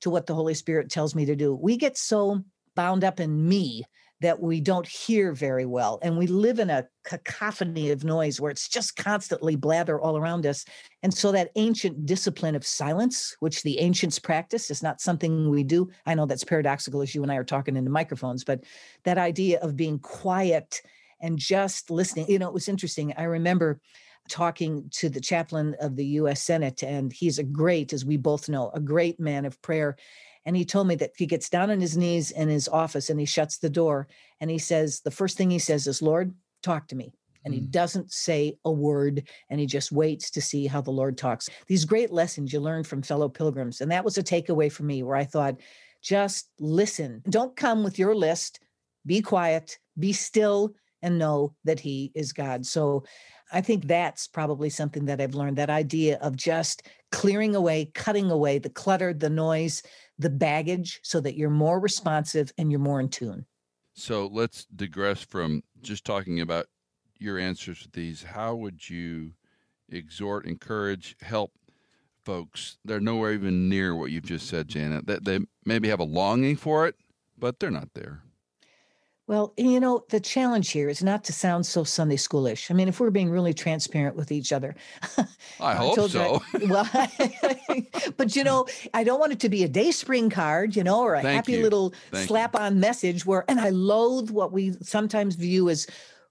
to 0.00 0.10
what 0.10 0.26
the 0.26 0.34
Holy 0.34 0.54
Spirit 0.54 0.90
tells 0.90 1.14
me 1.14 1.24
to 1.26 1.36
do. 1.36 1.54
We 1.54 1.76
get 1.76 1.96
so 1.96 2.42
bound 2.74 3.04
up 3.04 3.20
in 3.20 3.48
me 3.48 3.84
that 4.20 4.40
we 4.40 4.60
don't 4.60 4.86
hear 4.86 5.32
very 5.32 5.64
well. 5.64 6.00
And 6.02 6.18
we 6.18 6.26
live 6.26 6.58
in 6.58 6.70
a 6.70 6.86
cacophony 7.04 7.90
of 7.90 8.02
noise 8.02 8.40
where 8.40 8.50
it's 8.50 8.68
just 8.68 8.96
constantly 8.96 9.54
blather 9.54 10.00
all 10.00 10.16
around 10.16 10.44
us. 10.44 10.64
And 11.02 11.14
so 11.14 11.30
that 11.32 11.50
ancient 11.54 12.04
discipline 12.04 12.56
of 12.56 12.66
silence, 12.66 13.36
which 13.38 13.62
the 13.62 13.78
ancients 13.78 14.18
practice, 14.18 14.70
is 14.70 14.82
not 14.82 15.00
something 15.00 15.50
we 15.50 15.62
do. 15.62 15.88
I 16.04 16.14
know 16.14 16.26
that's 16.26 16.42
paradoxical 16.42 17.00
as 17.00 17.14
you 17.14 17.22
and 17.22 17.30
I 17.30 17.36
are 17.36 17.44
talking 17.44 17.76
into 17.76 17.90
microphones, 17.90 18.42
but 18.42 18.64
that 19.04 19.18
idea 19.18 19.60
of 19.60 19.76
being 19.76 20.00
quiet 20.00 20.82
and 21.20 21.38
just 21.38 21.90
listening, 21.90 22.28
you 22.28 22.40
know, 22.40 22.48
it 22.48 22.54
was 22.54 22.68
interesting. 22.68 23.14
I 23.16 23.24
remember 23.24 23.80
talking 24.28 24.88
to 24.92 25.08
the 25.08 25.20
chaplain 25.20 25.74
of 25.80 25.96
the 25.96 26.06
US 26.06 26.42
Senate, 26.42 26.82
and 26.82 27.12
he's 27.12 27.38
a 27.38 27.44
great, 27.44 27.92
as 27.92 28.04
we 28.04 28.16
both 28.16 28.48
know, 28.48 28.70
a 28.74 28.80
great 28.80 29.18
man 29.18 29.44
of 29.44 29.60
prayer. 29.62 29.96
And 30.44 30.56
he 30.56 30.64
told 30.64 30.86
me 30.86 30.94
that 30.96 31.12
he 31.16 31.26
gets 31.26 31.48
down 31.48 31.70
on 31.70 31.80
his 31.80 31.96
knees 31.96 32.30
in 32.30 32.48
his 32.48 32.68
office 32.68 33.10
and 33.10 33.20
he 33.20 33.26
shuts 33.26 33.58
the 33.58 33.68
door 33.68 34.08
and 34.40 34.50
he 34.50 34.58
says, 34.58 35.00
the 35.00 35.10
first 35.10 35.36
thing 35.36 35.50
he 35.50 35.58
says 35.58 35.86
is, 35.86 36.00
Lord, 36.00 36.34
talk 36.62 36.88
to 36.88 36.96
me. 36.96 37.12
And 37.44 37.52
he 37.52 37.60
mm. 37.60 37.70
doesn't 37.70 38.12
say 38.12 38.56
a 38.64 38.72
word 38.72 39.28
and 39.50 39.60
he 39.60 39.66
just 39.66 39.92
waits 39.92 40.30
to 40.30 40.40
see 40.40 40.66
how 40.66 40.80
the 40.80 40.90
Lord 40.90 41.18
talks. 41.18 41.48
These 41.66 41.84
great 41.84 42.12
lessons 42.12 42.52
you 42.52 42.60
learn 42.60 42.84
from 42.84 43.02
fellow 43.02 43.28
pilgrims. 43.28 43.80
And 43.80 43.90
that 43.90 44.04
was 44.04 44.16
a 44.16 44.22
takeaway 44.22 44.72
for 44.72 44.84
me 44.84 45.02
where 45.02 45.16
I 45.16 45.24
thought, 45.24 45.56
just 46.02 46.48
listen. 46.58 47.22
Don't 47.28 47.56
come 47.56 47.84
with 47.84 47.98
your 47.98 48.14
list. 48.14 48.60
Be 49.04 49.20
quiet, 49.20 49.78
be 49.98 50.12
still, 50.12 50.74
and 51.02 51.18
know 51.18 51.54
that 51.64 51.80
he 51.80 52.10
is 52.14 52.32
God. 52.32 52.66
So 52.66 53.04
I 53.52 53.60
think 53.60 53.86
that's 53.86 54.26
probably 54.26 54.70
something 54.70 55.06
that 55.06 55.20
I've 55.20 55.34
learned 55.34 55.56
that 55.58 55.70
idea 55.70 56.18
of 56.18 56.36
just 56.36 56.86
clearing 57.10 57.54
away, 57.54 57.90
cutting 57.94 58.30
away 58.30 58.58
the 58.58 58.70
clutter, 58.70 59.14
the 59.14 59.30
noise, 59.30 59.82
the 60.18 60.30
baggage 60.30 61.00
so 61.02 61.20
that 61.20 61.36
you're 61.36 61.50
more 61.50 61.80
responsive 61.80 62.52
and 62.58 62.70
you're 62.70 62.80
more 62.80 63.00
in 63.00 63.08
tune. 63.08 63.46
So 63.94 64.28
let's 64.32 64.66
digress 64.66 65.22
from 65.22 65.62
just 65.80 66.04
talking 66.04 66.40
about 66.40 66.66
your 67.18 67.38
answers 67.38 67.82
to 67.82 67.90
these. 67.92 68.22
How 68.22 68.54
would 68.54 68.88
you 68.88 69.32
exhort, 69.88 70.46
encourage, 70.46 71.16
help 71.20 71.52
folks? 72.24 72.78
They're 72.84 73.00
nowhere 73.00 73.32
even 73.32 73.68
near 73.68 73.94
what 73.94 74.10
you've 74.10 74.26
just 74.26 74.46
said, 74.48 74.68
Janet. 74.68 75.06
That 75.06 75.24
they 75.24 75.40
maybe 75.64 75.88
have 75.88 76.00
a 76.00 76.04
longing 76.04 76.56
for 76.56 76.86
it, 76.86 76.96
but 77.36 77.58
they're 77.58 77.70
not 77.70 77.94
there. 77.94 78.22
Well, 79.28 79.52
you 79.58 79.78
know, 79.78 80.04
the 80.08 80.20
challenge 80.20 80.70
here 80.70 80.88
is 80.88 81.02
not 81.02 81.22
to 81.24 81.34
sound 81.34 81.66
so 81.66 81.84
Sunday 81.84 82.16
schoolish. 82.16 82.70
I 82.70 82.74
mean, 82.74 82.88
if 82.88 82.98
we're 82.98 83.10
being 83.10 83.28
really 83.28 83.52
transparent 83.52 84.16
with 84.16 84.32
each 84.32 84.54
other, 84.54 84.74
I, 85.18 85.26
I 85.60 85.74
hope 85.74 86.10
so. 86.10 86.42
I, 86.54 86.58
well, 86.66 86.88
but 88.16 88.34
you 88.34 88.42
know, 88.42 88.66
I 88.94 89.04
don't 89.04 89.20
want 89.20 89.32
it 89.32 89.40
to 89.40 89.50
be 89.50 89.64
a 89.64 89.68
DaySpring 89.68 90.30
card, 90.30 90.74
you 90.74 90.82
know, 90.82 91.02
or 91.02 91.14
a 91.14 91.20
Thank 91.20 91.36
happy 91.36 91.52
you. 91.52 91.62
little 91.62 91.92
Thank 92.10 92.26
slap 92.26 92.56
on 92.56 92.80
message 92.80 93.26
where, 93.26 93.44
and 93.48 93.60
I 93.60 93.68
loathe 93.68 94.30
what 94.30 94.50
we 94.50 94.72
sometimes 94.80 95.34
view 95.34 95.68
as 95.68 95.86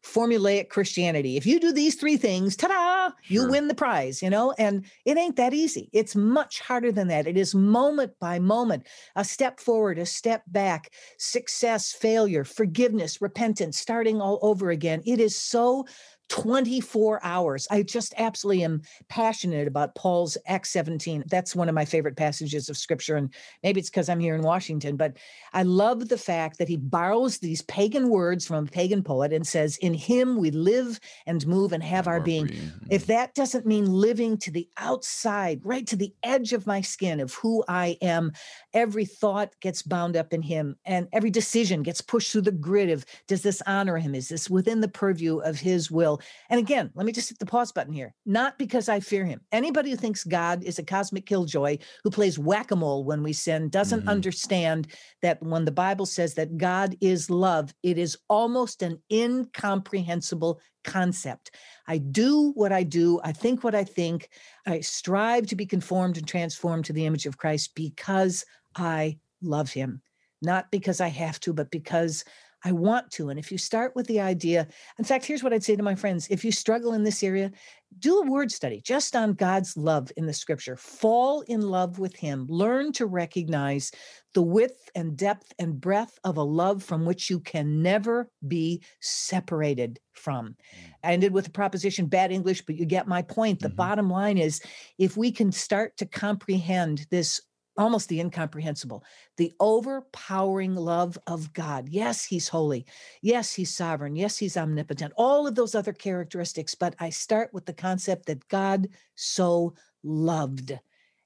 formulaic 0.07 0.69
Christianity. 0.69 1.37
If 1.37 1.45
you 1.45 1.59
do 1.59 1.71
these 1.71 1.95
three 1.95 2.17
things, 2.17 2.55
ta-da, 2.55 3.13
you 3.27 3.41
Sure. 3.41 3.49
win 3.49 3.67
the 3.67 3.75
prize, 3.75 4.21
you 4.21 4.29
know? 4.29 4.53
And 4.57 4.85
it 5.05 5.17
ain't 5.17 5.35
that 5.35 5.53
easy. 5.53 5.89
It's 5.93 6.15
much 6.15 6.61
harder 6.61 6.91
than 6.91 7.07
that. 7.09 7.27
It 7.27 7.37
is 7.37 7.53
moment 7.53 8.13
by 8.19 8.39
moment, 8.39 8.87
a 9.15 9.23
step 9.25 9.59
forward, 9.59 9.99
a 9.99 10.05
step 10.05 10.43
back, 10.47 10.93
success, 11.17 11.91
failure, 11.91 12.43
forgiveness, 12.43 13.21
repentance, 13.21 13.77
starting 13.77 14.21
all 14.21 14.39
over 14.41 14.69
again. 14.69 15.01
It 15.05 15.19
is 15.19 15.35
so 15.35 15.85
24 16.29 17.23
hours. 17.23 17.67
I 17.71 17.83
just 17.83 18.13
absolutely 18.17 18.63
am 18.63 18.81
passionate 19.07 19.67
about 19.67 19.95
Paul's 19.95 20.37
Acts 20.45 20.71
17. 20.71 21.23
That's 21.27 21.55
one 21.55 21.69
of 21.69 21.75
my 21.75 21.85
favorite 21.85 22.17
passages 22.17 22.69
of 22.69 22.77
scripture. 22.77 23.15
And 23.15 23.33
maybe 23.63 23.79
it's 23.79 23.89
because 23.89 24.09
I'm 24.09 24.19
here 24.19 24.35
in 24.35 24.41
Washington, 24.41 24.97
but 24.97 25.17
I 25.53 25.63
love 25.63 26.09
the 26.09 26.17
fact 26.17 26.57
that 26.57 26.67
he 26.67 26.77
borrows 26.77 27.37
these 27.37 27.61
pagan 27.63 28.09
words 28.09 28.45
from 28.45 28.65
a 28.65 28.69
pagan 28.69 29.03
poet 29.03 29.31
and 29.31 29.47
says, 29.47 29.77
In 29.77 29.93
him 29.93 30.37
we 30.37 30.51
live 30.51 30.99
and 31.25 31.45
move 31.47 31.71
and 31.71 31.83
have 31.83 32.07
our 32.07 32.19
being. 32.19 32.49
If 32.89 33.05
that 33.07 33.33
doesn't 33.33 33.65
mean 33.65 33.85
living 33.85 34.37
to 34.39 34.51
the 34.51 34.67
outside, 34.77 35.61
right 35.63 35.87
to 35.87 35.95
the 35.95 36.13
edge 36.23 36.53
of 36.53 36.67
my 36.67 36.81
skin 36.81 37.19
of 37.19 37.33
who 37.33 37.63
I 37.67 37.97
am, 38.01 38.33
every 38.73 39.05
thought 39.05 39.53
gets 39.61 39.81
bound 39.81 40.15
up 40.15 40.33
in 40.33 40.41
him 40.41 40.75
and 40.85 41.07
every 41.13 41.29
decision 41.29 41.83
gets 41.83 42.01
pushed 42.01 42.31
through 42.31 42.41
the 42.41 42.51
grid 42.51 42.89
of 42.89 43.05
does 43.27 43.41
this 43.41 43.61
honor 43.65 43.97
him? 43.97 44.13
Is 44.13 44.29
this 44.29 44.49
within 44.49 44.81
the 44.81 44.87
purview 44.87 45.37
of 45.39 45.59
his 45.59 45.89
will? 45.89 46.16
And 46.49 46.59
again, 46.59 46.91
let 46.95 47.05
me 47.05 47.11
just 47.11 47.29
hit 47.29 47.39
the 47.39 47.45
pause 47.45 47.71
button 47.71 47.93
here. 47.93 48.13
Not 48.25 48.57
because 48.57 48.89
I 48.89 48.99
fear 48.99 49.25
him. 49.25 49.41
Anybody 49.51 49.91
who 49.91 49.95
thinks 49.95 50.23
God 50.23 50.63
is 50.63 50.79
a 50.79 50.83
cosmic 50.83 51.25
killjoy 51.25 51.77
who 52.03 52.09
plays 52.09 52.37
whack 52.39 52.71
a 52.71 52.75
mole 52.75 53.03
when 53.03 53.23
we 53.23 53.33
sin 53.33 53.69
doesn't 53.69 54.05
Mhm. 54.05 54.07
understand 54.07 54.87
that 55.21 55.41
when 55.41 55.65
the 55.65 55.71
Bible 55.71 56.05
says 56.05 56.33
that 56.35 56.57
God 56.57 56.95
is 57.01 57.29
love, 57.29 57.73
it 57.83 57.97
is 57.97 58.17
almost 58.29 58.81
an 58.81 59.01
incomprehensible 59.11 60.59
concept. 60.83 61.51
I 61.87 61.97
do 61.97 62.51
what 62.51 62.71
I 62.71 62.83
do, 62.83 63.19
I 63.23 63.31
think 63.31 63.63
what 63.63 63.75
I 63.75 63.83
think, 63.83 64.29
I 64.65 64.79
strive 64.81 65.47
to 65.47 65.55
be 65.55 65.65
conformed 65.65 66.17
and 66.17 66.27
transformed 66.27 66.85
to 66.85 66.93
the 66.93 67.05
image 67.05 67.25
of 67.25 67.37
Christ 67.37 67.75
because 67.75 68.45
I 68.75 69.19
love 69.41 69.71
him, 69.71 70.01
not 70.41 70.71
because 70.71 71.01
I 71.01 71.07
have 71.09 71.39
to, 71.41 71.53
but 71.53 71.71
because 71.71 72.23
I 72.63 72.71
want 72.71 73.11
to. 73.11 73.29
And 73.29 73.39
if 73.39 73.51
you 73.51 73.57
start 73.57 73.95
with 73.95 74.07
the 74.07 74.19
idea, 74.19 74.67
in 74.97 75.05
fact, 75.05 75.25
here's 75.25 75.43
what 75.43 75.53
I'd 75.53 75.63
say 75.63 75.75
to 75.75 75.83
my 75.83 75.95
friends 75.95 76.27
if 76.29 76.43
you 76.43 76.51
struggle 76.51 76.93
in 76.93 77.03
this 77.03 77.21
area, 77.23 77.51
do 77.99 78.19
a 78.19 78.25
word 78.29 78.51
study 78.51 78.81
just 78.81 79.15
on 79.15 79.33
God's 79.33 79.77
love 79.77 80.11
in 80.17 80.25
the 80.25 80.33
scripture. 80.33 80.75
Fall 80.75 81.41
in 81.41 81.61
love 81.61 81.99
with 81.99 82.15
Him. 82.15 82.45
Learn 82.49 82.91
to 82.93 83.05
recognize 83.05 83.91
the 84.33 84.41
width 84.41 84.89
and 84.95 85.15
depth 85.15 85.53
and 85.59 85.79
breadth 85.79 86.19
of 86.23 86.35
a 86.37 86.43
love 86.43 86.83
from 86.83 87.05
which 87.05 87.29
you 87.29 87.39
can 87.39 87.81
never 87.81 88.29
be 88.47 88.83
separated 89.01 89.99
from. 90.13 90.55
I 91.03 91.13
ended 91.13 91.33
with 91.33 91.47
a 91.47 91.51
proposition, 91.51 92.07
bad 92.07 92.31
English, 92.31 92.65
but 92.65 92.75
you 92.75 92.85
get 92.85 93.07
my 93.07 93.21
point. 93.21 93.61
The 93.61 93.69
Mhm. 93.69 93.75
bottom 93.77 94.09
line 94.09 94.37
is 94.37 94.61
if 94.97 95.15
we 95.15 95.31
can 95.31 95.51
start 95.51 95.95
to 95.97 96.05
comprehend 96.05 97.05
this 97.11 97.39
almost 97.77 98.09
the 98.09 98.19
incomprehensible, 98.19 99.03
the 99.37 99.53
overpowering 99.59 100.75
love 100.75 101.17
of 101.27 101.53
God. 101.53 101.89
Yes, 101.89 102.25
He's 102.25 102.47
holy. 102.47 102.85
Yes, 103.21 103.53
He's 103.53 103.73
sovereign. 103.73 104.15
Yes, 104.15 104.37
He's 104.37 104.57
omnipotent. 104.57 105.13
All 105.15 105.47
of 105.47 105.55
those 105.55 105.75
other 105.75 105.93
characteristics. 105.93 106.75
But 106.75 106.95
I 106.99 107.09
start 107.09 107.53
with 107.53 107.65
the 107.65 107.73
concept 107.73 108.25
that 108.27 108.47
God 108.47 108.87
so 109.15 109.73
loved. 110.03 110.77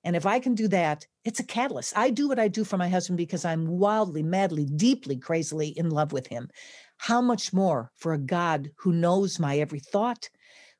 And 0.04 0.16
if 0.16 0.26
I 0.26 0.40
can 0.40 0.56
do 0.56 0.68
that, 0.70 1.06
it's 1.24 1.40
a 1.40 1.46
catalyst. 1.46 1.96
I 1.96 2.10
do 2.10 2.28
what 2.28 2.40
I 2.40 2.48
do 2.48 2.64
for 2.64 2.78
my 2.78 2.90
husband 2.90 3.18
because 3.18 3.46
I'm 3.46 3.68
wildly, 3.68 4.24
madly, 4.24 4.66
deeply, 4.66 5.18
crazily 5.18 5.70
in 5.78 5.90
love 5.90 6.12
with 6.12 6.28
him. 6.28 6.50
How 6.98 7.22
much 7.22 7.54
more 7.54 7.92
for 7.96 8.14
a 8.14 8.18
God 8.18 8.72
who 8.78 8.94
knows 8.94 9.40
my 9.40 9.60
every 9.60 9.80
thought, 9.80 10.30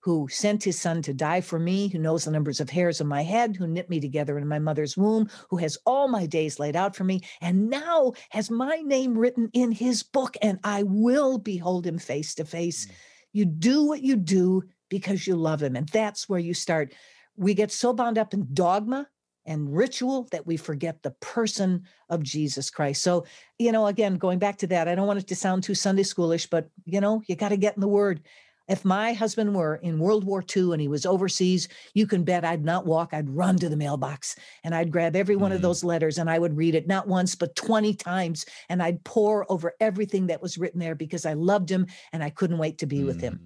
who 0.02 0.28
sent 0.30 0.64
his 0.64 0.80
son 0.80 1.02
to 1.02 1.14
die 1.14 1.42
for 1.42 1.60
me, 1.60 1.88
who 1.88 2.00
knows 2.00 2.26
the 2.26 2.32
numbers 2.32 2.60
of 2.60 2.70
hairs 2.70 3.02
on 3.02 3.08
my 3.08 3.24
head, 3.24 3.56
who 3.56 3.68
knit 3.68 3.90
me 3.90 4.00
together 4.00 4.38
in 4.38 4.48
my 4.48 4.60
mother's 4.60 4.98
womb, 4.98 5.30
who 5.50 5.58
has 5.58 5.78
all 5.86 6.08
my 6.08 6.26
days 6.26 6.60
laid 6.60 6.76
out 6.76 6.96
for 6.96 7.04
me, 7.04 7.22
and 7.40 7.70
now 7.70 8.12
has 8.30 8.52
my 8.52 8.78
name 8.78 9.18
written 9.18 9.50
in 9.54 9.72
his 9.72 10.04
book, 10.04 10.36
and 10.42 10.60
I 10.64 10.84
will 10.84 11.38
behold 11.38 11.86
him 11.86 12.00
face 12.00 12.36
to 12.36 12.46
face. 12.46 12.88
Mm. 12.88 12.92
You 13.34 13.46
do 13.46 13.86
what 13.86 14.02
you 14.02 14.16
do 14.16 14.64
because 14.90 15.26
you 15.26 15.36
love 15.36 15.64
him. 15.64 15.76
And 15.76 15.88
that's 15.90 16.28
where 16.28 16.40
you 16.40 16.54
start. 16.54 16.94
We 17.38 17.54
get 17.54 17.72
so 17.72 17.94
bound 17.94 18.18
up 18.18 18.34
in 18.34 18.48
dogma 18.54 19.08
and 19.46 19.76
ritual 19.76 20.28
that 20.32 20.46
we 20.46 20.58
forget 20.58 21.02
the 21.02 21.12
person 21.22 21.84
of 22.10 22.22
Jesus 22.22 22.70
Christ. 22.70 23.02
So, 23.02 23.26
you 23.58 23.72
know, 23.72 23.88
again, 23.88 24.18
going 24.18 24.38
back 24.38 24.58
to 24.60 24.68
that, 24.68 24.88
I 24.88 24.96
don't 24.96 25.08
want 25.08 25.20
it 25.20 25.28
to 25.28 25.36
sound 25.36 25.64
too 25.64 25.74
Sunday 25.74 26.04
schoolish, 26.04 26.50
but, 26.50 26.70
you 26.86 27.02
know, 27.02 27.22
you 27.28 27.36
got 27.36 27.50
to 27.50 27.58
get 27.58 27.76
in 27.76 27.82
the 27.82 27.88
word. 27.88 28.22
If 28.68 28.86
my 28.86 29.14
husband 29.14 29.56
were 29.56 29.76
in 29.78 30.00
World 30.00 30.24
War 30.24 30.44
II 30.56 30.72
and 30.72 30.80
he 30.82 30.88
was 30.88 31.06
overseas, 31.06 31.68
you 31.94 32.08
can 32.08 32.24
bet 32.24 32.46
I'd 32.46 32.64
not 32.64 32.86
walk. 32.86 33.14
I'd 33.14 33.30
run 33.30 33.58
to 33.58 33.70
the 33.70 33.76
mailbox 33.76 34.36
and 34.64 34.74
I'd 34.74 34.92
grab 34.92 35.16
every 35.16 35.36
one 35.36 35.52
of 35.52 35.60
Mhm. 35.60 35.64
those 35.64 35.84
letters 35.84 36.18
and 36.18 36.30
I 36.30 36.40
would 36.40 36.56
read 36.56 36.76
it 36.76 36.88
not 36.88 37.08
once, 37.08 37.36
but 37.36 37.56
20 37.56 37.94
times. 37.94 38.46
And 38.70 38.82
I'd 38.82 39.04
pour 39.04 39.52
over 39.52 39.74
everything 39.80 40.28
that 40.28 40.42
was 40.42 40.58
written 40.58 40.80
there 40.80 40.96
because 40.96 41.26
I 41.26 41.34
loved 41.34 41.70
him 41.70 41.88
and 42.14 42.24
I 42.24 42.30
couldn't 42.30 42.60
wait 42.60 42.78
to 42.80 42.86
be 42.86 43.04
with 43.04 43.20
him. 43.20 43.40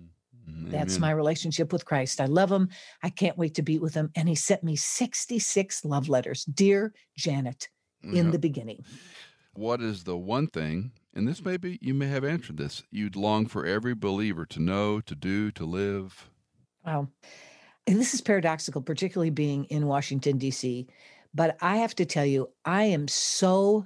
Mhm. 0.47 0.65
Mm, 0.67 0.71
That's 0.71 0.93
amen. 0.97 1.01
my 1.01 1.11
relationship 1.11 1.73
with 1.73 1.85
Christ. 1.85 2.21
I 2.21 2.25
love 2.25 2.51
him. 2.51 2.69
I 3.01 3.09
can't 3.09 3.37
wait 3.37 3.55
to 3.55 3.63
be 3.63 3.79
with 3.79 3.95
him. 3.95 4.11
And 4.15 4.29
he 4.29 4.35
sent 4.35 4.63
me 4.63 4.75
66 4.75 5.83
love 5.85 6.07
letters. 6.07 6.45
Dear 6.45 6.93
Janet, 7.17 7.69
in 8.03 8.13
Yeah. 8.27 8.31
the 8.31 8.39
beginning. 8.39 8.85
What 9.53 9.81
is 9.81 10.03
the 10.03 10.17
one 10.17 10.47
thing, 10.47 10.91
and 11.15 11.27
this 11.27 11.43
may 11.43 11.57
be, 11.57 11.79
you 11.81 11.93
may 11.93 12.07
have 12.07 12.25
answered 12.25 12.57
this, 12.57 12.83
you'd 12.91 13.15
long 13.15 13.45
for 13.47 13.65
every 13.65 13.95
believer 13.95 14.45
to 14.47 14.59
know, 14.59 14.99
to 15.01 15.15
do, 15.15 15.49
to 15.51 15.65
live? 15.65 16.29
Wow. 16.85 17.07
And 17.87 17.97
this 17.97 18.13
is 18.13 18.21
paradoxical, 18.21 18.81
particularly 18.81 19.29
being 19.29 19.65
in 19.65 19.87
Washington, 19.87 20.37
D.C. 20.37 20.87
But 21.33 21.57
I 21.61 21.77
have 21.77 21.95
to 21.95 22.05
tell 22.05 22.25
you, 22.25 22.49
I 22.65 22.83
am 22.83 23.07
so 23.07 23.85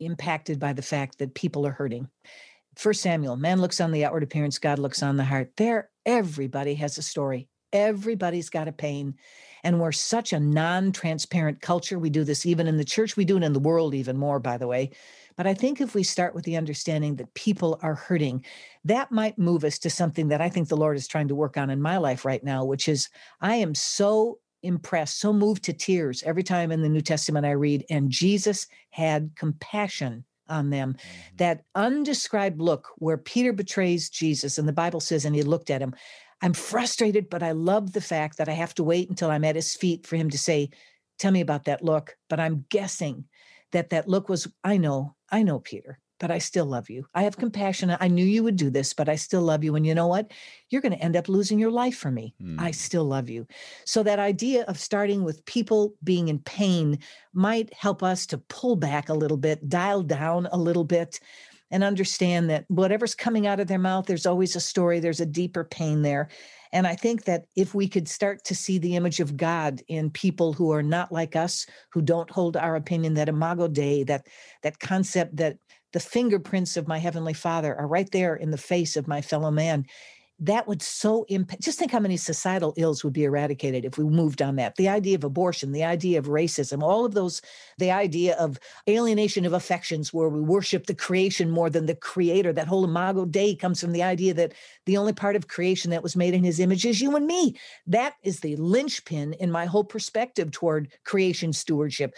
impacted 0.00 0.60
by 0.60 0.72
the 0.72 0.82
fact 0.82 1.18
that 1.18 1.34
people 1.34 1.66
are 1.66 1.72
hurting. 1.72 2.08
First 2.76 3.00
Samuel, 3.00 3.36
man 3.36 3.60
looks 3.60 3.80
on 3.80 3.90
the 3.90 4.04
outward 4.04 4.22
appearance, 4.22 4.58
God 4.58 4.78
looks 4.78 5.02
on 5.02 5.16
the 5.16 5.24
heart. 5.24 5.52
There, 5.56 5.90
everybody 6.06 6.74
has 6.76 6.96
a 6.96 7.02
story. 7.02 7.48
Everybody's 7.72 8.50
got 8.50 8.68
a 8.68 8.72
pain. 8.72 9.14
And 9.64 9.80
we're 9.80 9.92
such 9.92 10.32
a 10.32 10.38
non 10.38 10.92
transparent 10.92 11.60
culture. 11.60 11.98
We 11.98 12.10
do 12.10 12.22
this 12.22 12.46
even 12.46 12.68
in 12.68 12.76
the 12.76 12.84
church, 12.84 13.16
we 13.16 13.24
do 13.24 13.36
it 13.36 13.42
in 13.42 13.52
the 13.52 13.58
world 13.58 13.94
even 13.94 14.16
more, 14.16 14.38
by 14.38 14.58
the 14.58 14.68
way. 14.68 14.92
But 15.38 15.46
I 15.46 15.54
think 15.54 15.80
if 15.80 15.94
we 15.94 16.02
start 16.02 16.34
with 16.34 16.44
the 16.44 16.56
understanding 16.56 17.14
that 17.16 17.32
people 17.34 17.78
are 17.80 17.94
hurting, 17.94 18.44
that 18.84 19.12
might 19.12 19.38
move 19.38 19.62
us 19.62 19.78
to 19.78 19.88
something 19.88 20.28
that 20.28 20.40
I 20.40 20.48
think 20.48 20.68
the 20.68 20.76
Lord 20.76 20.96
is 20.96 21.06
trying 21.06 21.28
to 21.28 21.36
work 21.36 21.56
on 21.56 21.70
in 21.70 21.80
my 21.80 21.96
life 21.96 22.24
right 22.24 22.42
now, 22.42 22.64
which 22.64 22.88
is 22.88 23.08
I 23.40 23.54
am 23.54 23.76
so 23.76 24.40
impressed, 24.64 25.20
so 25.20 25.32
moved 25.32 25.62
to 25.64 25.72
tears 25.72 26.24
every 26.24 26.42
time 26.42 26.72
in 26.72 26.82
the 26.82 26.88
New 26.88 27.00
Testament 27.00 27.46
I 27.46 27.52
read, 27.52 27.84
and 27.88 28.10
Jesus 28.10 28.66
had 28.90 29.30
compassion 29.36 30.24
on 30.48 30.70
them. 30.70 30.94
Mm-hmm. 30.94 31.36
That 31.36 31.62
undescribed 31.76 32.60
look 32.60 32.88
where 32.96 33.16
Peter 33.16 33.52
betrays 33.52 34.10
Jesus, 34.10 34.58
and 34.58 34.66
the 34.66 34.72
Bible 34.72 34.98
says, 35.00 35.24
and 35.24 35.36
he 35.36 35.42
looked 35.42 35.70
at 35.70 35.80
him. 35.80 35.94
I'm 36.42 36.52
frustrated, 36.52 37.30
but 37.30 37.44
I 37.44 37.52
love 37.52 37.92
the 37.92 38.00
fact 38.00 38.38
that 38.38 38.48
I 38.48 38.52
have 38.52 38.74
to 38.74 38.82
wait 38.82 39.08
until 39.08 39.30
I'm 39.30 39.44
at 39.44 39.56
his 39.56 39.76
feet 39.76 40.04
for 40.04 40.16
him 40.16 40.30
to 40.30 40.38
say, 40.38 40.70
Tell 41.18 41.32
me 41.32 41.40
about 41.40 41.64
that 41.64 41.82
look. 41.82 42.16
But 42.28 42.38
I'm 42.38 42.64
guessing 42.68 43.24
that 43.72 43.90
that 43.90 44.08
look 44.08 44.28
was, 44.28 44.48
I 44.64 44.76
know, 44.76 45.14
I 45.30 45.42
know, 45.42 45.60
Peter, 45.60 45.98
but 46.20 46.30
I 46.30 46.38
still 46.38 46.66
love 46.66 46.90
you. 46.90 47.06
I 47.14 47.22
have 47.22 47.36
compassion. 47.36 47.94
I 48.00 48.08
knew 48.08 48.24
you 48.24 48.42
would 48.42 48.56
do 48.56 48.70
this, 48.70 48.92
but 48.94 49.08
I 49.08 49.16
still 49.16 49.42
love 49.42 49.62
you. 49.62 49.76
And 49.76 49.86
you 49.86 49.94
know 49.94 50.06
what? 50.08 50.32
You're 50.70 50.82
going 50.82 50.92
to 50.92 51.02
end 51.02 51.16
up 51.16 51.28
losing 51.28 51.58
your 51.58 51.70
life 51.70 51.96
for 51.96 52.10
me. 52.10 52.34
I 52.58 52.68
Hmm. 52.68 52.72
still 52.72 53.04
love 53.04 53.28
you. 53.28 53.46
So 53.84 54.02
that 54.02 54.18
idea 54.18 54.64
of 54.64 54.78
starting 54.78 55.22
with 55.22 55.44
people 55.44 55.94
being 56.02 56.28
in 56.28 56.40
pain 56.40 56.98
might 57.32 57.72
help 57.74 58.02
us 58.02 58.26
to 58.26 58.38
pull 58.38 58.76
back 58.76 59.08
a 59.08 59.14
little 59.14 59.36
bit, 59.36 59.68
dial 59.68 60.02
down 60.02 60.48
a 60.50 60.56
little 60.56 60.84
bit, 60.84 61.20
and 61.70 61.84
understand 61.84 62.48
that 62.50 62.64
whatever's 62.68 63.14
coming 63.14 63.46
out 63.46 63.60
of 63.60 63.66
their 63.68 63.78
mouth, 63.78 64.06
there's 64.06 64.26
always 64.26 64.56
a 64.56 64.60
story, 64.60 65.00
there's 65.00 65.20
a 65.20 65.26
deeper 65.26 65.64
pain 65.64 66.02
there. 66.02 66.28
And 66.72 66.86
I 66.86 66.94
think 66.94 67.24
that 67.24 67.44
if 67.56 67.74
we 67.74 67.88
could 67.88 68.08
start 68.08 68.44
to 68.44 68.54
see 68.54 68.78
the 68.78 68.96
image 68.96 69.20
of 69.20 69.36
God 69.36 69.82
in 69.88 70.10
people 70.10 70.52
who 70.52 70.72
are 70.72 70.82
not 70.82 71.12
like 71.12 71.36
us, 71.36 71.66
who 71.90 72.02
don't 72.02 72.30
hold 72.30 72.56
our 72.56 72.76
opinion, 72.76 73.14
that 73.14 73.28
imago 73.28 73.68
Dei, 73.68 74.02
that 74.04 74.26
that 74.62 74.78
concept 74.78 75.36
that 75.36 75.56
the 75.92 76.00
fingerprints 76.00 76.76
of 76.76 76.88
my 76.88 76.98
heavenly 76.98 77.32
Father 77.32 77.74
are 77.74 77.86
right 77.86 78.10
there 78.10 78.36
in 78.36 78.50
the 78.50 78.58
face 78.58 78.96
of 78.96 79.08
my 79.08 79.22
fellow 79.22 79.50
man, 79.50 79.86
that 80.40 80.68
would 80.68 80.82
so 80.82 81.24
impact. 81.28 81.62
Just 81.62 81.78
think 81.78 81.90
how 81.90 81.98
many 81.98 82.16
societal 82.16 82.72
ills 82.76 83.02
would 83.02 83.12
be 83.12 83.24
eradicated 83.24 83.84
if 83.84 83.98
we 83.98 84.04
moved 84.04 84.40
on 84.40 84.56
that. 84.56 84.76
The 84.76 84.88
idea 84.88 85.16
of 85.16 85.24
abortion, 85.24 85.72
the 85.72 85.82
idea 85.82 86.18
of 86.18 86.26
racism, 86.26 86.80
all 86.82 87.04
of 87.04 87.14
those, 87.14 87.42
the 87.78 87.90
idea 87.90 88.36
of 88.36 88.58
alienation 88.88 89.44
of 89.44 89.52
affections, 89.52 90.12
where 90.12 90.28
we 90.28 90.40
worship 90.40 90.86
the 90.86 90.94
creation 90.94 91.50
more 91.50 91.68
than 91.68 91.86
the 91.86 91.96
creator. 91.96 92.52
That 92.52 92.68
whole 92.68 92.84
imago 92.84 93.24
Dei 93.24 93.56
comes 93.56 93.80
from 93.80 93.92
the 93.92 94.04
idea 94.04 94.32
that 94.34 94.54
the 94.86 94.96
only 94.96 95.12
part 95.12 95.34
of 95.34 95.48
creation 95.48 95.90
that 95.90 96.04
was 96.04 96.14
made 96.14 96.34
in 96.34 96.44
his 96.44 96.60
image 96.60 96.86
is 96.86 97.00
you 97.00 97.16
and 97.16 97.26
me. 97.26 97.56
That 97.86 98.14
is 98.22 98.40
the 98.40 98.54
linchpin 98.56 99.32
in 99.34 99.50
my 99.50 99.66
whole 99.66 99.84
perspective 99.84 100.52
toward 100.52 100.92
creation 101.04 101.52
stewardship. 101.52 102.14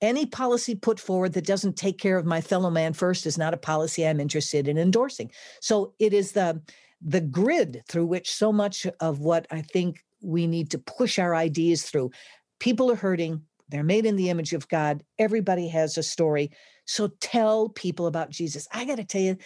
Any 0.00 0.26
policy 0.26 0.74
put 0.74 1.00
forward 1.00 1.32
that 1.32 1.46
doesn't 1.46 1.76
take 1.76 1.98
care 1.98 2.18
of 2.18 2.26
my 2.26 2.40
fellow 2.40 2.70
man 2.70 2.92
first 2.92 3.26
is 3.26 3.38
not 3.38 3.54
a 3.54 3.56
policy 3.56 4.06
I'm 4.06 4.20
interested 4.20 4.68
in 4.68 4.76
endorsing. 4.78 5.30
So 5.60 5.94
it 5.98 6.12
is 6.12 6.32
the 6.32 6.60
the 7.02 7.20
grid 7.20 7.82
through 7.88 8.06
which 8.06 8.32
so 8.32 8.52
much 8.52 8.86
of 9.00 9.20
what 9.20 9.46
I 9.50 9.62
think 9.62 10.04
we 10.22 10.46
need 10.46 10.70
to 10.70 10.78
push 10.78 11.18
our 11.18 11.34
ideas 11.34 11.82
through. 11.82 12.10
People 12.58 12.90
are 12.90 12.96
hurting. 12.96 13.42
They're 13.68 13.84
made 13.84 14.06
in 14.06 14.16
the 14.16 14.30
image 14.30 14.52
of 14.52 14.68
God. 14.68 15.02
Everybody 15.18 15.68
has 15.68 15.98
a 15.98 16.02
story. 16.02 16.50
So 16.86 17.08
tell 17.20 17.68
people 17.70 18.06
about 18.06 18.30
Jesus. 18.30 18.68
I 18.72 18.84
got 18.84 18.96
to 18.96 19.04
tell 19.04 19.20
you, 19.20 19.36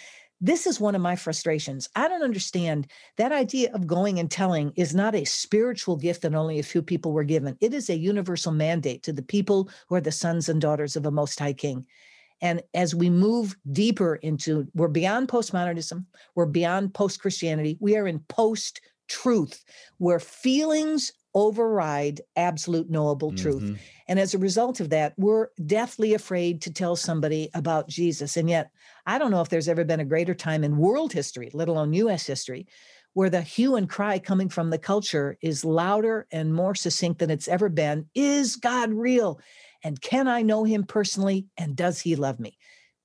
this 0.41 0.67
is 0.67 0.79
one 0.79 0.95
of 0.95 1.01
my 1.01 1.17
frustrations. 1.17 1.89
I 1.97 2.07
don't 2.07 2.23
understand 2.23 2.87
that 3.17 3.33
idea 3.33 3.73
of 3.75 3.89
going 3.89 4.21
and 4.21 4.31
telling 4.31 4.73
is 4.77 4.95
not 4.95 5.17
a 5.17 5.25
spiritual 5.25 5.97
gift 5.97 6.23
that 6.23 6.35
only 6.35 6.61
a 6.61 6.65
few 6.65 6.81
people 6.81 7.13
were 7.13 7.25
given. 7.25 7.57
It 7.61 7.75
is 7.75 7.91
a 7.91 7.97
universal 7.97 8.53
mandate 8.53 9.03
to 9.05 9.13
the 9.13 9.23
people 9.23 9.69
who 9.89 9.97
are 9.97 10.01
the 10.01 10.13
sons 10.13 10.49
and 10.49 10.61
daughters 10.61 10.95
of 10.95 11.07
a 11.07 11.11
most 11.11 11.41
high 11.41 11.55
king. 11.55 11.87
And 12.41 12.63
as 12.75 12.95
we 12.95 13.11
move 13.11 13.57
deeper 13.73 14.17
into, 14.17 14.69
we're 14.75 14.89
beyond 14.89 15.29
postmodernism, 15.29 16.07
we're 16.35 16.47
beyond 16.47 16.95
post 16.95 17.21
Christianity, 17.21 17.79
we 17.81 17.97
are 17.97 18.07
in 18.07 18.21
post 18.29 18.81
truth, 19.09 19.65
where 19.99 20.21
feelings 20.21 21.13
override 21.35 22.21
absolute 22.37 22.91
knowable 22.91 23.33
truth. 23.33 23.63
Mhm. 23.63 23.79
And 24.09 24.19
as 24.19 24.35
a 24.35 24.39
result 24.39 24.81
of 24.81 24.91
that, 24.91 25.15
we're 25.19 25.49
deathly 25.67 26.15
afraid 26.15 26.61
to 26.63 26.73
tell 26.73 26.97
somebody 26.97 27.51
about 27.55 27.89
Jesus. 27.89 28.37
And 28.37 28.49
yet, 28.49 28.71
I 29.07 29.19
don't 29.19 29.31
know 29.31 29.41
if 29.41 29.49
there's 29.49 29.69
ever 29.69 29.85
been 29.85 30.01
a 30.01 30.05
greater 30.05 30.35
time 30.35 30.65
in 30.65 30.79
world 30.79 31.13
history, 31.13 31.51
let 31.53 31.69
alone 31.69 31.93
US 31.93 32.27
history, 32.27 32.67
where 33.13 33.31
the 33.31 33.43
hue 33.43 33.77
and 33.77 33.89
cry 33.89 34.19
coming 34.19 34.49
from 34.49 34.71
the 34.71 34.79
culture 34.79 35.37
is 35.41 35.65
louder 35.65 36.27
and 36.31 36.55
more 36.55 36.75
succinct 36.75 37.19
than 37.19 37.31
it's 37.31 37.49
ever 37.49 37.69
been. 37.69 38.09
Is 38.15 38.57
God 38.57 38.93
real? 38.93 39.41
And 39.85 40.01
can 40.01 40.29
I 40.29 40.43
know 40.43 40.65
him 40.65 40.85
personally? 40.85 41.47
And 41.57 41.77
does 41.77 42.01
he 42.01 42.17
love 42.17 42.41
me? 42.41 42.59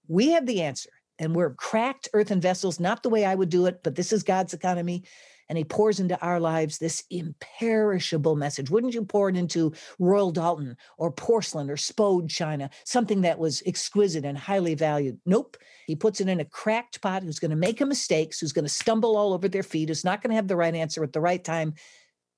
We 0.08 0.32
have 0.32 0.46
the 0.46 0.62
answer. 0.62 0.90
And 1.20 1.36
we're 1.36 1.54
cracked 1.54 2.10
earthen 2.14 2.42
vessels, 2.42 2.80
not 2.80 3.04
the 3.04 3.10
way 3.10 3.24
I 3.24 3.36
would 3.36 3.50
do 3.50 3.68
it, 3.68 3.82
but 3.84 3.96
this 3.96 4.12
is 4.12 4.24
God's 4.24 4.54
economy. 4.54 5.04
And 5.50 5.58
he 5.58 5.64
pours 5.64 6.00
into 6.00 6.20
our 6.22 6.40
lives 6.40 6.78
this 6.78 7.04
imperishable 7.12 8.36
message. 8.36 8.70
Wouldn't 8.70 8.96
you 8.96 9.06
pour 9.06 9.30
it 9.30 9.36
into 9.36 9.74
Royal 10.00 10.32
Doulton 10.32 10.76
or 10.98 11.12
porcelain 11.12 11.70
or 11.70 11.78
Spode 11.78 12.30
china, 12.30 12.70
something 12.86 13.22
that 13.22 13.38
was 13.38 13.62
exquisite 13.66 14.26
and 14.26 14.38
highly 14.38 14.74
valued? 14.74 15.20
Nope. 15.26 15.58
He 15.86 15.96
puts 15.96 16.22
it 16.22 16.30
in 16.30 16.40
a 16.40 16.46
cracked 16.46 17.02
pot 17.02 17.24
who's 17.24 17.40
going 17.40 17.52
to 17.52 17.58
make 17.58 17.82
a 17.82 17.86
mistakes, 17.86 18.40
who's 18.40 18.54
going 18.54 18.66
to 18.66 18.70
stumble 18.70 19.16
all 19.16 19.34
over 19.34 19.48
their 19.48 19.64
feet, 19.64 19.90
who's 19.90 20.06
not 20.06 20.22
going 20.22 20.32
to 20.32 20.38
have 20.38 20.48
the 20.48 20.56
right 20.56 20.74
answer 20.74 21.04
at 21.04 21.14
the 21.14 21.22
right 21.22 21.44
time. 21.44 21.76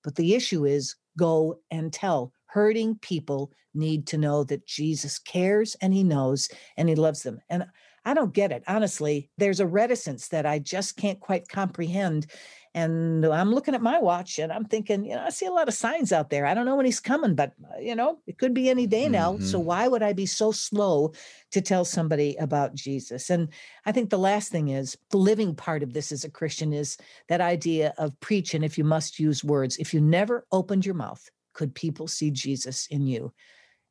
But 0.03 0.15
the 0.15 0.35
issue 0.35 0.65
is 0.65 0.95
go 1.17 1.59
and 1.71 1.93
tell. 1.93 2.33
Hurting 2.55 2.99
people 2.99 3.51
need 3.73 4.07
to 4.07 4.17
know 4.17 4.43
that 4.45 4.65
Jesus 4.65 5.19
cares 5.19 5.75
and 5.81 5.93
he 5.93 6.03
knows 6.03 6.49
and 6.77 6.87
he 6.87 6.95
loves 6.95 7.23
them. 7.23 7.39
And 7.49 7.65
I 8.05 8.13
don't 8.13 8.33
get 8.33 8.51
it. 8.51 8.63
Honestly, 8.67 9.29
there's 9.37 9.59
a 9.59 9.67
reticence 9.67 10.29
that 10.29 10.45
I 10.45 10.59
just 10.59 10.95
can't 10.95 11.19
quite 11.19 11.49
comprehend. 11.49 12.27
And 12.73 13.25
I'm 13.25 13.51
looking 13.51 13.73
at 13.73 13.81
my 13.81 13.99
watch 13.99 14.37
and 14.37 14.51
I'm 14.51 14.65
thinking, 14.65 15.05
you 15.05 15.15
know, 15.15 15.23
I 15.23 15.29
see 15.29 15.45
a 15.45 15.51
lot 15.51 15.67
of 15.67 15.73
signs 15.73 16.11
out 16.11 16.29
there. 16.29 16.45
I 16.45 16.53
don't 16.53 16.65
know 16.65 16.75
when 16.75 16.85
he's 16.85 16.99
coming, 16.99 17.33
but, 17.35 17.53
uh, 17.73 17.79
you 17.79 17.95
know, 17.95 18.19
it 18.27 18.37
could 18.37 18.53
be 18.53 18.69
any 18.69 18.85
day 18.85 19.09
now. 19.09 19.39
So 19.39 19.59
Mhm. 19.59 19.61
why 19.61 19.87
would 19.87 20.03
I 20.03 20.13
be 20.13 20.25
so 20.25 20.51
slow 20.51 21.13
to 21.51 21.61
tell 21.61 21.85
somebody 21.85 22.35
about 22.35 22.75
Jesus? 22.75 23.29
And 23.29 23.49
I 23.85 23.91
think 23.91 24.09
the 24.09 24.19
last 24.19 24.51
thing 24.51 24.69
is 24.69 24.97
the 25.09 25.17
living 25.17 25.55
part 25.55 25.83
of 25.83 25.93
this 25.93 26.11
as 26.11 26.23
a 26.23 26.31
Christian 26.31 26.73
is 26.73 26.97
that 27.29 27.41
idea 27.41 27.93
of 27.97 28.19
preaching 28.19 28.63
if 28.63 28.77
you 28.77 28.83
must 28.83 29.19
use 29.19 29.43
words, 29.43 29.77
if 29.77 29.93
you 29.93 30.01
never 30.01 30.45
opened 30.51 30.85
your 30.85 30.95
mouth, 30.95 31.29
could 31.55 31.75
people 31.75 32.07
see 32.07 32.31
Jesus 32.31 32.87
in 32.87 33.07
you? 33.07 33.33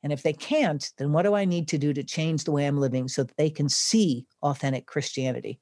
And 0.05 0.13
if 0.13 0.23
they 0.23 0.35
can't, 0.35 0.93
then 0.99 1.13
what 1.13 1.23
do 1.23 1.35
I 1.35 1.47
need 1.47 1.69
to 1.69 1.79
do 1.79 1.93
to 1.95 2.05
change 2.05 2.45
the 2.45 2.53
way 2.53 2.67
I'm 2.67 2.79
living 2.79 3.09
so 3.09 3.25
that 3.25 3.37
they 3.39 3.51
can 3.51 3.69
see 3.69 4.27
authentic 4.43 4.87
Christianity? 4.87 5.61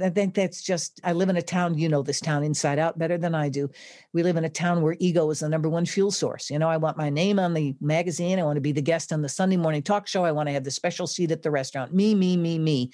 I 0.00 0.10
think 0.10 0.34
that's 0.34 0.60
just, 0.60 1.00
I 1.04 1.12
live 1.12 1.28
in 1.28 1.36
a 1.36 1.42
town, 1.42 1.78
you 1.78 1.88
know 1.88 2.02
this 2.02 2.20
town 2.20 2.42
inside 2.42 2.80
out 2.80 2.98
better 2.98 3.16
than 3.16 3.32
I 3.32 3.48
do. 3.48 3.70
We 4.12 4.24
live 4.24 4.36
in 4.36 4.44
a 4.44 4.50
town 4.50 4.82
where 4.82 4.96
ego 4.98 5.30
is 5.30 5.38
the 5.38 5.48
number 5.48 5.68
one 5.68 5.86
fuel 5.86 6.10
source. 6.10 6.50
You 6.50 6.58
know, 6.58 6.68
I 6.68 6.78
want 6.78 6.96
my 6.96 7.10
name 7.10 7.38
on 7.38 7.54
the 7.54 7.76
magazine. 7.80 8.40
I 8.40 8.42
want 8.42 8.56
to 8.56 8.60
be 8.60 8.72
the 8.72 8.82
guest 8.82 9.12
on 9.12 9.22
the 9.22 9.28
Sunday 9.28 9.56
morning 9.56 9.82
talk 9.82 10.08
show. 10.08 10.24
I 10.24 10.32
want 10.32 10.48
to 10.48 10.52
have 10.52 10.64
the 10.64 10.72
special 10.72 11.06
seat 11.06 11.30
at 11.30 11.42
the 11.42 11.50
restaurant. 11.52 11.94
Me, 11.94 12.14
me, 12.16 12.36
me, 12.36 12.58
me. 12.58 12.90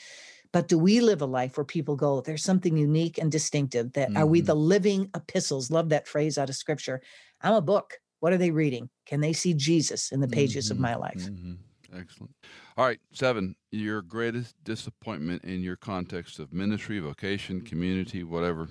But 0.52 0.68
do 0.68 0.78
we 0.78 1.00
live 1.00 1.22
a 1.22 1.26
life 1.26 1.56
where 1.56 1.64
people 1.64 1.96
go, 1.96 2.20
there's 2.20 2.44
something 2.44 2.76
unique 2.76 3.18
and 3.18 3.32
distinctive 3.32 3.92
that 3.94 4.12
are 4.16 4.26
we 4.26 4.40
Mhm. 4.40 4.46
the 4.46 4.56
living 4.56 5.10
epistles? 5.14 5.70
Love 5.70 5.90
that 5.90 6.08
phrase 6.08 6.38
out 6.38 6.50
of 6.50 6.56
scripture. 6.56 7.02
I'm 7.40 7.54
a 7.54 7.62
book. 7.62 8.00
What 8.20 8.32
are 8.32 8.38
they 8.38 8.50
reading? 8.50 8.90
Can 9.06 9.20
they 9.20 9.32
see 9.32 9.54
Jesus 9.54 10.12
in 10.12 10.20
the 10.20 10.28
pages 10.28 10.70
of 10.70 10.78
Mhm. 10.78 10.80
my 10.80 10.94
life? 10.94 11.30
Mhm. 11.30 11.58
Excellent. 11.92 12.34
All 12.76 12.86
right, 12.86 13.00
seven. 13.12 13.56
Your 13.72 14.00
greatest 14.02 14.54
disappointment 14.62 15.42
in 15.44 15.60
your 15.62 15.76
context 15.76 16.38
of 16.38 16.52
ministry, 16.52 16.98
vocation, 17.00 17.62
community, 17.62 18.22
whatever. 18.22 18.68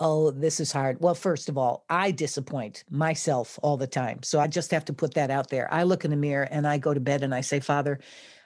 Oh, 0.00 0.30
this 0.30 0.60
is 0.60 0.70
hard. 0.70 1.00
Well, 1.00 1.14
first 1.16 1.48
of 1.48 1.58
all, 1.58 1.84
I 1.90 2.12
disappoint 2.12 2.84
myself 2.88 3.58
all 3.64 3.76
the 3.76 3.88
time. 3.88 4.22
So 4.22 4.38
I 4.38 4.46
just 4.46 4.70
have 4.70 4.84
to 4.84 4.92
put 4.92 5.14
that 5.14 5.30
out 5.30 5.50
there. 5.50 5.72
I 5.74 5.82
look 5.82 6.04
in 6.04 6.12
the 6.12 6.16
mirror 6.16 6.46
and 6.52 6.68
I 6.68 6.78
go 6.78 6.94
to 6.94 7.00
bed 7.00 7.24
and 7.24 7.34
I 7.34 7.40
say, 7.40 7.58
Father, 7.58 7.98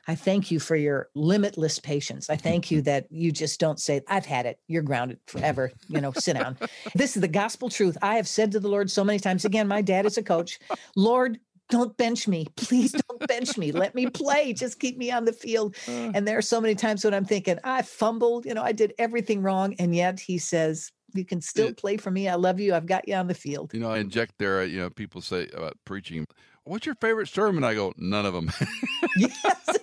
I 0.09 0.15
thank 0.15 0.51
you 0.51 0.59
for 0.59 0.77
your 0.77 1.09
limitless 1.15 1.79
patience. 1.79 2.29
I 2.29 2.37
thank 2.37 2.71
you 2.71 2.83
that 2.83 3.07
you 3.11 3.33
just 3.33 3.61
don't 3.61 3.81
say, 3.81 4.01
I've 4.09 4.27
had 4.27 4.47
it. 4.47 4.59
You're 4.69 4.83
grounded 4.83 5.19
forever. 5.27 5.73
You 5.89 6.01
know, 6.01 6.13
sit 6.13 6.35
down. 6.35 6.57
This 6.95 7.17
is 7.17 7.21
the 7.21 7.29
gospel 7.29 7.69
truth. 7.69 7.97
I 8.03 8.17
have 8.17 8.29
said 8.29 8.53
to 8.53 8.61
the 8.61 8.69
Lord 8.69 8.91
so 8.91 9.05
many 9.05 9.19
times. 9.19 9.45
Again, 9.45 9.69
my 9.69 9.83
dad 9.83 10.05
is 10.05 10.19
a 10.19 10.23
coach. 10.23 10.59
Lord, 10.97 11.39
don't 11.71 11.97
bench 11.97 12.29
me. 12.29 12.47
Please 12.57 12.93
don't 12.93 13.27
bench 13.27 13.57
me. 13.57 13.73
Let 13.73 13.95
me 13.95 14.07
play. 14.07 14.53
Just 14.53 14.79
keep 14.79 14.99
me 14.99 15.11
on 15.11 15.25
the 15.25 15.33
field. 15.33 15.77
Uh. 15.89 16.13
And 16.15 16.29
there 16.29 16.37
are 16.39 16.43
so 16.43 16.61
many 16.61 16.75
times 16.75 17.05
when 17.05 17.15
I'm 17.15 17.25
thinking, 17.25 17.59
I 17.65 17.83
fumbled, 17.83 18.47
you 18.47 18.55
know, 18.55 18.63
I 18.63 18.73
did 18.73 18.93
everything 18.99 19.43
wrong. 19.43 19.75
And 19.79 19.95
yet 19.95 20.21
he 20.21 20.39
says, 20.39 20.93
you 21.15 21.25
can 21.25 21.41
still 21.41 21.73
play 21.75 21.97
for 21.97 22.11
me. 22.11 22.29
I 22.29 22.35
love 22.35 22.61
you. 22.61 22.75
I've 22.75 22.87
got 22.87 23.09
you 23.09 23.15
on 23.15 23.27
the 23.27 23.35
field. 23.35 23.73
You 23.75 23.81
know, 23.81 23.91
I 23.91 23.99
inject 23.99 24.35
there, 24.39 24.65
you 24.65 24.81
know, 24.81 24.91
people 24.91 25.21
say 25.21 25.49
about 25.55 25.77
preaching, 25.85 26.27
what's 26.65 26.87
your 26.87 26.95
favorite 26.97 27.29
sermon? 27.29 27.65
I 27.65 27.75
go, 27.75 27.93
none 27.97 28.27
of 28.27 28.35
them. 28.35 28.51
yes. 29.17 29.79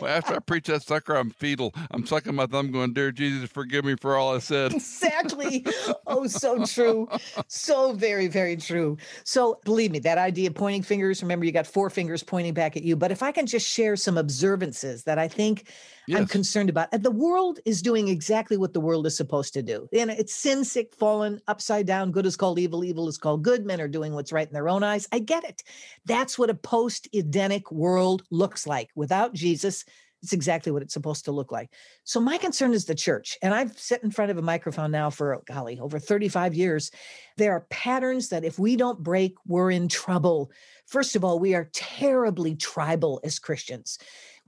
Well, 0.00 0.06
after 0.06 0.34
I 0.34 0.38
preach 0.40 0.66
that 0.66 0.82
sucker, 0.82 1.14
I'm 1.14 1.30
fetal. 1.30 1.74
I'm 1.90 2.06
sucking 2.06 2.34
my 2.34 2.46
thumb, 2.46 2.70
going, 2.70 2.92
"Dear 2.92 3.12
Jesus, 3.12 3.50
forgive 3.50 3.84
me 3.84 3.96
for 3.96 4.16
all 4.16 4.34
I 4.34 4.38
said." 4.38 4.72
Exactly. 4.74 5.64
Oh, 6.06 6.26
so 6.26 6.64
true. 6.64 7.08
So 7.46 7.92
very, 7.92 8.28
very 8.28 8.56
true. 8.56 8.96
So 9.24 9.60
believe 9.64 9.90
me, 9.90 9.98
that 10.00 10.18
idea 10.18 10.48
of 10.48 10.54
pointing 10.54 10.82
fingers. 10.82 11.22
Remember, 11.22 11.44
you 11.44 11.52
got 11.52 11.66
four 11.66 11.90
fingers 11.90 12.22
pointing 12.22 12.54
back 12.54 12.76
at 12.76 12.82
you. 12.82 12.96
But 12.96 13.12
if 13.12 13.22
I 13.22 13.32
can 13.32 13.46
just 13.46 13.68
share 13.68 13.96
some 13.96 14.18
observances 14.18 15.04
that 15.04 15.18
I 15.18 15.28
think 15.28 15.70
yes. 16.06 16.18
I'm 16.18 16.26
concerned 16.26 16.70
about, 16.70 16.90
the 16.90 17.10
world 17.10 17.60
is 17.64 17.82
doing 17.82 18.08
exactly 18.08 18.56
what 18.56 18.72
the 18.72 18.80
world 18.80 19.06
is 19.06 19.16
supposed 19.16 19.54
to 19.54 19.62
do. 19.62 19.88
And 19.92 20.10
it's 20.10 20.34
sin 20.34 20.64
sick, 20.64 20.94
fallen, 20.94 21.40
upside 21.48 21.86
down. 21.86 22.12
Good 22.12 22.26
is 22.26 22.36
called 22.36 22.58
evil. 22.58 22.84
Evil 22.84 23.08
is 23.08 23.18
called 23.18 23.42
good. 23.42 23.64
Men 23.66 23.80
are 23.80 23.88
doing 23.88 24.14
what's 24.14 24.32
right 24.32 24.46
in 24.46 24.54
their 24.54 24.68
own 24.68 24.82
eyes. 24.82 25.06
I 25.12 25.18
get 25.18 25.44
it. 25.44 25.62
That's 26.06 26.38
what 26.38 26.50
a 26.50 26.54
post 26.54 27.08
Edenic 27.12 27.70
world 27.70 28.22
looks 28.30 28.66
like. 28.66 28.90
Without 28.98 29.32
Jesus, 29.32 29.84
it's 30.22 30.32
exactly 30.32 30.72
what 30.72 30.82
it's 30.82 30.94
supposed 30.94 31.24
to 31.26 31.32
look 31.32 31.52
like. 31.52 31.70
So 32.04 32.20
my 32.20 32.38
concern 32.38 32.72
is 32.74 32.84
the 32.84 32.94
church. 32.94 33.38
And 33.40 33.54
I've 33.54 33.78
sat 33.78 34.02
in 34.02 34.10
front 34.10 34.32
of 34.32 34.38
a 34.38 34.42
microphone 34.42 34.90
now 34.90 35.10
for 35.10 35.36
oh, 35.36 35.42
golly, 35.46 35.78
over 35.78 35.98
35 35.98 36.54
years. 36.54 36.90
There 37.36 37.52
are 37.52 37.66
patterns 37.70 38.30
that 38.30 38.44
if 38.44 38.58
we 38.58 38.74
don't 38.74 39.02
break, 39.02 39.34
we're 39.46 39.70
in 39.70 39.86
trouble. 39.88 40.50
First 40.86 41.14
of 41.14 41.24
all, 41.24 41.38
we 41.38 41.54
are 41.54 41.70
terribly 41.72 42.56
tribal 42.56 43.20
as 43.22 43.38
Christians 43.38 43.98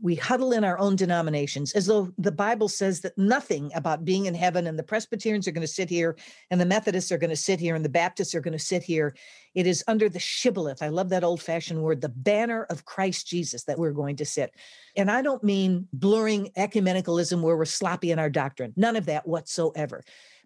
we 0.03 0.15
huddle 0.15 0.53
in 0.53 0.65
our 0.65 0.79
own 0.79 0.97
denominations 0.97 1.73
as 1.73 1.87
though 1.87 2.13
the 2.17 2.33
Bible 2.33 2.69
says 2.69 3.01
that 3.01 3.17
nothing 3.19 3.71
about 3.75 4.05
being 4.05 4.27
in 4.27 4.35
heaven 4.35 4.67
and 4.67 4.79
the 4.79 4.83
Presbyterians 4.83 5.47
are 5.47 5.53
going 5.53 5.67
to 5.67 5.69
sit 5.69 5.91
here 5.91 6.17
and 6.51 6.61
the 6.61 6.67
Methodists 6.67 7.13
are 7.13 7.19
going 7.19 7.31
to 7.31 7.37
sit 7.37 7.61
here 7.61 7.75
and 7.75 7.85
the 7.85 7.91
Baptists 7.91 8.35
are 8.35 8.41
going 8.41 8.53
to 8.53 8.59
sit 8.59 8.83
here. 8.83 9.15
It 9.55 9.67
is 9.67 9.85
under 9.87 10.09
the 10.09 10.19
shibboleth. 10.19 10.83
I 10.83 10.89
love 10.89 11.11
that 11.11 11.25
old 11.25 11.43
fashioned 11.43 11.83
word, 11.83 12.01
the 12.01 12.09
banner 12.09 12.65
of 12.65 12.85
Christ 12.85 13.27
Jesus 13.27 13.65
that 13.65 13.79
we're 13.79 13.93
going 13.93 14.17
to 14.17 14.25
sit. 14.25 14.55
And 14.97 15.11
I 15.11 15.23
don't 15.23 15.45
mean 15.45 15.89
blurring 15.93 16.51
ecumenicalism 16.57 17.43
where 17.43 17.57
we're 17.57 17.65
sloppy 17.65 18.11
in 18.11 18.19
our 18.19 18.31
doctrine, 18.31 18.73
none 18.77 18.97
of 18.97 19.07
that 19.07 19.27
whatsoever 19.27 20.03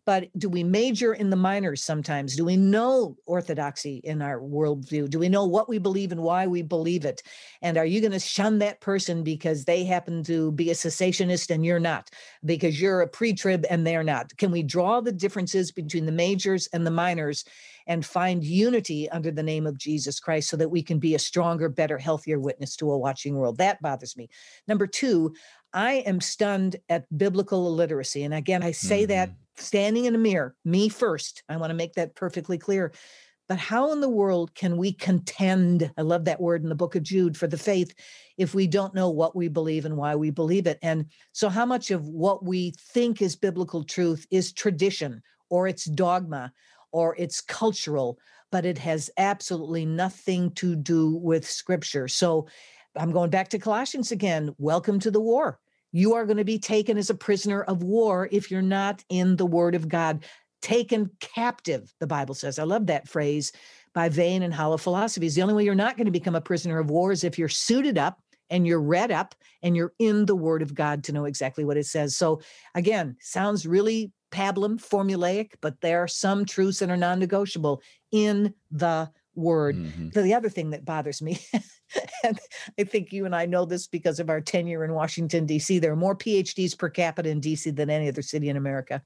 but 0.06 0.28
do 0.38 0.48
we 0.48 0.62
major 0.62 1.14
in 1.14 1.30
the 1.30 1.36
minors 1.36 1.82
sometimes? 1.82 2.36
Do 2.36 2.44
we 2.44 2.56
know 2.56 3.16
orthodoxy 3.26 4.00
in 4.04 4.20
our 4.20 4.40
worldview? 4.40 5.08
Do 5.08 5.18
we 5.18 5.28
know 5.28 5.46
what 5.46 5.68
we 5.68 5.78
believe 5.78 6.12
and 6.12 6.22
why 6.22 6.46
we 6.46 6.62
believe 6.62 7.04
it? 7.04 7.22
And 7.62 7.76
are 7.76 7.86
you 7.86 8.00
going 8.00 8.12
to 8.12 8.18
shun 8.18 8.58
that 8.58 8.80
person 8.80 9.22
because 9.22 9.64
they 9.64 9.84
happen 9.84 10.22
to 10.24 10.52
be 10.52 10.70
a 10.70 10.74
cessationist 10.74 11.50
and 11.50 11.64
you're 11.64 11.80
not? 11.80 12.10
Because 12.44 12.80
you're 12.80 13.00
a 13.00 13.08
pre 13.08 13.32
trib 13.32 13.64
and 13.70 13.86
they're 13.86 14.04
not? 14.04 14.36
Can 14.36 14.50
we 14.50 14.62
draw 14.62 15.00
the 15.00 15.12
differences 15.12 15.72
between 15.72 16.06
the 16.06 16.12
majors 16.12 16.68
and 16.72 16.86
the 16.86 16.90
minors? 16.90 17.44
and 17.86 18.04
find 18.04 18.42
unity 18.44 19.10
under 19.10 19.30
the 19.30 19.42
name 19.42 19.66
of 19.66 19.76
Jesus 19.76 20.18
Christ 20.18 20.48
so 20.48 20.56
that 20.56 20.70
we 20.70 20.82
can 20.82 20.98
be 20.98 21.14
a 21.14 21.18
stronger, 21.18 21.68
better, 21.68 21.98
healthier 21.98 22.38
witness 22.38 22.76
to 22.76 22.90
a 22.90 22.98
watching 22.98 23.36
world. 23.36 23.58
That 23.58 23.82
bothers 23.82 24.16
me. 24.16 24.28
Number 24.66 24.86
two, 24.86 25.34
I 25.74 25.94
am 26.06 26.20
stunned 26.20 26.76
at 26.88 27.06
biblical 27.16 27.66
illiteracy. 27.66 28.22
And 28.22 28.32
again, 28.32 28.62
I 28.62 28.70
say 28.70 29.02
mm-hmm. 29.02 29.08
that 29.08 29.30
standing 29.56 30.04
in 30.06 30.14
a 30.14 30.18
mirror, 30.18 30.54
me 30.64 30.88
first. 30.88 31.42
I 31.48 31.56
want 31.56 31.70
to 31.70 31.74
make 31.74 31.94
that 31.94 32.14
perfectly 32.14 32.58
clear. 32.58 32.92
But 33.46 33.58
how 33.58 33.92
in 33.92 34.00
the 34.00 34.08
world 34.08 34.54
can 34.54 34.78
we 34.78 34.92
contend? 34.92 35.92
I 35.98 36.02
love 36.02 36.24
that 36.24 36.40
word 36.40 36.62
in 36.62 36.70
the 36.70 36.74
book 36.74 36.96
of 36.96 37.02
Jude 37.02 37.36
for 37.36 37.46
the 37.46 37.58
faith 37.58 37.94
if 38.38 38.54
we 38.54 38.66
don't 38.66 38.94
know 38.94 39.10
what 39.10 39.36
we 39.36 39.48
believe 39.48 39.84
and 39.84 39.96
why 39.96 40.16
we 40.16 40.30
believe 40.30 40.66
it. 40.66 40.78
And 40.80 41.06
so, 41.32 41.50
how 41.50 41.66
much 41.66 41.90
of 41.90 42.08
what 42.08 42.42
we 42.42 42.72
think 42.92 43.20
is 43.20 43.36
biblical 43.36 43.84
truth 43.84 44.26
is 44.30 44.52
tradition 44.52 45.22
or 45.50 45.68
it's 45.68 45.84
dogma 45.84 46.52
or 46.90 47.14
it's 47.18 47.42
cultural, 47.42 48.18
but 48.50 48.64
it 48.64 48.78
has 48.78 49.10
absolutely 49.18 49.84
nothing 49.84 50.50
to 50.52 50.74
do 50.74 51.14
with 51.16 51.48
scripture. 51.48 52.08
So, 52.08 52.48
I'm 52.96 53.12
going 53.12 53.30
back 53.30 53.48
to 53.50 53.58
Colossians 53.58 54.10
again. 54.10 54.54
Welcome 54.56 55.00
to 55.00 55.10
the 55.10 55.20
war 55.20 55.58
you 55.94 56.14
are 56.14 56.26
going 56.26 56.38
to 56.38 56.44
be 56.44 56.58
taken 56.58 56.98
as 56.98 57.08
a 57.08 57.14
prisoner 57.14 57.62
of 57.62 57.84
war 57.84 58.28
if 58.32 58.50
you're 58.50 58.60
not 58.60 59.04
in 59.08 59.36
the 59.36 59.46
word 59.46 59.76
of 59.76 59.88
God. 59.88 60.24
Taken 60.60 61.08
captive, 61.20 61.94
the 62.00 62.06
Bible 62.06 62.34
says. 62.34 62.58
I 62.58 62.64
love 62.64 62.86
that 62.88 63.08
phrase 63.08 63.52
by 63.94 64.08
vain 64.08 64.42
and 64.42 64.52
hollow 64.52 64.76
philosophies. 64.76 65.36
The 65.36 65.42
only 65.42 65.54
way 65.54 65.64
you're 65.64 65.76
not 65.76 65.96
going 65.96 66.06
to 66.06 66.10
become 66.10 66.34
a 66.34 66.40
prisoner 66.40 66.80
of 66.80 66.90
war 66.90 67.12
is 67.12 67.22
if 67.22 67.38
you're 67.38 67.48
suited 67.48 67.96
up 67.96 68.18
and 68.50 68.66
you're 68.66 68.80
read 68.80 69.12
up 69.12 69.36
and 69.62 69.76
you're 69.76 69.92
in 70.00 70.26
the 70.26 70.34
word 70.34 70.62
of 70.62 70.74
God 70.74 71.04
to 71.04 71.12
know 71.12 71.26
exactly 71.26 71.64
what 71.64 71.76
it 71.76 71.86
says. 71.86 72.16
So 72.16 72.40
again, 72.74 73.16
sounds 73.20 73.64
really 73.64 74.10
pablum, 74.32 74.84
formulaic, 74.84 75.52
but 75.60 75.80
there 75.80 76.02
are 76.02 76.08
some 76.08 76.44
truths 76.44 76.80
that 76.80 76.90
are 76.90 76.96
non-negotiable 76.96 77.80
in 78.10 78.52
the 78.72 79.08
word. 79.36 79.76
Mm-hmm. 79.76 80.20
The 80.20 80.34
other 80.34 80.48
thing 80.48 80.70
that 80.70 80.84
bothers 80.84 81.22
me, 81.22 81.38
and 82.24 82.38
I 82.78 82.84
think 82.84 83.12
you 83.12 83.26
and 83.26 83.34
I 83.34 83.46
know 83.46 83.64
this 83.64 83.86
because 83.86 84.20
of 84.20 84.30
our 84.30 84.40
tenure 84.40 84.84
in 84.84 84.94
Washington, 84.94 85.46
D.C., 85.46 85.78
there 85.78 85.92
are 85.92 85.96
more 85.96 86.16
PhDs 86.16 86.76
per 86.76 86.88
capita 86.88 87.28
in 87.28 87.40
D.C. 87.40 87.70
than 87.70 87.90
any 87.90 88.08
other 88.08 88.22
city 88.22 88.48
in 88.48 88.56
America. 88.56 89.02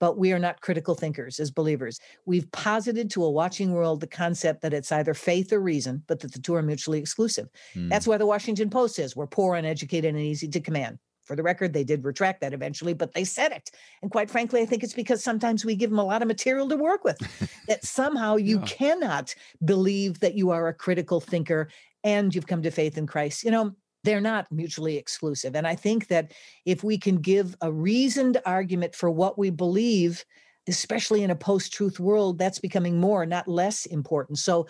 But 0.00 0.18
we 0.18 0.32
are 0.32 0.38
not 0.38 0.60
critical 0.60 0.94
thinkers 0.94 1.38
as 1.38 1.50
believers. 1.52 2.00
We've 2.26 2.50
posited 2.50 3.10
to 3.10 3.24
a 3.24 3.30
watching 3.30 3.72
world 3.72 4.00
the 4.00 4.08
concept 4.08 4.62
that 4.62 4.74
it's 4.74 4.90
either 4.90 5.14
faith 5.14 5.52
or 5.52 5.60
reason, 5.60 6.02
but 6.08 6.20
that 6.20 6.32
the 6.32 6.40
two 6.40 6.54
are 6.54 6.62
mutually 6.62 6.98
exclusive. 6.98 7.48
Mm. 7.74 7.90
That's 7.90 8.06
why 8.06 8.18
the 8.18 8.26
Washington 8.26 8.70
Post 8.70 8.96
says 8.96 9.14
we're 9.14 9.28
poor, 9.28 9.54
uneducated, 9.54 10.14
and 10.14 10.22
easy 10.22 10.48
to 10.48 10.60
command. 10.60 10.98
For 11.24 11.36
the 11.36 11.42
record, 11.42 11.72
they 11.72 11.84
did 11.84 12.04
retract 12.04 12.42
that 12.42 12.52
eventually, 12.52 12.92
but 12.92 13.14
they 13.14 13.24
said 13.24 13.50
it. 13.52 13.70
And 14.02 14.10
quite 14.10 14.30
frankly, 14.30 14.60
I 14.60 14.66
think 14.66 14.82
it's 14.82 14.92
because 14.92 15.24
sometimes 15.24 15.64
we 15.64 15.74
give 15.74 15.88
them 15.88 15.98
a 15.98 16.04
lot 16.04 16.20
of 16.20 16.28
material 16.28 16.68
to 16.68 16.76
work 16.76 17.02
with, 17.02 17.18
that 17.68 17.84
somehow 17.84 18.36
you 18.36 18.58
yeah. 18.58 18.66
cannot 18.66 19.34
believe 19.64 20.20
that 20.20 20.34
you 20.34 20.50
are 20.50 20.68
a 20.68 20.74
critical 20.74 21.20
thinker 21.20 21.68
and 22.04 22.34
you've 22.34 22.46
come 22.46 22.62
to 22.62 22.70
faith 22.70 22.96
in 22.96 23.06
Christ. 23.06 23.42
You 23.42 23.50
know, 23.50 23.74
they're 24.04 24.20
not 24.20 24.46
mutually 24.52 24.96
exclusive. 24.98 25.56
And 25.56 25.66
I 25.66 25.74
think 25.74 26.08
that 26.08 26.32
if 26.66 26.84
we 26.84 26.98
can 26.98 27.16
give 27.16 27.56
a 27.62 27.72
reasoned 27.72 28.40
argument 28.44 28.94
for 28.94 29.10
what 29.10 29.38
we 29.38 29.50
believe, 29.50 30.24
especially 30.68 31.22
in 31.22 31.30
a 31.30 31.36
post 31.36 31.72
truth 31.72 31.98
world, 31.98 32.38
that's 32.38 32.58
becoming 32.58 33.00
more, 33.00 33.26
not 33.26 33.48
less 33.48 33.86
important. 33.86 34.38
So 34.38 34.66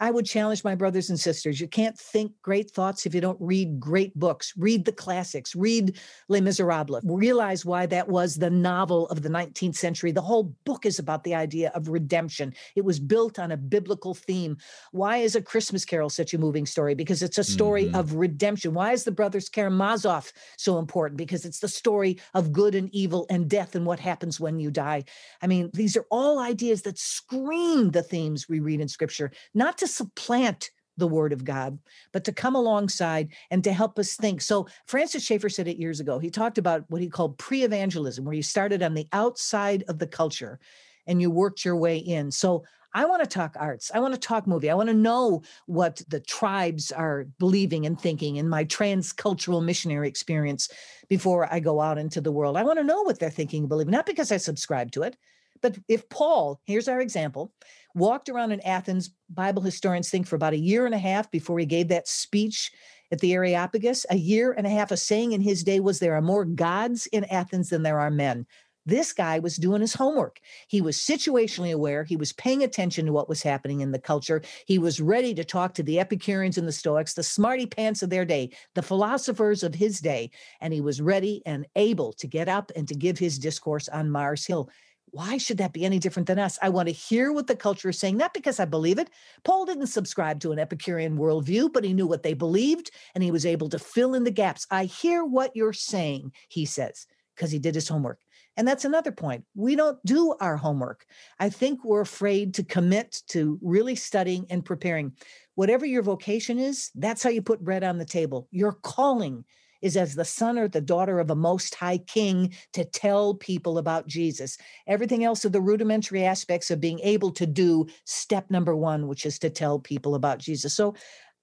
I 0.00 0.10
would 0.10 0.26
challenge 0.26 0.64
my 0.64 0.74
brothers 0.74 1.08
and 1.08 1.18
sisters. 1.18 1.60
You 1.60 1.68
can't 1.68 1.96
think 1.96 2.32
great 2.42 2.70
thoughts 2.70 3.06
if 3.06 3.14
you 3.14 3.20
don't 3.20 3.40
read 3.40 3.78
great 3.78 4.18
books. 4.18 4.52
Read 4.56 4.84
the 4.84 4.92
classics. 4.92 5.54
Read 5.54 5.96
Les 6.28 6.40
Miserables. 6.40 7.02
Realize 7.04 7.64
why 7.64 7.86
that 7.86 8.08
was 8.08 8.36
the 8.36 8.50
novel 8.50 9.06
of 9.08 9.22
the 9.22 9.28
19th 9.28 9.76
century. 9.76 10.10
The 10.10 10.20
whole 10.20 10.54
book 10.64 10.84
is 10.84 10.98
about 10.98 11.22
the 11.22 11.34
idea 11.34 11.70
of 11.74 11.88
redemption. 11.88 12.54
It 12.74 12.84
was 12.84 12.98
built 12.98 13.38
on 13.38 13.52
a 13.52 13.56
biblical 13.56 14.14
theme. 14.14 14.56
Why 14.90 15.18
is 15.18 15.36
A 15.36 15.42
Christmas 15.42 15.84
Carol 15.84 16.10
such 16.10 16.34
a 16.34 16.38
moving 16.38 16.66
story? 16.66 16.94
Because 16.94 17.22
it's 17.22 17.38
a 17.38 17.44
story 17.44 17.84
mm-hmm. 17.84 17.94
of 17.94 18.14
redemption. 18.14 18.74
Why 18.74 18.92
is 18.92 19.04
The 19.04 19.12
Brothers 19.12 19.48
Karamazov 19.48 20.32
so 20.56 20.78
important? 20.78 21.18
Because 21.18 21.44
it's 21.44 21.60
the 21.60 21.68
story 21.68 22.18
of 22.34 22.52
good 22.52 22.74
and 22.74 22.92
evil 22.92 23.26
and 23.30 23.48
death 23.48 23.74
and 23.76 23.86
what 23.86 24.00
happens 24.00 24.40
when 24.40 24.58
you 24.58 24.70
die. 24.70 25.04
I 25.40 25.46
mean, 25.46 25.70
these 25.72 25.96
are 25.96 26.06
all 26.10 26.40
ideas 26.40 26.82
that 26.82 26.98
scream 26.98 27.92
the 27.92 28.02
themes 28.02 28.48
we 28.48 28.60
read 28.60 28.80
in 28.80 28.88
scripture, 28.88 29.30
not 29.54 29.78
to 29.78 29.83
to 29.84 29.92
supplant 29.92 30.70
the 30.96 31.08
word 31.08 31.32
of 31.32 31.44
God, 31.44 31.78
but 32.12 32.24
to 32.24 32.32
come 32.32 32.54
alongside 32.54 33.28
and 33.50 33.64
to 33.64 33.72
help 33.72 33.98
us 33.98 34.14
think. 34.14 34.40
So 34.40 34.68
Francis 34.86 35.24
Schaeffer 35.24 35.48
said 35.48 35.68
it 35.68 35.76
years 35.76 36.00
ago. 36.00 36.18
He 36.18 36.30
talked 36.30 36.58
about 36.58 36.84
what 36.88 37.02
he 37.02 37.08
called 37.08 37.36
pre-evangelism, 37.38 38.24
where 38.24 38.34
you 38.34 38.42
started 38.42 38.82
on 38.82 38.94
the 38.94 39.08
outside 39.12 39.84
of 39.88 39.98
the 39.98 40.06
culture 40.06 40.60
and 41.06 41.20
you 41.20 41.30
worked 41.30 41.64
your 41.64 41.76
way 41.76 41.98
in. 41.98 42.30
So 42.30 42.64
I 42.96 43.06
want 43.06 43.22
to 43.24 43.28
talk 43.28 43.56
arts. 43.58 43.90
I 43.92 43.98
want 43.98 44.14
to 44.14 44.20
talk 44.20 44.46
movie. 44.46 44.70
I 44.70 44.74
want 44.74 44.88
to 44.88 44.94
know 44.94 45.42
what 45.66 46.00
the 46.08 46.20
tribes 46.20 46.92
are 46.92 47.26
believing 47.40 47.86
and 47.86 48.00
thinking 48.00 48.36
in 48.36 48.48
my 48.48 48.64
transcultural 48.64 49.64
missionary 49.64 50.06
experience 50.06 50.68
before 51.08 51.52
I 51.52 51.58
go 51.58 51.80
out 51.80 51.98
into 51.98 52.20
the 52.20 52.30
world. 52.30 52.56
I 52.56 52.62
want 52.62 52.78
to 52.78 52.84
know 52.84 53.02
what 53.02 53.18
they're 53.18 53.30
thinking 53.30 53.62
and 53.62 53.68
believing, 53.68 53.90
not 53.90 54.06
because 54.06 54.30
I 54.30 54.36
subscribe 54.36 54.92
to 54.92 55.02
it, 55.02 55.16
but 55.60 55.76
if 55.88 56.08
Paul, 56.08 56.60
here's 56.66 56.88
our 56.88 57.00
example, 57.00 57.52
walked 57.94 58.28
around 58.28 58.52
in 58.52 58.60
Athens, 58.60 59.10
Bible 59.30 59.62
historians 59.62 60.10
think 60.10 60.26
for 60.26 60.36
about 60.36 60.52
a 60.52 60.58
year 60.58 60.86
and 60.86 60.94
a 60.94 60.98
half 60.98 61.30
before 61.30 61.58
he 61.58 61.66
gave 61.66 61.88
that 61.88 62.08
speech 62.08 62.72
at 63.12 63.20
the 63.20 63.32
Areopagus, 63.32 64.04
a 64.10 64.16
year 64.16 64.52
and 64.52 64.66
a 64.66 64.70
half 64.70 64.90
of 64.90 64.98
saying 64.98 65.32
in 65.32 65.40
his 65.40 65.62
day 65.62 65.80
was 65.80 65.98
there 65.98 66.16
are 66.16 66.22
more 66.22 66.44
gods 66.44 67.06
in 67.06 67.24
Athens 67.24 67.70
than 67.70 67.82
there 67.82 68.00
are 68.00 68.10
men. 68.10 68.46
This 68.86 69.14
guy 69.14 69.38
was 69.38 69.56
doing 69.56 69.80
his 69.80 69.94
homework. 69.94 70.40
He 70.68 70.82
was 70.82 70.98
situationally 70.98 71.72
aware. 71.72 72.04
He 72.04 72.16
was 72.16 72.34
paying 72.34 72.62
attention 72.62 73.06
to 73.06 73.12
what 73.12 73.30
was 73.30 73.42
happening 73.42 73.80
in 73.80 73.92
the 73.92 73.98
culture. 73.98 74.42
He 74.66 74.78
was 74.78 75.00
ready 75.00 75.34
to 75.34 75.44
talk 75.44 75.72
to 75.74 75.82
the 75.82 75.98
Epicureans 75.98 76.58
and 76.58 76.68
the 76.68 76.72
Stoics, 76.72 77.14
the 77.14 77.22
smarty 77.22 77.64
pants 77.64 78.02
of 78.02 78.10
their 78.10 78.26
day, 78.26 78.50
the 78.74 78.82
philosophers 78.82 79.62
of 79.62 79.74
his 79.74 80.00
day. 80.00 80.30
And 80.60 80.74
he 80.74 80.82
was 80.82 81.00
ready 81.00 81.42
and 81.46 81.66
able 81.76 82.12
to 82.14 82.26
get 82.26 82.48
up 82.48 82.72
and 82.76 82.86
to 82.88 82.94
give 82.94 83.18
his 83.18 83.38
discourse 83.38 83.88
on 83.88 84.10
Mars 84.10 84.44
Hill. 84.44 84.68
Why 85.14 85.38
should 85.38 85.58
that 85.58 85.72
be 85.72 85.84
any 85.84 86.00
different 86.00 86.26
than 86.26 86.40
us? 86.40 86.58
I 86.60 86.70
want 86.70 86.88
to 86.88 86.92
hear 86.92 87.30
what 87.30 87.46
the 87.46 87.54
culture 87.54 87.88
is 87.88 88.00
saying, 88.00 88.16
not 88.16 88.34
because 88.34 88.58
I 88.58 88.64
believe 88.64 88.98
it. 88.98 89.10
Paul 89.44 89.64
didn't 89.64 89.86
subscribe 89.86 90.40
to 90.40 90.50
an 90.50 90.58
Epicurean 90.58 91.16
worldview, 91.16 91.72
but 91.72 91.84
he 91.84 91.94
knew 91.94 92.08
what 92.08 92.24
they 92.24 92.34
believed 92.34 92.90
and 93.14 93.22
he 93.22 93.30
was 93.30 93.46
able 93.46 93.68
to 93.68 93.78
fill 93.78 94.14
in 94.14 94.24
the 94.24 94.32
gaps. 94.32 94.66
I 94.72 94.86
hear 94.86 95.24
what 95.24 95.54
you're 95.54 95.72
saying, 95.72 96.32
he 96.48 96.64
says, 96.64 97.06
because 97.36 97.52
he 97.52 97.60
did 97.60 97.76
his 97.76 97.86
homework. 97.86 98.18
And 98.56 98.66
that's 98.66 98.84
another 98.84 99.12
point. 99.12 99.44
We 99.54 99.76
don't 99.76 100.04
do 100.04 100.34
our 100.40 100.56
homework. 100.56 101.06
I 101.38 101.48
think 101.48 101.84
we're 101.84 102.00
afraid 102.00 102.54
to 102.54 102.64
commit 102.64 103.22
to 103.28 103.56
really 103.62 103.94
studying 103.94 104.46
and 104.50 104.64
preparing. 104.64 105.12
Whatever 105.54 105.86
your 105.86 106.02
vocation 106.02 106.58
is, 106.58 106.90
that's 106.96 107.22
how 107.22 107.30
you 107.30 107.40
put 107.40 107.62
bread 107.62 107.84
on 107.84 107.98
the 107.98 108.04
table. 108.04 108.48
Your 108.50 108.72
calling 108.72 109.44
is 109.84 109.96
as 109.98 110.14
the 110.14 110.24
son 110.24 110.58
or 110.58 110.66
the 110.66 110.80
daughter 110.80 111.20
of 111.20 111.30
a 111.30 111.36
most 111.36 111.74
high 111.74 111.98
king 111.98 112.52
to 112.72 112.84
tell 112.86 113.34
people 113.34 113.76
about 113.76 114.06
Jesus. 114.06 114.56
Everything 114.86 115.24
else 115.24 115.44
are 115.44 115.50
the 115.50 115.60
rudimentary 115.60 116.24
aspects 116.24 116.70
of 116.70 116.80
being 116.80 116.98
able 117.00 117.30
to 117.32 117.46
do 117.46 117.86
step 118.04 118.50
number 118.50 118.74
one, 118.74 119.06
which 119.06 119.26
is 119.26 119.38
to 119.38 119.50
tell 119.50 119.78
people 119.78 120.14
about 120.14 120.38
Jesus. 120.38 120.74
So 120.74 120.94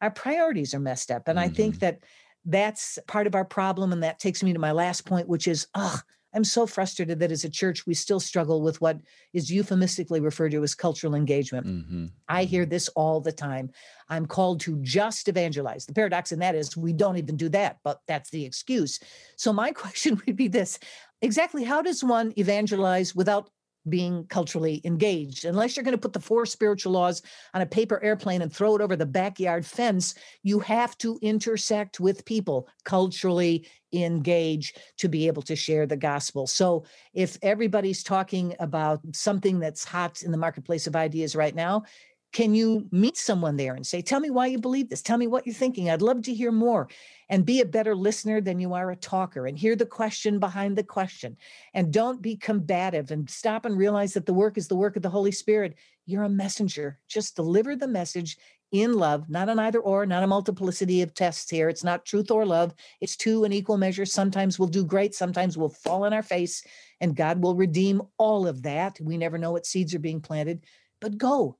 our 0.01 0.09
priorities 0.09 0.73
are 0.73 0.79
messed 0.79 1.11
up. 1.11 1.27
And 1.27 1.37
mm-hmm. 1.37 1.51
I 1.51 1.53
think 1.53 1.75
mm-hmm. 1.75 1.85
that 1.85 1.99
that's 2.43 2.97
part 3.07 3.27
of 3.27 3.35
our 3.35 3.45
problem. 3.45 3.93
And 3.93 4.01
that 4.01 4.17
takes 4.17 4.41
me 4.41 4.53
to 4.53 4.59
my 4.59 4.71
last 4.71 5.05
point, 5.05 5.27
which 5.27 5.47
is, 5.47 5.67
oh, 5.75 5.99
I'm 6.33 6.43
so 6.43 6.65
frustrated 6.65 7.19
that 7.19 7.31
as 7.31 7.43
a 7.43 7.49
church, 7.49 7.85
we 7.85 7.93
still 7.93 8.19
struggle 8.19 8.61
with 8.61 8.79
what 8.79 8.99
is 9.33 9.51
euphemistically 9.51 10.19
referred 10.19 10.51
to 10.51 10.63
as 10.63 10.75
cultural 10.75 11.15
engagement. 11.15 11.67
Mm-hmm. 11.67 12.05
I 12.29 12.45
hear 12.45 12.63
mm-hmm. 12.63 12.69
this 12.69 12.87
all 12.89 13.19
the 13.19 13.31
time. 13.31 13.71
I'm 14.09 14.25
called 14.25 14.61
to 14.61 14.77
just 14.81 15.27
evangelize. 15.27 15.85
The 15.85 15.93
paradox 15.93 16.31
in 16.31 16.39
that 16.39 16.55
is 16.55 16.77
we 16.77 16.93
don't 16.93 17.17
even 17.17 17.37
do 17.37 17.49
that, 17.49 17.79
but 17.83 17.99
that's 18.07 18.29
the 18.29 18.45
excuse. 18.45 18.99
So, 19.35 19.51
my 19.51 19.71
question 19.83 20.21
would 20.25 20.35
be 20.35 20.47
this 20.47 20.79
exactly 21.21 21.63
how 21.63 21.81
does 21.81 22.03
one 22.03 22.33
evangelize 22.37 23.15
without 23.15 23.49
being 23.89 24.25
culturally 24.27 24.81
engaged. 24.83 25.45
Unless 25.45 25.75
you're 25.75 25.83
going 25.83 25.95
to 25.95 26.01
put 26.01 26.13
the 26.13 26.19
four 26.19 26.45
spiritual 26.45 26.91
laws 26.91 27.21
on 27.53 27.61
a 27.61 27.65
paper 27.65 28.01
airplane 28.03 28.41
and 28.41 28.53
throw 28.53 28.75
it 28.75 28.81
over 28.81 28.95
the 28.95 29.05
backyard 29.05 29.65
fence, 29.65 30.15
you 30.43 30.59
have 30.59 30.97
to 30.99 31.19
intersect 31.21 31.99
with 31.99 32.25
people, 32.25 32.67
culturally 32.83 33.67
engage 33.93 34.73
to 34.97 35.09
be 35.09 35.27
able 35.27 35.41
to 35.41 35.55
share 35.55 35.85
the 35.85 35.97
gospel. 35.97 36.47
So 36.47 36.85
if 37.13 37.37
everybody's 37.41 38.03
talking 38.03 38.55
about 38.59 39.01
something 39.13 39.59
that's 39.59 39.83
hot 39.83 40.23
in 40.23 40.31
the 40.31 40.37
marketplace 40.37 40.87
of 40.87 40.95
ideas 40.95 41.35
right 41.35 41.55
now, 41.55 41.83
can 42.31 42.55
you 42.55 42.87
meet 42.91 43.17
someone 43.17 43.57
there 43.57 43.75
and 43.75 43.85
say, 43.85 44.01
Tell 44.01 44.19
me 44.19 44.29
why 44.29 44.47
you 44.47 44.57
believe 44.57 44.89
this? 44.89 45.01
Tell 45.01 45.17
me 45.17 45.27
what 45.27 45.45
you're 45.45 45.53
thinking. 45.53 45.89
I'd 45.89 46.01
love 46.01 46.21
to 46.23 46.33
hear 46.33 46.51
more. 46.51 46.87
And 47.29 47.45
be 47.45 47.61
a 47.61 47.65
better 47.65 47.95
listener 47.95 48.41
than 48.41 48.59
you 48.59 48.73
are 48.73 48.91
a 48.91 48.95
talker 48.95 49.47
and 49.47 49.57
hear 49.57 49.75
the 49.75 49.85
question 49.85 50.39
behind 50.39 50.77
the 50.77 50.83
question. 50.83 51.37
And 51.73 51.93
don't 51.93 52.21
be 52.21 52.35
combative 52.35 53.11
and 53.11 53.29
stop 53.29 53.65
and 53.65 53.77
realize 53.77 54.13
that 54.13 54.25
the 54.25 54.33
work 54.33 54.57
is 54.57 54.67
the 54.67 54.75
work 54.75 54.95
of 54.95 55.01
the 55.01 55.09
Holy 55.09 55.31
Spirit. 55.31 55.75
You're 56.05 56.23
a 56.23 56.29
messenger. 56.29 56.99
Just 57.07 57.35
deliver 57.35 57.75
the 57.75 57.87
message 57.87 58.37
in 58.71 58.93
love, 58.93 59.29
not 59.29 59.49
an 59.49 59.59
either 59.59 59.79
or, 59.79 60.05
not 60.05 60.23
a 60.23 60.27
multiplicity 60.27 61.01
of 61.01 61.13
tests 61.13 61.49
here. 61.49 61.67
It's 61.67 61.83
not 61.83 62.05
truth 62.05 62.31
or 62.31 62.45
love. 62.45 62.73
It's 63.01 63.17
two 63.17 63.43
in 63.43 63.51
equal 63.51 63.77
measure. 63.77 64.05
Sometimes 64.05 64.57
we'll 64.57 64.69
do 64.69 64.85
great, 64.85 65.13
sometimes 65.13 65.57
we'll 65.57 65.69
fall 65.69 66.05
on 66.05 66.13
our 66.13 66.23
face, 66.23 66.63
and 67.01 67.15
God 67.15 67.41
will 67.41 67.55
redeem 67.55 68.01
all 68.17 68.47
of 68.47 68.63
that. 68.63 68.97
We 69.01 69.17
never 69.17 69.37
know 69.37 69.51
what 69.51 69.65
seeds 69.65 69.93
are 69.93 69.99
being 69.99 70.21
planted, 70.21 70.65
but 71.01 71.17
go 71.17 71.57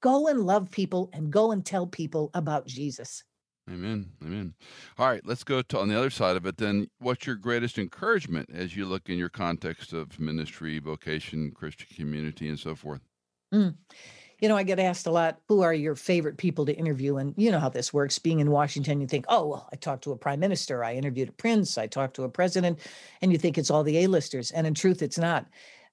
Go 0.00 0.28
and 0.28 0.46
love 0.46 0.70
people 0.70 1.10
and 1.12 1.30
go 1.30 1.52
and 1.52 1.64
tell 1.64 1.86
people 1.86 2.30
about 2.34 2.66
Jesus. 2.66 3.24
Amen. 3.70 4.10
Amen. 4.24 4.54
All 4.98 5.06
right, 5.06 5.20
let's 5.26 5.44
go 5.44 5.60
to 5.60 5.78
on 5.78 5.88
the 5.88 5.98
other 5.98 6.08
side 6.08 6.36
of 6.36 6.46
it 6.46 6.56
then. 6.56 6.88
What's 7.00 7.26
your 7.26 7.36
greatest 7.36 7.78
encouragement 7.78 8.48
as 8.52 8.74
you 8.74 8.86
look 8.86 9.10
in 9.10 9.18
your 9.18 9.28
context 9.28 9.92
of 9.92 10.18
ministry, 10.18 10.78
vocation, 10.78 11.50
Christian 11.50 11.88
community, 11.94 12.48
and 12.48 12.58
so 12.58 12.74
forth? 12.74 13.00
Mm. 13.52 13.74
You 14.40 14.48
know, 14.48 14.56
I 14.56 14.62
get 14.62 14.78
asked 14.78 15.06
a 15.06 15.10
lot, 15.10 15.40
who 15.48 15.62
are 15.62 15.74
your 15.74 15.96
favorite 15.96 16.38
people 16.38 16.64
to 16.64 16.72
interview? 16.72 17.16
And 17.16 17.34
you 17.36 17.50
know 17.50 17.58
how 17.58 17.68
this 17.68 17.92
works. 17.92 18.18
Being 18.18 18.38
in 18.38 18.52
Washington, 18.52 19.00
you 19.00 19.06
think, 19.06 19.24
oh, 19.28 19.48
well, 19.48 19.68
I 19.72 19.76
talked 19.76 20.04
to 20.04 20.12
a 20.12 20.16
prime 20.16 20.38
minister, 20.40 20.84
I 20.84 20.94
interviewed 20.94 21.28
a 21.28 21.32
prince, 21.32 21.76
I 21.76 21.88
talked 21.88 22.14
to 22.16 22.22
a 22.22 22.28
president, 22.28 22.78
and 23.20 23.32
you 23.32 23.38
think 23.38 23.58
it's 23.58 23.70
all 23.70 23.82
the 23.82 23.98
A-listers. 23.98 24.52
And 24.52 24.66
in 24.66 24.74
truth, 24.74 25.02
it's 25.02 25.18
not 25.18 25.46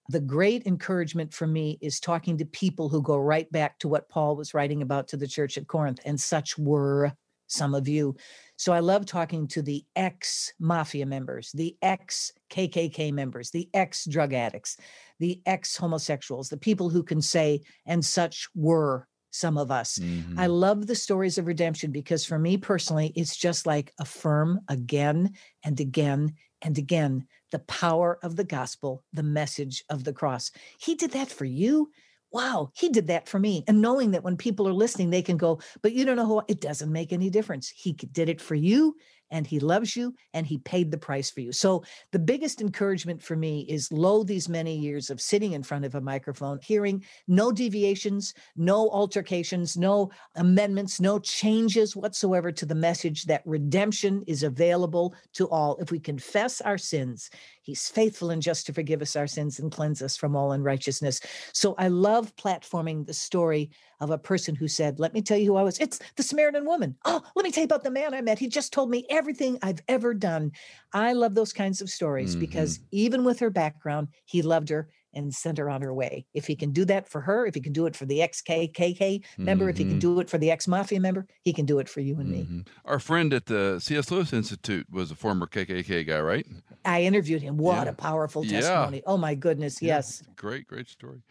the 0.10 0.20
great 0.20 0.66
encouragement 0.66 1.34
for 1.34 1.48
me 1.48 1.78
is 1.82 2.00
talking 2.00 2.38
to 2.38 2.46
people 2.46 2.90
who 2.90 3.02
go 3.02 3.18
right 3.18 3.52
back 3.52 3.80
to 3.80 3.88
what 3.88 4.10
Paul 4.10 4.36
was 4.36 4.54
writing 4.54 4.82
about 4.82 5.08
to 5.10 5.18
the 5.18 5.28
church 5.28 5.58
at 5.58 5.68
Corinth, 5.68 6.00
and 6.06 6.20
such 6.20 6.58
were 6.58 7.12
some 7.48 7.76
of 7.76 7.88
you. 7.88 8.16
So 8.58 8.72
I 8.74 8.80
love 8.80 9.06
talking 9.06 9.48
to 9.50 9.62
the 9.62 9.84
ex 9.96 10.54
mafia 10.60 11.06
members, 11.06 11.52
the 11.54 11.76
ex 11.82 12.32
KKK 12.50 13.12
members, 13.14 13.52
the 13.52 13.70
ex 13.74 14.06
drug 14.06 14.34
addicts, 14.34 14.78
the 15.20 15.42
ex 15.46 15.76
homosexuals, 15.76 16.50
the 16.50 16.58
people 16.58 16.90
who 16.90 17.04
can 17.04 17.22
say, 17.22 17.62
and 17.86 18.04
such 18.04 18.48
were 18.56 19.08
some 19.32 19.58
of 19.58 19.70
us. 19.70 20.00
Mm-hmm. 20.00 20.40
I 20.40 20.48
love 20.48 20.88
the 20.88 20.96
stories 20.96 21.38
of 21.38 21.48
redemption 21.48 21.92
because 21.92 22.26
for 22.26 22.40
me 22.40 22.58
personally, 22.58 23.12
it's 23.16 23.36
just 23.36 23.66
like 23.66 23.94
affirm 24.00 24.62
again 24.70 25.34
and 25.64 25.80
again 25.80 26.36
and 26.62 26.78
again 26.78 27.28
the 27.52 27.60
power 27.60 28.20
of 28.24 28.36
the 28.36 28.44
gospel, 28.44 29.04
the 29.14 29.24
message 29.24 29.84
of 29.90 30.04
the 30.04 30.14
cross. 30.14 30.52
He 30.80 30.96
did 30.96 31.12
that 31.12 31.30
for 31.30 31.46
you. 31.46 31.92
Wow, 32.32 32.72
he 32.74 32.90
did 32.90 33.08
that 33.08 33.30
for 33.30 33.40
me. 33.40 33.64
And 33.68 33.82
knowing 33.82 34.12
that 34.12 34.24
when 34.24 34.36
people 34.36 34.68
are 34.68 34.74
listening, 34.74 35.10
they 35.10 35.22
can 35.22 35.38
go, 35.38 35.62
but 35.82 35.94
you 35.94 36.04
don't 36.04 36.18
know 36.18 36.26
who, 36.26 36.42
it 36.50 36.60
doesn't 36.60 36.92
make 36.92 37.14
any 37.14 37.30
difference. 37.30 37.70
He 37.70 37.94
did 37.94 38.28
it 38.28 38.42
for 38.42 38.56
you 38.56 38.98
and 39.36 39.46
he 39.46 39.60
loves 39.60 39.98
you 39.98 40.16
and 40.34 40.48
he 40.48 40.60
paid 40.60 40.90
the 40.90 40.98
price 40.98 41.30
for 41.30 41.42
you. 41.42 41.52
So 41.52 41.84
the 42.14 42.20
biggest 42.20 42.62
encouragement 42.62 43.22
for 43.22 43.36
me 43.36 43.66
is 43.68 43.92
lo 43.92 44.24
these 44.24 44.48
many 44.48 44.78
years 44.78 45.10
of 45.10 45.20
sitting 45.20 45.52
in 45.52 45.62
front 45.62 45.84
of 45.84 45.94
a 45.94 46.00
microphone, 46.00 46.58
hearing 46.64 47.04
no 47.28 47.52
deviations, 47.52 48.34
no 48.56 48.90
altercations, 48.92 49.76
no 49.76 50.10
amendments, 50.38 51.02
no 51.02 51.20
changes 51.20 51.98
whatsoever 51.98 52.50
to 52.54 52.66
the 52.66 52.74
message 52.74 53.26
that 53.26 53.42
redemption 53.46 54.24
is 54.26 54.44
available 54.44 55.14
to 55.34 55.50
all. 55.50 55.76
If 55.82 55.92
we 55.92 56.00
confess 56.00 56.62
our 56.62 56.78
sins, 56.78 57.30
he's 57.62 57.90
faithful 57.90 58.30
and 58.30 58.42
just 58.42 58.66
to 58.68 58.74
forgive 58.74 59.02
us 59.02 59.18
our 59.18 59.28
sins 59.28 59.60
and 59.60 59.70
cleanse 59.70 60.02
us 60.02 60.16
from 60.16 60.38
all 60.38 60.54
unrighteousness. 60.54 61.20
So 61.52 61.76
I 61.78 61.90
love 61.90 62.34
platforming 62.38 63.06
the 63.06 63.14
story 63.14 63.70
of 64.00 64.12
a 64.12 64.18
person 64.18 64.56
who 64.56 64.68
said, 64.68 65.00
Let 65.00 65.14
me 65.14 65.22
tell 65.22 65.38
you 65.38 65.48
who 65.48 65.56
I 65.56 65.64
was. 65.64 65.80
It's 65.80 66.00
the 66.16 66.24
Samaritan 66.24 66.66
woman. 66.66 66.96
Oh, 67.06 67.22
let 67.36 67.44
me 67.44 67.52
tell 67.52 67.62
you 67.62 67.66
about 67.66 67.84
the 67.84 67.92
man 67.92 68.14
I 68.14 68.22
met. 68.22 68.40
He 68.40 68.48
just 68.48 68.72
told 68.72 68.90
me 68.90 69.06
everything 69.10 69.25
I've 69.62 69.82
ever 69.88 70.14
done. 70.14 70.52
I 70.94 71.14
love 71.14 71.36
those 71.36 71.54
kinds 71.54 71.82
of 71.82 71.90
stories 71.90 72.32
mm-hmm. 72.32 72.42
because 72.42 72.80
even 72.92 73.24
with 73.24 73.40
her 73.40 73.50
background, 73.50 74.10
he 74.26 74.42
loved 74.42 74.70
her 74.70 74.90
and 75.16 75.34
sent 75.34 75.58
her 75.58 75.70
on 75.70 75.82
her 75.82 75.94
way. 75.94 76.26
If 76.34 76.46
he 76.46 76.56
can 76.56 76.72
do 76.72 76.86
that 76.86 77.08
for 77.08 77.22
her, 77.22 77.46
if 77.46 77.56
he 77.56 77.62
can 77.62 77.74
do 77.74 77.86
it 77.86 77.96
for 77.96 78.06
the 78.06 78.22
ex 78.22 78.42
KKK 78.42 79.24
member, 79.38 79.64
mm-hmm. 79.64 79.70
if 79.70 79.78
he 79.78 79.84
can 79.86 79.94
mm-hmm. 79.94 80.00
do 80.00 80.20
it 80.20 80.30
for 80.30 80.38
the 80.38 80.52
ex 80.52 80.68
mafia 80.68 81.00
member, 81.00 81.26
he 81.42 81.54
can 81.54 81.66
do 81.66 81.80
it 81.80 81.90
for 81.90 82.02
you 82.02 82.20
and 82.20 82.34
mm-hmm. 82.34 82.58
me. 82.58 82.64
Our 82.84 83.00
friend 83.00 83.34
at 83.34 83.46
the 83.46 83.80
C.S. 83.82 84.12
Lewis 84.12 84.34
Institute 84.34 84.86
was 84.92 85.12
a 85.12 85.16
former 85.16 85.48
KKK 85.48 86.06
guy, 86.06 86.20
right? 86.20 86.46
I 86.84 87.04
interviewed 87.04 87.42
him. 87.42 87.58
What 87.58 87.86
yeah. 87.86 87.92
a 87.92 87.94
powerful 87.94 88.44
testimony. 88.44 88.98
Yeah. 88.98 89.04
Oh, 89.08 89.18
my 89.18 89.36
goodness. 89.36 89.82
Yeah. 89.82 89.96
Yes. 89.96 90.22
Great, 90.36 90.68
great 90.68 90.90
story. 90.90 91.24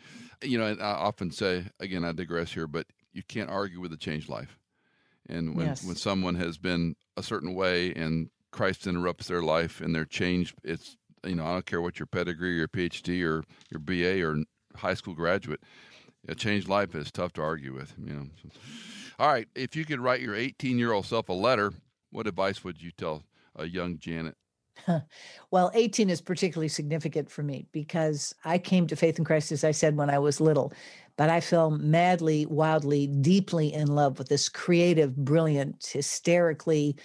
You 0.42 0.58
know, 0.58 0.76
I 0.80 0.84
often 0.84 1.30
say, 1.30 1.66
again, 1.78 2.04
I 2.04 2.12
digress 2.12 2.52
here, 2.52 2.66
but 2.66 2.86
you 3.12 3.22
can't 3.22 3.50
argue 3.50 3.80
with 3.80 3.92
a 3.92 3.96
changed 3.96 4.28
life. 4.28 4.58
And 5.28 5.56
when, 5.56 5.66
yes. 5.66 5.84
when 5.84 5.96
someone 5.96 6.34
has 6.34 6.58
been 6.58 6.96
a 7.16 7.22
certain 7.22 7.54
way 7.54 7.92
and 7.94 8.30
Christ 8.50 8.86
interrupts 8.86 9.26
their 9.26 9.42
life 9.42 9.80
and 9.80 9.94
they're 9.94 10.04
changed, 10.04 10.56
it's 10.62 10.96
you 11.24 11.34
know, 11.34 11.46
I 11.46 11.52
don't 11.52 11.66
care 11.66 11.80
what 11.80 11.98
your 11.98 12.06
pedigree, 12.06 12.56
your 12.56 12.68
PhD, 12.68 13.24
or 13.24 13.44
your 13.70 13.80
BA, 13.80 14.22
or 14.22 14.44
high 14.76 14.94
school 14.94 15.14
graduate. 15.14 15.60
A 16.28 16.34
changed 16.34 16.68
life 16.68 16.94
is 16.94 17.10
tough 17.10 17.32
to 17.34 17.42
argue 17.42 17.74
with. 17.74 17.94
You 17.98 18.12
know. 18.14 18.26
So, 18.42 18.48
all 19.18 19.28
right, 19.28 19.48
if 19.54 19.76
you 19.76 19.84
could 19.84 20.00
write 20.00 20.20
your 20.20 20.34
18 20.34 20.78
year 20.78 20.92
old 20.92 21.06
self 21.06 21.28
a 21.28 21.32
letter, 21.32 21.72
what 22.10 22.26
advice 22.26 22.64
would 22.64 22.82
you 22.82 22.90
tell 22.90 23.22
a 23.56 23.66
young 23.66 23.98
Janet? 23.98 24.36
Well, 25.50 25.70
18 25.72 26.10
is 26.10 26.20
particularly 26.20 26.68
significant 26.68 27.30
for 27.30 27.44
me 27.44 27.66
because 27.70 28.34
I 28.44 28.58
came 28.58 28.88
to 28.88 28.96
faith 28.96 29.18
in 29.18 29.24
Christ, 29.24 29.52
as 29.52 29.62
I 29.62 29.70
said, 29.70 29.96
when 29.96 30.10
I 30.10 30.18
was 30.18 30.40
little. 30.40 30.72
But 31.16 31.30
I 31.30 31.40
fell 31.40 31.70
madly, 31.70 32.44
wildly, 32.46 33.06
deeply 33.06 33.72
in 33.72 33.86
love 33.86 34.18
with 34.18 34.28
this 34.28 34.48
creative, 34.48 35.14
brilliant, 35.14 35.86
hysterically, 35.86 36.96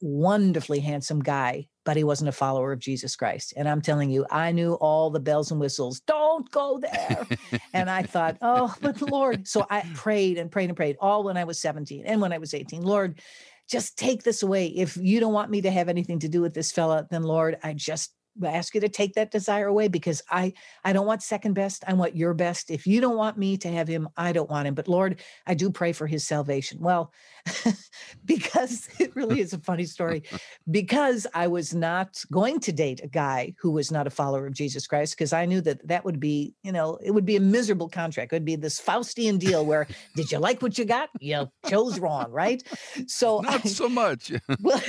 wonderfully 0.00 0.78
handsome 0.78 1.20
guy 1.20 1.66
but 1.86 1.96
he 1.96 2.04
wasn't 2.04 2.28
a 2.28 2.32
follower 2.32 2.72
of 2.72 2.80
Jesus 2.80 3.16
Christ. 3.16 3.54
And 3.56 3.66
I'm 3.66 3.80
telling 3.80 4.10
you, 4.10 4.26
I 4.30 4.50
knew 4.50 4.74
all 4.74 5.08
the 5.08 5.20
bells 5.20 5.52
and 5.52 5.60
whistles. 5.60 6.00
Don't 6.00 6.50
go 6.50 6.78
there. 6.80 7.26
and 7.72 7.88
I 7.88 8.02
thought, 8.02 8.36
oh, 8.42 8.74
but 8.82 9.00
Lord. 9.00 9.46
So 9.46 9.64
I 9.70 9.88
prayed 9.94 10.36
and 10.36 10.50
prayed 10.50 10.68
and 10.68 10.76
prayed 10.76 10.96
all 11.00 11.22
when 11.22 11.36
I 11.36 11.44
was 11.44 11.60
17 11.60 12.04
and 12.04 12.20
when 12.20 12.32
I 12.32 12.38
was 12.38 12.52
18. 12.52 12.82
Lord, 12.82 13.20
just 13.68 13.98
take 13.98 14.22
this 14.22 14.42
away. 14.42 14.66
If 14.66 14.96
you 14.96 15.20
don't 15.20 15.32
want 15.32 15.50
me 15.50 15.62
to 15.62 15.70
have 15.70 15.88
anything 15.88 16.20
to 16.20 16.28
do 16.28 16.40
with 16.40 16.54
this 16.54 16.72
fella, 16.72 17.06
then 17.10 17.22
Lord, 17.22 17.58
I 17.62 17.72
just 17.72 18.12
ask 18.44 18.74
you 18.74 18.80
to 18.82 18.88
take 18.88 19.14
that 19.14 19.30
desire 19.30 19.66
away 19.66 19.88
because 19.88 20.22
I 20.30 20.52
I 20.84 20.92
don't 20.92 21.06
want 21.06 21.22
second 21.22 21.54
best. 21.54 21.84
I 21.86 21.94
want 21.94 22.16
your 22.16 22.34
best. 22.34 22.70
If 22.70 22.86
you 22.86 23.00
don't 23.00 23.16
want 23.16 23.38
me 23.38 23.56
to 23.58 23.68
have 23.70 23.88
him, 23.88 24.08
I 24.16 24.32
don't 24.32 24.50
want 24.50 24.68
him. 24.68 24.74
But 24.74 24.88
Lord, 24.88 25.20
I 25.46 25.54
do 25.54 25.70
pray 25.70 25.92
for 25.92 26.06
his 26.06 26.26
salvation. 26.26 26.78
Well, 26.80 27.12
because 28.24 28.88
it 28.98 29.14
really 29.14 29.40
is 29.40 29.52
a 29.52 29.58
funny 29.58 29.84
story. 29.84 30.22
Because 30.68 31.28
I 31.32 31.46
was 31.46 31.74
not 31.74 32.20
going 32.32 32.58
to 32.60 32.72
date 32.72 33.00
a 33.02 33.06
guy 33.06 33.54
who 33.60 33.70
was 33.70 33.92
not 33.92 34.08
a 34.08 34.10
follower 34.10 34.46
of 34.46 34.52
Jesus 34.52 34.86
Christ 34.86 35.16
because 35.16 35.32
I 35.32 35.46
knew 35.46 35.60
that 35.60 35.86
that 35.86 36.04
would 36.04 36.18
be, 36.18 36.54
you 36.64 36.72
know, 36.72 36.98
it 37.02 37.12
would 37.12 37.24
be 37.24 37.36
a 37.36 37.40
miserable 37.40 37.88
contract. 37.88 38.32
It 38.32 38.36
would 38.36 38.44
be 38.44 38.56
this 38.56 38.80
Faustian 38.80 39.38
deal 39.38 39.64
where 39.64 39.86
did 40.16 40.32
you 40.32 40.38
like 40.38 40.60
what 40.62 40.76
you 40.76 40.84
got? 40.84 41.10
You 41.20 41.48
chose 41.68 42.00
wrong, 42.00 42.32
right? 42.32 42.62
So 43.06 43.40
not 43.40 43.64
I, 43.64 43.68
so 43.68 43.88
much. 43.88 44.32
well, 44.60 44.82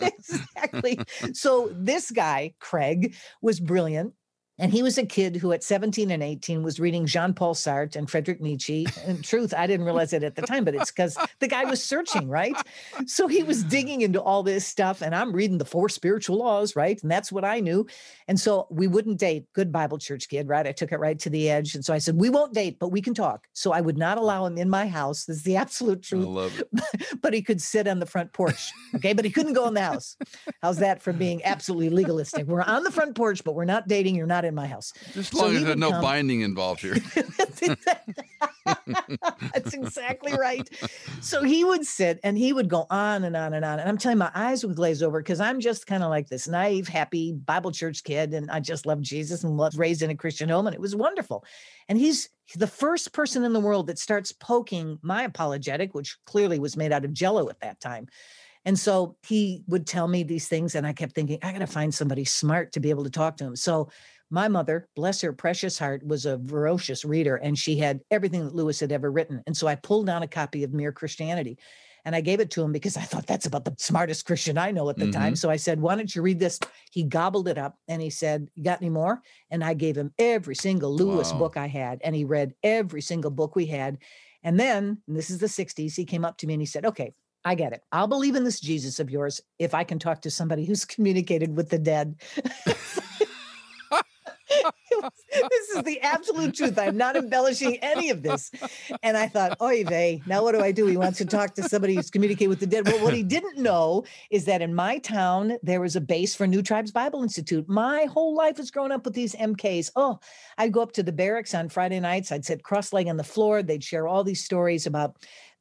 exactly. 0.00 0.98
So 1.32 1.70
this 1.72 2.10
guy, 2.10 2.54
Craig, 2.58 3.14
was 3.40 3.60
brilliant. 3.60 4.14
And 4.58 4.72
he 4.72 4.82
was 4.82 4.98
a 4.98 5.06
kid 5.06 5.36
who, 5.36 5.52
at 5.52 5.62
17 5.62 6.10
and 6.10 6.22
18, 6.22 6.62
was 6.62 6.80
reading 6.80 7.06
Jean 7.06 7.32
Paul 7.32 7.54
Sartre 7.54 7.94
and 7.96 8.10
Friedrich 8.10 8.40
Nietzsche. 8.40 8.86
In 9.06 9.22
truth, 9.22 9.54
I 9.56 9.66
didn't 9.66 9.86
realize 9.86 10.12
it 10.12 10.24
at 10.24 10.34
the 10.34 10.42
time, 10.42 10.64
but 10.64 10.74
it's 10.74 10.90
because 10.90 11.16
the 11.38 11.46
guy 11.46 11.64
was 11.64 11.82
searching, 11.82 12.28
right? 12.28 12.56
So 13.06 13.28
he 13.28 13.44
was 13.44 13.62
digging 13.62 14.00
into 14.00 14.20
all 14.20 14.42
this 14.42 14.66
stuff. 14.66 15.00
And 15.00 15.14
I'm 15.14 15.32
reading 15.32 15.58
the 15.58 15.64
four 15.64 15.88
spiritual 15.88 16.38
laws, 16.38 16.74
right? 16.74 17.00
And 17.00 17.10
that's 17.10 17.30
what 17.30 17.44
I 17.44 17.60
knew. 17.60 17.86
And 18.26 18.38
so 18.38 18.66
we 18.70 18.88
wouldn't 18.88 19.18
date. 19.18 19.46
Good 19.52 19.70
Bible 19.70 19.98
church 19.98 20.28
kid, 20.28 20.48
right? 20.48 20.66
I 20.66 20.72
took 20.72 20.90
it 20.90 20.98
right 20.98 21.18
to 21.20 21.30
the 21.30 21.48
edge. 21.50 21.74
And 21.74 21.84
so 21.84 21.94
I 21.94 21.98
said, 21.98 22.16
We 22.16 22.30
won't 22.30 22.52
date, 22.52 22.78
but 22.80 22.88
we 22.88 23.00
can 23.00 23.14
talk. 23.14 23.46
So 23.52 23.72
I 23.72 23.80
would 23.80 23.96
not 23.96 24.18
allow 24.18 24.44
him 24.46 24.58
in 24.58 24.68
my 24.68 24.88
house. 24.88 25.24
This 25.24 25.38
is 25.38 25.42
the 25.44 25.56
absolute 25.56 26.02
truth. 26.02 26.26
I 26.26 26.28
love 26.28 26.60
it. 26.60 27.18
but 27.22 27.32
he 27.32 27.42
could 27.42 27.62
sit 27.62 27.86
on 27.86 28.00
the 28.00 28.06
front 28.06 28.32
porch. 28.32 28.70
Okay. 28.96 29.12
But 29.12 29.24
he 29.24 29.30
couldn't 29.30 29.52
go 29.52 29.68
in 29.68 29.74
the 29.74 29.82
house. 29.82 30.16
How's 30.62 30.78
that 30.78 31.00
for 31.00 31.12
being 31.12 31.44
absolutely 31.44 31.90
legalistic? 31.90 32.46
We're 32.46 32.62
on 32.62 32.82
the 32.82 32.90
front 32.90 33.14
porch, 33.14 33.44
but 33.44 33.54
we're 33.54 33.64
not 33.64 33.86
dating. 33.86 34.16
You're 34.16 34.26
not 34.26 34.44
in 34.48 34.54
my 34.54 34.66
house. 34.66 34.92
Just 35.12 35.32
as 35.32 35.34
long 35.34 35.52
so 35.52 35.56
as 35.56 35.64
there's 35.64 35.76
no 35.76 35.90
come. 35.90 36.02
binding 36.02 36.40
involved 36.40 36.80
here. 36.80 36.96
That's 39.54 39.74
exactly 39.74 40.34
right. 40.34 40.68
So 41.20 41.42
he 41.42 41.64
would 41.64 41.86
sit 41.86 42.18
and 42.22 42.36
he 42.36 42.52
would 42.52 42.68
go 42.68 42.86
on 42.90 43.24
and 43.24 43.36
on 43.36 43.54
and 43.54 43.64
on. 43.64 43.78
And 43.78 43.88
I'm 43.88 43.98
telling 43.98 44.16
you, 44.16 44.20
my 44.20 44.32
eyes 44.34 44.64
would 44.64 44.76
glaze 44.76 45.02
over 45.02 45.20
because 45.20 45.40
I'm 45.40 45.60
just 45.60 45.86
kind 45.86 46.02
of 46.02 46.10
like 46.10 46.28
this 46.28 46.48
naive, 46.48 46.88
happy 46.88 47.32
Bible 47.32 47.70
church 47.70 48.04
kid. 48.04 48.34
And 48.34 48.50
I 48.50 48.60
just 48.60 48.86
love 48.86 49.00
Jesus 49.00 49.44
and 49.44 49.56
was 49.56 49.76
raised 49.76 50.02
in 50.02 50.10
a 50.10 50.14
Christian 50.16 50.48
home. 50.48 50.66
And 50.66 50.74
it 50.74 50.80
was 50.80 50.96
wonderful. 50.96 51.44
And 51.88 51.98
he's 51.98 52.28
the 52.56 52.66
first 52.66 53.12
person 53.12 53.44
in 53.44 53.52
the 53.52 53.60
world 53.60 53.86
that 53.88 53.98
starts 53.98 54.32
poking 54.32 54.98
my 55.02 55.24
apologetic, 55.24 55.94
which 55.94 56.16
clearly 56.24 56.58
was 56.58 56.76
made 56.76 56.92
out 56.92 57.04
of 57.04 57.12
jello 57.12 57.48
at 57.48 57.60
that 57.60 57.80
time. 57.80 58.08
And 58.64 58.78
so 58.78 59.16
he 59.26 59.62
would 59.66 59.86
tell 59.86 60.08
me 60.08 60.24
these 60.24 60.48
things, 60.48 60.74
and 60.74 60.86
I 60.86 60.92
kept 60.92 61.14
thinking, 61.14 61.38
I 61.42 61.52
got 61.52 61.60
to 61.60 61.66
find 61.66 61.94
somebody 61.94 62.24
smart 62.24 62.72
to 62.72 62.80
be 62.80 62.90
able 62.90 63.04
to 63.04 63.10
talk 63.10 63.36
to 63.38 63.44
him. 63.44 63.56
So 63.56 63.88
my 64.30 64.48
mother, 64.48 64.88
bless 64.94 65.20
her 65.22 65.32
precious 65.32 65.78
heart, 65.78 66.06
was 66.06 66.26
a 66.26 66.38
ferocious 66.46 67.04
reader 67.04 67.36
and 67.36 67.58
she 67.58 67.76
had 67.76 68.00
everything 68.10 68.44
that 68.44 68.54
Lewis 68.54 68.80
had 68.80 68.92
ever 68.92 69.10
written. 69.10 69.42
And 69.46 69.56
so 69.56 69.66
I 69.66 69.74
pulled 69.74 70.06
down 70.06 70.22
a 70.22 70.28
copy 70.28 70.64
of 70.64 70.72
Mere 70.72 70.92
Christianity 70.92 71.58
and 72.04 72.16
I 72.16 72.20
gave 72.20 72.40
it 72.40 72.50
to 72.52 72.62
him 72.62 72.72
because 72.72 72.96
I 72.96 73.02
thought 73.02 73.26
that's 73.26 73.46
about 73.46 73.64
the 73.64 73.74
smartest 73.78 74.24
Christian 74.24 74.56
I 74.56 74.70
know 74.70 74.88
at 74.88 74.96
the 74.96 75.04
mm-hmm. 75.04 75.20
time. 75.20 75.36
So 75.36 75.50
I 75.50 75.56
said, 75.56 75.80
Why 75.80 75.94
don't 75.94 76.14
you 76.14 76.22
read 76.22 76.38
this? 76.38 76.58
He 76.90 77.02
gobbled 77.02 77.48
it 77.48 77.58
up 77.58 77.76
and 77.86 78.00
he 78.00 78.10
said, 78.10 78.48
You 78.54 78.64
got 78.64 78.80
any 78.80 78.90
more? 78.90 79.20
And 79.50 79.62
I 79.62 79.74
gave 79.74 79.96
him 79.96 80.12
every 80.18 80.54
single 80.54 80.94
Lewis 80.94 81.32
wow. 81.32 81.38
book 81.38 81.56
I 81.56 81.66
had. 81.66 82.00
And 82.02 82.14
he 82.14 82.24
read 82.24 82.54
every 82.62 83.02
single 83.02 83.30
book 83.30 83.56
we 83.56 83.66
had. 83.66 83.98
And 84.42 84.58
then, 84.58 85.02
and 85.06 85.16
this 85.16 85.30
is 85.30 85.38
the 85.38 85.46
60s, 85.48 85.94
he 85.94 86.04
came 86.04 86.24
up 86.24 86.38
to 86.38 86.46
me 86.46 86.54
and 86.54 86.62
he 86.62 86.66
said, 86.66 86.86
Okay, 86.86 87.12
I 87.44 87.54
get 87.54 87.72
it. 87.72 87.82
I'll 87.92 88.06
believe 88.06 88.36
in 88.36 88.44
this 88.44 88.60
Jesus 88.60 89.00
of 89.00 89.10
yours 89.10 89.40
if 89.58 89.74
I 89.74 89.84
can 89.84 89.98
talk 89.98 90.22
to 90.22 90.30
somebody 90.30 90.64
who's 90.64 90.84
communicated 90.86 91.56
with 91.56 91.68
the 91.68 91.78
dead. 91.78 92.20
this 95.30 95.70
is 95.70 95.82
the 95.82 96.00
absolute 96.00 96.54
truth. 96.54 96.78
I'm 96.78 96.96
not 96.96 97.16
embellishing 97.16 97.76
any 97.76 98.10
of 98.10 98.22
this. 98.22 98.50
And 99.02 99.16
I 99.16 99.28
thought, 99.28 99.56
oy 99.60 99.84
vey, 99.84 100.22
now 100.26 100.42
what 100.42 100.52
do 100.52 100.60
I 100.60 100.72
do? 100.72 100.86
He 100.86 100.96
wants 100.96 101.18
to 101.18 101.24
talk 101.24 101.54
to 101.54 101.62
somebody 101.62 101.94
who's 101.94 102.10
communicating 102.10 102.48
with 102.48 102.60
the 102.60 102.66
dead. 102.66 102.86
Well, 102.86 103.02
what 103.02 103.14
he 103.14 103.22
didn't 103.22 103.58
know 103.58 104.04
is 104.30 104.44
that 104.46 104.62
in 104.62 104.74
my 104.74 104.98
town, 104.98 105.58
there 105.62 105.80
was 105.80 105.96
a 105.96 106.00
base 106.00 106.34
for 106.34 106.46
New 106.46 106.62
Tribes 106.62 106.90
Bible 106.90 107.22
Institute. 107.22 107.68
My 107.68 108.04
whole 108.04 108.34
life 108.34 108.58
was 108.58 108.70
growing 108.70 108.92
up 108.92 109.04
with 109.04 109.14
these 109.14 109.34
MKs. 109.34 109.90
Oh, 109.96 110.18
I'd 110.56 110.72
go 110.72 110.82
up 110.82 110.92
to 110.92 111.02
the 111.02 111.12
barracks 111.12 111.54
on 111.54 111.68
Friday 111.68 112.00
nights. 112.00 112.32
I'd 112.32 112.44
sit 112.44 112.62
cross-legged 112.62 113.10
on 113.10 113.16
the 113.16 113.24
floor. 113.24 113.62
They'd 113.62 113.84
share 113.84 114.06
all 114.06 114.24
these 114.24 114.44
stories 114.44 114.86
about 114.86 115.16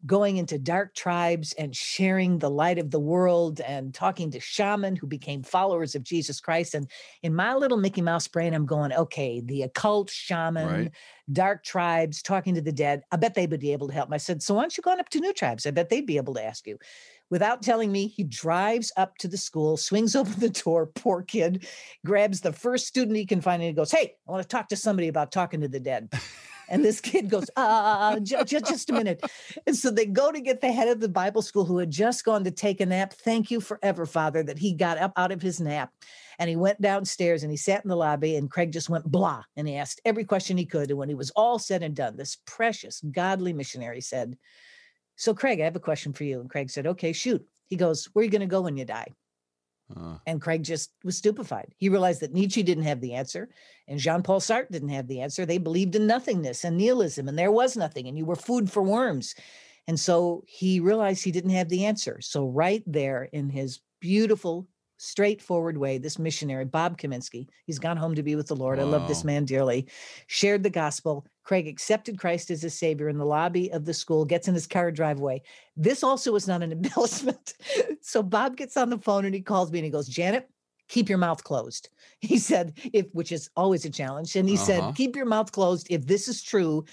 going 0.05 0.37
into 0.37 0.59
dark 0.59 0.93
tribes 0.93 1.53
and 1.53 1.75
sharing 1.75 2.37
the 2.37 2.49
light 2.49 2.77
of 2.77 2.91
the 2.91 2.99
world 2.99 3.59
and 3.61 3.93
talking 3.93 4.29
to 4.31 4.39
shaman 4.39 4.95
who 4.95 5.07
became 5.07 5.41
followers 5.41 5.95
of 5.95 6.03
Jesus 6.03 6.39
Christ. 6.39 6.75
And 6.75 6.89
in 7.23 7.33
my 7.33 7.55
little 7.55 7.77
Mickey 7.77 8.01
Mouse 8.01 8.27
brain, 8.27 8.53
I'm 8.53 8.65
going, 8.65 8.93
okay, 8.93 9.41
the 9.41 9.63
occult 9.63 10.09
shaman, 10.09 10.67
right. 10.67 10.91
dark 11.31 11.63
tribes, 11.63 12.21
talking 12.21 12.53
to 12.55 12.61
the 12.61 12.71
dead. 12.71 13.01
I 13.11 13.17
bet 13.17 13.33
they 13.33 13.47
would 13.47 13.59
be 13.59 13.73
able 13.73 13.87
to 13.87 13.93
help. 13.93 14.13
I 14.13 14.17
said, 14.17 14.43
so 14.43 14.53
why 14.53 14.61
don't 14.61 14.77
you 14.77 14.83
go 14.83 14.91
on 14.91 14.99
up 14.99 15.09
to 15.09 15.19
new 15.19 15.33
tribes? 15.33 15.65
I 15.65 15.71
bet 15.71 15.89
they'd 15.89 16.05
be 16.05 16.17
able 16.17 16.35
to 16.35 16.45
ask 16.45 16.67
you. 16.67 16.77
Without 17.29 17.61
telling 17.61 17.91
me, 17.91 18.07
he 18.07 18.23
drives 18.23 18.91
up 18.95 19.17
to 19.17 19.27
the 19.27 19.37
school, 19.37 19.77
swings 19.77 20.15
open 20.15 20.39
the 20.39 20.49
door, 20.49 20.85
poor 20.85 21.23
kid, 21.23 21.67
grabs 22.05 22.41
the 22.41 22.53
first 22.53 22.87
student 22.87 23.17
he 23.17 23.25
can 23.25 23.41
find, 23.41 23.61
and 23.61 23.69
he 23.69 23.73
goes, 23.73 23.91
Hey, 23.91 24.15
I 24.27 24.31
want 24.31 24.43
to 24.43 24.47
talk 24.47 24.69
to 24.69 24.75
somebody 24.75 25.07
about 25.07 25.31
talking 25.31 25.61
to 25.61 25.67
the 25.67 25.79
dead. 25.79 26.09
And 26.69 26.83
this 26.83 26.99
kid 27.01 27.29
goes, 27.29 27.49
ah, 27.55 27.61
ah, 27.61 27.97
ah, 27.99 28.15
ah 28.15 28.19
j- 28.19 28.43
just 28.43 28.89
a 28.89 28.93
minute. 28.93 29.23
And 29.65 29.75
so 29.75 29.89
they 29.89 30.05
go 30.05 30.31
to 30.31 30.41
get 30.41 30.61
the 30.61 30.71
head 30.71 30.87
of 30.87 30.99
the 30.99 31.09
Bible 31.09 31.41
school 31.41 31.65
who 31.65 31.77
had 31.77 31.91
just 31.91 32.25
gone 32.25 32.43
to 32.43 32.51
take 32.51 32.81
a 32.81 32.85
nap. 32.85 33.13
Thank 33.13 33.51
you 33.51 33.61
forever, 33.61 34.05
Father, 34.05 34.43
that 34.43 34.59
he 34.59 34.73
got 34.73 34.97
up 34.97 35.13
out 35.15 35.31
of 35.31 35.41
his 35.41 35.59
nap. 35.59 35.91
And 36.39 36.49
he 36.49 36.55
went 36.55 36.81
downstairs 36.81 37.43
and 37.43 37.51
he 37.51 37.57
sat 37.57 37.83
in 37.83 37.89
the 37.89 37.95
lobby, 37.95 38.35
and 38.35 38.51
Craig 38.51 38.71
just 38.71 38.89
went 38.89 39.05
blah. 39.05 39.43
And 39.55 39.67
he 39.67 39.75
asked 39.75 40.01
every 40.05 40.23
question 40.23 40.57
he 40.57 40.65
could. 40.65 40.89
And 40.89 40.99
when 40.99 41.09
he 41.09 41.15
was 41.15 41.31
all 41.31 41.57
said 41.57 41.81
and 41.81 41.95
done, 41.95 42.15
this 42.15 42.37
precious, 42.45 43.01
godly 43.11 43.53
missionary 43.53 44.01
said, 44.01 44.37
So, 45.15 45.33
Craig, 45.33 45.59
I 45.59 45.63
have 45.63 45.75
a 45.75 45.79
question 45.79 46.13
for 46.13 46.25
you. 46.25 46.39
And 46.39 46.49
Craig 46.49 46.69
said, 46.69 46.85
Okay, 46.85 47.11
shoot. 47.13 47.43
He 47.65 47.75
goes, 47.75 48.05
Where 48.13 48.21
are 48.21 48.25
you 48.25 48.31
going 48.31 48.41
to 48.41 48.47
go 48.47 48.61
when 48.61 48.77
you 48.77 48.85
die? 48.85 49.13
Uh, 49.95 50.17
and 50.25 50.41
Craig 50.41 50.63
just 50.63 50.91
was 51.03 51.17
stupefied. 51.17 51.73
He 51.77 51.89
realized 51.89 52.21
that 52.21 52.33
Nietzsche 52.33 52.61
didn't 52.61 52.83
have 52.83 52.99
the 52.99 53.13
answer 53.13 53.49
and 53.87 53.99
Jean 53.99 54.21
Paul 54.21 54.39
Sartre 54.39 54.69
didn't 54.69 54.89
have 54.89 55.07
the 55.07 55.21
answer. 55.21 55.45
They 55.45 55.57
believed 55.57 55.95
in 55.95 56.07
nothingness 56.07 56.63
and 56.63 56.77
nihilism, 56.77 57.27
and 57.27 57.39
there 57.39 57.51
was 57.51 57.77
nothing, 57.77 58.07
and 58.07 58.17
you 58.17 58.25
were 58.25 58.35
food 58.35 58.69
for 58.69 58.83
worms. 58.83 59.33
And 59.87 59.99
so 59.99 60.43
he 60.45 60.79
realized 60.79 61.23
he 61.23 61.31
didn't 61.31 61.51
have 61.51 61.69
the 61.69 61.85
answer. 61.85 62.19
So, 62.19 62.47
right 62.47 62.83
there 62.85 63.29
in 63.31 63.49
his 63.49 63.79
beautiful 64.01 64.67
straightforward 64.97 65.77
way, 65.77 65.97
this 65.97 66.19
missionary, 66.19 66.65
Bob 66.65 66.97
Kaminski, 66.97 67.47
he's 67.65 67.79
gone 67.79 67.97
home 67.97 68.15
to 68.15 68.23
be 68.23 68.35
with 68.35 68.47
the 68.47 68.55
Lord. 68.55 68.79
Wow. 68.79 68.85
I 68.85 68.87
love 68.87 69.07
this 69.07 69.23
man 69.23 69.45
dearly, 69.45 69.87
shared 70.27 70.63
the 70.63 70.69
gospel. 70.69 71.25
Craig 71.43 71.67
accepted 71.67 72.19
Christ 72.19 72.51
as 72.51 72.61
his 72.61 72.73
savior 72.73 73.07
in 73.07 73.17
the 73.17 73.25
lobby 73.25 73.71
of 73.71 73.85
the 73.85 73.93
school, 73.93 74.25
gets 74.25 74.47
in 74.47 74.53
his 74.53 74.67
car 74.67 74.91
driveway. 74.91 75.41
This 75.75 76.03
also 76.03 76.35
is 76.35 76.47
not 76.47 76.63
an 76.63 76.71
embellishment. 76.73 77.53
so 78.01 78.21
Bob 78.21 78.57
gets 78.57 78.75
on 78.75 78.89
the 78.89 78.97
phone 78.97 79.25
and 79.25 79.33
he 79.33 79.41
calls 79.41 79.71
me 79.71 79.79
and 79.79 79.85
he 79.85 79.91
goes, 79.91 80.07
Janet, 80.07 80.49
keep 80.87 81.09
your 81.09 81.17
mouth 81.17 81.43
closed. 81.43 81.89
He 82.19 82.39
said, 82.39 82.77
if 82.93 83.05
which 83.13 83.31
is 83.31 83.49
always 83.55 83.85
a 83.85 83.89
challenge. 83.89 84.35
And 84.35 84.49
he 84.49 84.55
uh-huh. 84.55 84.65
said, 84.65 84.95
keep 84.95 85.15
your 85.15 85.25
mouth 85.25 85.51
closed. 85.51 85.87
If 85.89 86.07
this 86.07 86.27
is 86.27 86.41
true, 86.41 86.85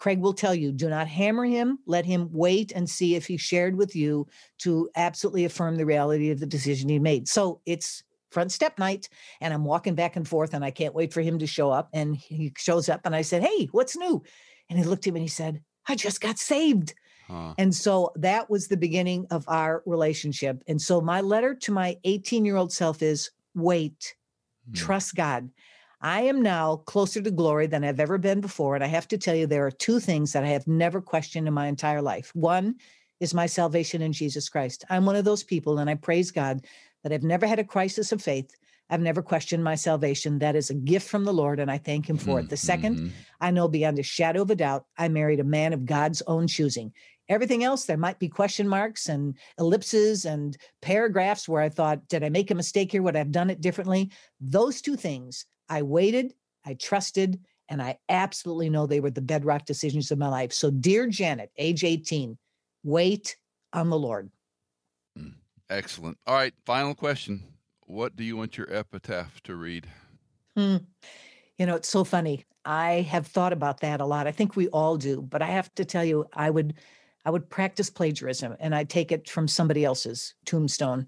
Craig 0.00 0.18
will 0.18 0.32
tell 0.32 0.54
you 0.54 0.72
do 0.72 0.88
not 0.88 1.06
hammer 1.06 1.44
him. 1.44 1.78
Let 1.86 2.04
him 2.04 2.30
wait 2.32 2.72
and 2.72 2.88
see 2.88 3.14
if 3.14 3.26
he 3.26 3.36
shared 3.36 3.76
with 3.76 3.94
you 3.94 4.26
to 4.60 4.88
absolutely 4.96 5.44
affirm 5.44 5.76
the 5.76 5.86
reality 5.86 6.30
of 6.30 6.40
the 6.40 6.46
decision 6.46 6.88
he 6.88 6.98
made. 6.98 7.28
So 7.28 7.60
it's 7.66 8.02
front 8.30 8.50
step 8.50 8.78
night 8.78 9.08
and 9.40 9.52
I'm 9.52 9.64
walking 9.64 9.94
back 9.94 10.16
and 10.16 10.26
forth 10.26 10.54
and 10.54 10.64
I 10.64 10.70
can't 10.70 10.94
wait 10.94 11.12
for 11.12 11.20
him 11.20 11.38
to 11.38 11.46
show 11.46 11.70
up. 11.70 11.90
And 11.92 12.16
he 12.16 12.52
shows 12.56 12.88
up 12.88 13.02
and 13.04 13.14
I 13.14 13.22
said, 13.22 13.42
Hey, 13.42 13.66
what's 13.72 13.96
new? 13.96 14.22
And 14.70 14.78
he 14.78 14.84
looked 14.84 15.06
at 15.06 15.12
me 15.12 15.20
and 15.20 15.24
he 15.24 15.28
said, 15.28 15.60
I 15.86 15.96
just 15.96 16.20
got 16.20 16.38
saved. 16.38 16.94
Huh. 17.28 17.54
And 17.58 17.74
so 17.74 18.12
that 18.16 18.48
was 18.48 18.68
the 18.68 18.76
beginning 18.76 19.26
of 19.30 19.44
our 19.48 19.82
relationship. 19.84 20.62
And 20.66 20.80
so 20.80 21.00
my 21.00 21.20
letter 21.20 21.54
to 21.54 21.72
my 21.72 21.98
18 22.04 22.44
year 22.44 22.56
old 22.56 22.72
self 22.72 23.02
is 23.02 23.30
wait, 23.54 24.14
hmm. 24.66 24.74
trust 24.74 25.14
God. 25.14 25.50
I 26.00 26.22
am 26.22 26.40
now 26.40 26.76
closer 26.76 27.20
to 27.20 27.30
glory 27.30 27.66
than 27.66 27.84
I've 27.84 28.00
ever 28.00 28.16
been 28.16 28.40
before. 28.40 28.74
And 28.74 28.82
I 28.82 28.86
have 28.86 29.08
to 29.08 29.18
tell 29.18 29.34
you, 29.34 29.46
there 29.46 29.66
are 29.66 29.70
two 29.70 30.00
things 30.00 30.32
that 30.32 30.44
I 30.44 30.48
have 30.48 30.66
never 30.66 31.00
questioned 31.00 31.46
in 31.46 31.54
my 31.54 31.66
entire 31.66 32.00
life. 32.00 32.30
One 32.34 32.76
is 33.20 33.34
my 33.34 33.46
salvation 33.46 34.00
in 34.00 34.12
Jesus 34.12 34.48
Christ. 34.48 34.84
I'm 34.88 35.04
one 35.04 35.16
of 35.16 35.26
those 35.26 35.44
people, 35.44 35.78
and 35.78 35.90
I 35.90 35.94
praise 35.94 36.30
God 36.30 36.64
that 37.02 37.12
I've 37.12 37.22
never 37.22 37.46
had 37.46 37.58
a 37.58 37.64
crisis 37.64 38.12
of 38.12 38.22
faith. 38.22 38.50
I've 38.88 39.00
never 39.00 39.22
questioned 39.22 39.62
my 39.62 39.74
salvation. 39.74 40.38
That 40.38 40.56
is 40.56 40.70
a 40.70 40.74
gift 40.74 41.08
from 41.08 41.24
the 41.24 41.32
Lord, 41.32 41.60
and 41.60 41.70
I 41.70 41.78
thank 41.78 42.08
Him 42.08 42.16
for 42.16 42.38
mm-hmm. 42.38 42.46
it. 42.46 42.50
The 42.50 42.56
2nd 42.56 42.96
mm-hmm. 42.96 43.08
I 43.40 43.50
know 43.50 43.68
beyond 43.68 43.98
a 43.98 44.02
shadow 44.02 44.42
of 44.42 44.50
a 44.50 44.56
doubt, 44.56 44.86
I 44.96 45.08
married 45.08 45.38
a 45.38 45.44
man 45.44 45.72
of 45.72 45.84
God's 45.84 46.22
own 46.26 46.48
choosing. 46.48 46.92
Everything 47.28 47.62
else, 47.62 47.84
there 47.84 47.96
might 47.96 48.18
be 48.18 48.28
question 48.28 48.66
marks 48.66 49.08
and 49.08 49.36
ellipses 49.58 50.24
and 50.24 50.56
paragraphs 50.82 51.48
where 51.48 51.62
I 51.62 51.68
thought, 51.68 52.08
did 52.08 52.24
I 52.24 52.28
make 52.28 52.50
a 52.50 52.56
mistake 52.56 52.90
here? 52.90 53.02
Would 53.02 53.14
I 53.14 53.20
have 53.20 53.30
done 53.30 53.50
it 53.50 53.60
differently? 53.60 54.10
Those 54.40 54.80
two 54.80 54.96
things 54.96 55.46
I 55.70 55.82
waited, 55.82 56.34
I 56.66 56.74
trusted, 56.74 57.40
and 57.70 57.80
I 57.80 57.98
absolutely 58.08 58.68
know 58.68 58.86
they 58.86 59.00
were 59.00 59.10
the 59.10 59.22
bedrock 59.22 59.64
decisions 59.64 60.10
of 60.10 60.18
my 60.18 60.28
life. 60.28 60.52
So, 60.52 60.70
dear 60.70 61.06
Janet, 61.06 61.50
age 61.56 61.84
18, 61.84 62.36
wait 62.82 63.36
on 63.72 63.88
the 63.88 63.98
Lord. 63.98 64.30
Hmm. 65.16 65.28
Excellent. 65.70 66.18
All 66.26 66.34
right, 66.34 66.52
final 66.66 66.94
question. 66.94 67.44
what 67.86 68.16
do 68.16 68.24
you 68.24 68.36
want 68.36 68.58
your 68.58 68.72
epitaph 68.72 69.40
to 69.44 69.54
read? 69.54 69.88
Hmm. 70.56 70.76
You 71.58 71.66
know, 71.66 71.76
it's 71.76 71.88
so 71.88 72.04
funny. 72.04 72.44
I 72.64 73.02
have 73.02 73.26
thought 73.26 73.52
about 73.52 73.80
that 73.80 74.00
a 74.00 74.06
lot. 74.06 74.26
I 74.26 74.32
think 74.32 74.56
we 74.56 74.68
all 74.68 74.96
do, 74.96 75.22
but 75.22 75.42
I 75.42 75.46
have 75.46 75.74
to 75.76 75.84
tell 75.84 76.04
you, 76.04 76.26
I 76.32 76.50
would 76.50 76.74
I 77.24 77.30
would 77.30 77.50
practice 77.50 77.90
plagiarism 77.90 78.56
and 78.60 78.74
I'd 78.74 78.88
take 78.88 79.12
it 79.12 79.28
from 79.28 79.46
somebody 79.46 79.84
else's 79.84 80.34
tombstone. 80.46 81.06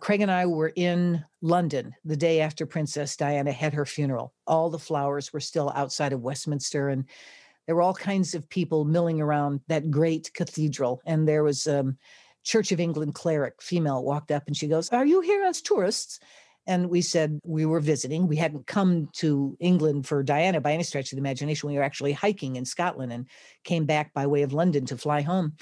Craig 0.00 0.22
and 0.22 0.30
I 0.30 0.46
were 0.46 0.72
in 0.74 1.24
London 1.42 1.94
the 2.04 2.16
day 2.16 2.40
after 2.40 2.66
Princess 2.66 3.16
Diana 3.16 3.52
had 3.52 3.74
her 3.74 3.84
funeral. 3.84 4.32
All 4.46 4.70
the 4.70 4.78
flowers 4.78 5.32
were 5.32 5.40
still 5.40 5.70
outside 5.74 6.12
of 6.12 6.22
Westminster, 6.22 6.88
and 6.88 7.04
there 7.66 7.76
were 7.76 7.82
all 7.82 7.94
kinds 7.94 8.34
of 8.34 8.48
people 8.48 8.84
milling 8.84 9.20
around 9.20 9.60
that 9.68 9.90
great 9.90 10.32
cathedral. 10.34 11.00
And 11.04 11.28
there 11.28 11.44
was 11.44 11.66
um, 11.66 11.98
Church 12.42 12.72
of 12.72 12.80
England 12.80 13.14
cleric, 13.14 13.60
female, 13.60 14.02
walked 14.02 14.30
up 14.30 14.44
and 14.46 14.56
she 14.56 14.68
goes, 14.68 14.88
Are 14.90 15.06
you 15.06 15.20
here 15.20 15.44
as 15.44 15.60
tourists? 15.60 16.18
And 16.66 16.88
we 16.88 17.02
said 17.02 17.40
we 17.44 17.66
were 17.66 17.80
visiting. 17.80 18.26
We 18.26 18.36
hadn't 18.36 18.66
come 18.66 19.08
to 19.14 19.56
England 19.60 20.06
for 20.06 20.22
Diana 20.22 20.60
by 20.60 20.72
any 20.72 20.82
stretch 20.82 21.12
of 21.12 21.16
the 21.16 21.20
imagination. 21.20 21.68
We 21.68 21.76
were 21.76 21.82
actually 21.82 22.12
hiking 22.12 22.56
in 22.56 22.64
Scotland 22.64 23.12
and 23.12 23.26
came 23.64 23.86
back 23.86 24.12
by 24.14 24.26
way 24.26 24.42
of 24.42 24.52
London 24.52 24.86
to 24.86 24.96
fly 24.96 25.22
home. 25.22 25.54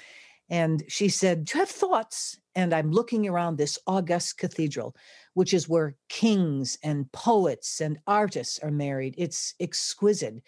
And 0.51 0.83
she 0.89 1.09
said, 1.09 1.45
Do 1.45 1.59
you 1.59 1.61
have 1.61 1.71
thoughts? 1.71 2.39
And 2.55 2.75
I'm 2.75 2.91
looking 2.91 3.29
around 3.29 3.57
this 3.57 3.79
august 3.87 4.39
cathedral, 4.39 4.97
which 5.35 5.55
is 5.55 5.69
where 5.69 5.97
kings 6.09 6.79
and 6.83 7.11
poets 7.13 7.81
and 7.81 7.99
artists 8.07 8.59
are 8.61 8.71
married. 8.71 9.15
It's 9.19 9.55
exquisite. 9.61 10.43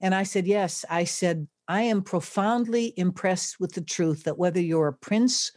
And 0.00 0.14
I 0.14 0.24
said, 0.24 0.46
Yes. 0.46 0.84
I 0.90 1.04
said, 1.04 1.46
I 1.68 1.82
am 1.82 2.02
profoundly 2.02 2.94
impressed 2.96 3.60
with 3.60 3.72
the 3.72 3.80
truth 3.80 4.24
that 4.24 4.38
whether 4.38 4.60
you're 4.60 4.88
a 4.88 4.92
prince 4.92 5.52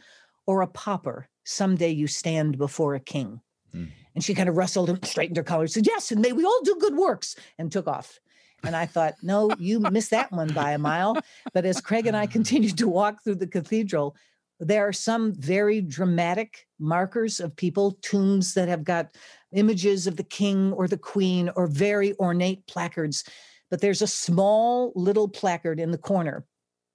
or 0.46 0.60
a 0.62 0.66
pauper, 0.66 1.28
someday 1.44 1.90
you 1.90 2.06
stand 2.06 2.58
before 2.58 2.94
a 2.94 3.00
king. 3.00 3.40
Mm. 3.74 3.90
And 4.14 4.22
she 4.22 4.34
kind 4.34 4.48
of 4.48 4.56
rustled 4.56 4.90
and 4.90 5.04
straightened 5.04 5.38
her 5.38 5.42
collar, 5.42 5.62
and 5.62 5.70
said, 5.70 5.86
Yes, 5.86 6.12
and 6.12 6.20
may 6.20 6.32
we 6.32 6.44
all 6.44 6.60
do 6.62 6.76
good 6.78 6.94
works, 6.94 7.34
and 7.58 7.72
took 7.72 7.88
off. 7.88 8.20
And 8.64 8.76
I 8.76 8.86
thought, 8.86 9.14
no, 9.22 9.50
you 9.58 9.80
missed 9.80 10.10
that 10.10 10.30
one 10.30 10.52
by 10.52 10.72
a 10.72 10.78
mile. 10.78 11.16
But 11.52 11.64
as 11.64 11.80
Craig 11.80 12.06
and 12.06 12.16
I 12.16 12.26
mm. 12.26 12.30
continued 12.30 12.78
to 12.78 12.88
walk 12.88 13.22
through 13.22 13.36
the 13.36 13.46
cathedral, 13.46 14.14
there 14.60 14.86
are 14.86 14.92
some 14.92 15.34
very 15.34 15.80
dramatic 15.80 16.66
markers 16.78 17.40
of 17.40 17.56
people, 17.56 17.98
tombs 18.02 18.54
that 18.54 18.68
have 18.68 18.84
got 18.84 19.16
images 19.52 20.06
of 20.06 20.16
the 20.16 20.22
king 20.22 20.72
or 20.72 20.86
the 20.86 20.98
queen 20.98 21.50
or 21.56 21.66
very 21.66 22.14
ornate 22.18 22.66
placards. 22.68 23.24
But 23.70 23.80
there's 23.80 24.02
a 24.02 24.06
small 24.06 24.92
little 24.94 25.28
placard 25.28 25.80
in 25.80 25.90
the 25.90 25.98
corner, 25.98 26.44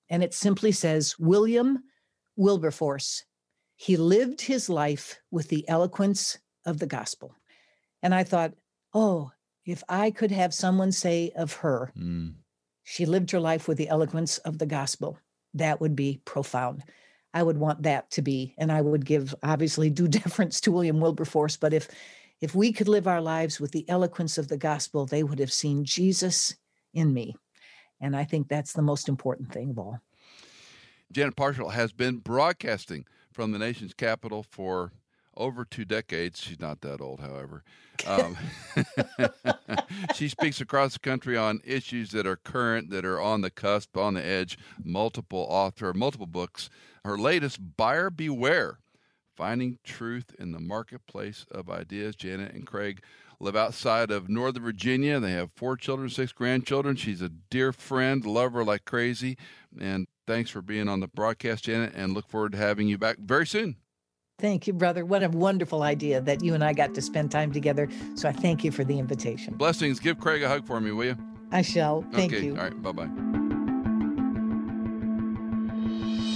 and 0.10 0.24
it 0.24 0.34
simply 0.34 0.72
says, 0.72 1.20
William 1.20 1.84
Wilberforce. 2.38 3.26
He 3.76 3.98
lived 3.98 4.42
his 4.42 4.70
life 4.70 5.20
with 5.30 5.50
the 5.50 5.68
eloquence 5.68 6.38
of 6.66 6.80
the 6.80 6.88
gospel. 6.88 7.36
And 8.02 8.14
I 8.14 8.24
thought, 8.24 8.54
oh, 8.94 9.32
if 9.68 9.84
I 9.90 10.12
could 10.12 10.32
have 10.32 10.54
someone 10.54 10.94
say 10.94 11.32
of 11.36 11.54
her, 11.56 11.92
mm. 11.96 12.34
she 12.84 13.06
lived 13.06 13.32
her 13.32 13.40
life 13.40 13.68
with 13.68 13.78
the 13.78 13.90
eloquence 13.90 14.38
of 14.40 14.58
the 14.58 14.66
gospel, 14.66 15.20
that 15.54 15.82
would 15.82 15.96
be 15.96 16.22
profound. 16.24 16.84
I 17.34 17.44
would 17.44 17.58
want 17.58 17.84
that 17.84 18.10
to 18.12 18.22
be, 18.22 18.56
and 18.58 18.72
I 18.72 18.82
would 18.82 19.06
give 19.06 19.36
obviously 19.44 19.90
due 19.90 20.08
deference 20.08 20.62
to 20.62 20.72
William 20.72 21.02
Wilberforce. 21.02 21.58
But 21.58 21.74
if 21.74 21.90
if 22.40 22.56
we 22.56 22.72
could 22.72 22.88
live 22.88 23.08
our 23.08 23.22
lives 23.22 23.60
with 23.60 23.72
the 23.72 23.88
eloquence 23.90 24.38
of 24.38 24.48
the 24.48 24.58
gospel, 24.58 25.06
they 25.06 25.24
would 25.24 25.40
have 25.40 25.52
seen 25.52 25.84
Jesus 25.84 26.56
in 26.94 27.12
me. 27.12 27.36
And 28.00 28.16
I 28.16 28.26
think 28.26 28.48
that's 28.48 28.74
the 28.74 28.84
most 28.84 29.10
important 29.10 29.52
thing 29.52 29.72
of 29.72 29.80
all. 29.80 30.00
Janet 31.12 31.36
Parshall 31.36 31.74
has 31.74 31.92
been 31.92 32.18
broadcasting 32.18 33.06
from 33.32 33.52
the 33.52 33.60
nation's 33.60 33.96
capital 33.96 34.44
for 34.44 34.92
over 35.38 35.64
two 35.64 35.86
decades. 35.86 36.42
She's 36.42 36.60
not 36.60 36.82
that 36.82 37.02
old, 37.02 37.20
however. 37.22 37.64
Um, 38.06 38.38
she 40.16 40.28
speaks 40.28 40.60
across 40.60 40.94
the 40.94 41.00
country 41.00 41.38
on 41.38 41.62
issues 41.64 42.12
that 42.12 42.28
are 42.28 42.36
current, 42.36 42.90
that 42.90 43.06
are 43.06 43.22
on 43.22 43.42
the 43.42 43.50
cusp, 43.50 43.96
on 43.98 44.16
the 44.16 44.26
edge. 44.26 44.58
Multiple 44.84 45.46
author, 45.50 45.94
multiple 45.94 46.28
books. 46.28 46.70
Her 47.06 47.18
latest, 47.18 47.78
Buyer 47.78 48.10
Beware 48.10 48.80
Finding 49.36 49.78
Truth 49.84 50.36
in 50.40 50.52
the 50.52 50.60
Marketplace 50.60 51.46
of 51.52 51.70
Ideas. 51.70 52.16
Janet 52.16 52.54
and 52.54 52.66
Craig 52.66 53.02
live 53.40 53.56
outside 53.56 54.10
of 54.10 54.30
Northern 54.30 54.64
Virginia. 54.64 55.20
They 55.20 55.32
have 55.32 55.52
four 55.56 55.78
children, 55.78 56.10
six 56.10 56.32
grandchildren. 56.32 56.96
She's 56.96 57.22
a 57.22 57.30
dear 57.30 57.72
friend, 57.72 58.26
love 58.26 58.54
her 58.54 58.64
like 58.64 58.86
crazy. 58.86 59.38
And 59.80 60.08
thanks 60.26 60.50
for 60.50 60.62
being 60.62 60.90
on 60.90 61.02
the 61.02 61.08
broadcast, 61.08 61.66
Janet, 61.66 61.94
and 61.96 62.14
look 62.14 62.28
forward 62.28 62.54
to 62.54 62.58
having 62.58 62.88
you 62.88 62.98
back 62.98 63.18
very 63.20 63.46
soon. 63.46 63.76
Thank 64.40 64.68
you, 64.68 64.74
brother. 64.74 65.04
What 65.04 65.24
a 65.24 65.30
wonderful 65.30 65.82
idea 65.82 66.22
that 66.22 66.44
you 66.44 66.54
and 66.54 66.64
I 66.64 66.74
got 66.74 66.94
to 66.94 67.02
spend 67.02 67.32
time 67.32 67.52
together. 67.52 67.90
So 68.14 68.30
I 68.30 68.32
thank 68.32 68.64
you 68.64 68.72
for 68.72 68.84
the 68.84 69.00
invitation. 69.00 69.56
Blessings. 69.56 70.00
Give 70.00 70.20
Craig 70.20 70.44
a 70.44 70.48
hug 70.48 70.68
for 70.68 70.80
me, 70.80 70.92
will 70.92 71.06
you? 71.06 71.18
I 71.52 71.64
shall. 71.64 72.04
Thank 72.12 72.34
okay. 72.34 72.46
you. 72.46 72.56
All 72.56 72.64
right. 72.64 72.84
Bye 72.84 72.92
bye. 72.92 73.10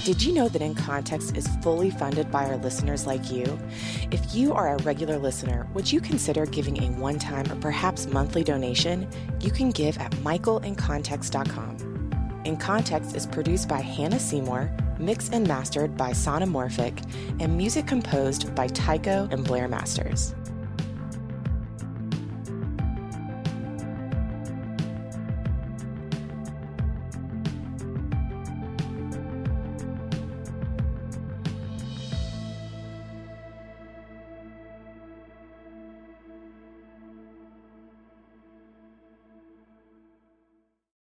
Did 0.04 0.24
you 0.24 0.34
know 0.34 0.50
that 0.50 0.64
In 0.64 0.74
Context 0.74 1.38
is 1.38 1.48
fully 1.62 1.92
funded 1.92 2.32
by 2.32 2.46
our 2.46 2.58
listeners 2.58 3.06
like 3.06 3.32
you? 3.32 3.60
If 4.10 4.34
you 4.34 4.52
are 4.52 4.74
a 4.74 4.82
regular 4.82 5.20
listener, 5.20 5.68
would 5.76 5.92
you 5.92 6.02
consider 6.02 6.48
giving 6.48 6.82
a 6.82 6.88
one 7.00 7.20
time 7.20 7.52
or 7.52 7.56
perhaps 7.58 8.08
monthly 8.08 8.44
donation? 8.44 9.08
You 9.42 9.52
can 9.52 9.70
give 9.70 10.00
at 10.00 10.10
michaelincontext.com. 10.14 12.42
In 12.46 12.58
Context 12.58 13.16
is 13.16 13.28
produced 13.28 13.70
by 13.70 13.80
Hannah 13.80 14.20
Seymour 14.20 14.76
mixed 15.02 15.34
and 15.34 15.48
mastered 15.48 15.98
by 15.98 16.12
Sonomorphic, 16.12 17.04
and 17.40 17.58
music 17.58 17.88
composed 17.88 18.54
by 18.56 18.68
Tycho 18.68 19.28
and 19.32 19.44
Blair 19.44 19.68
Masters. 19.68 20.34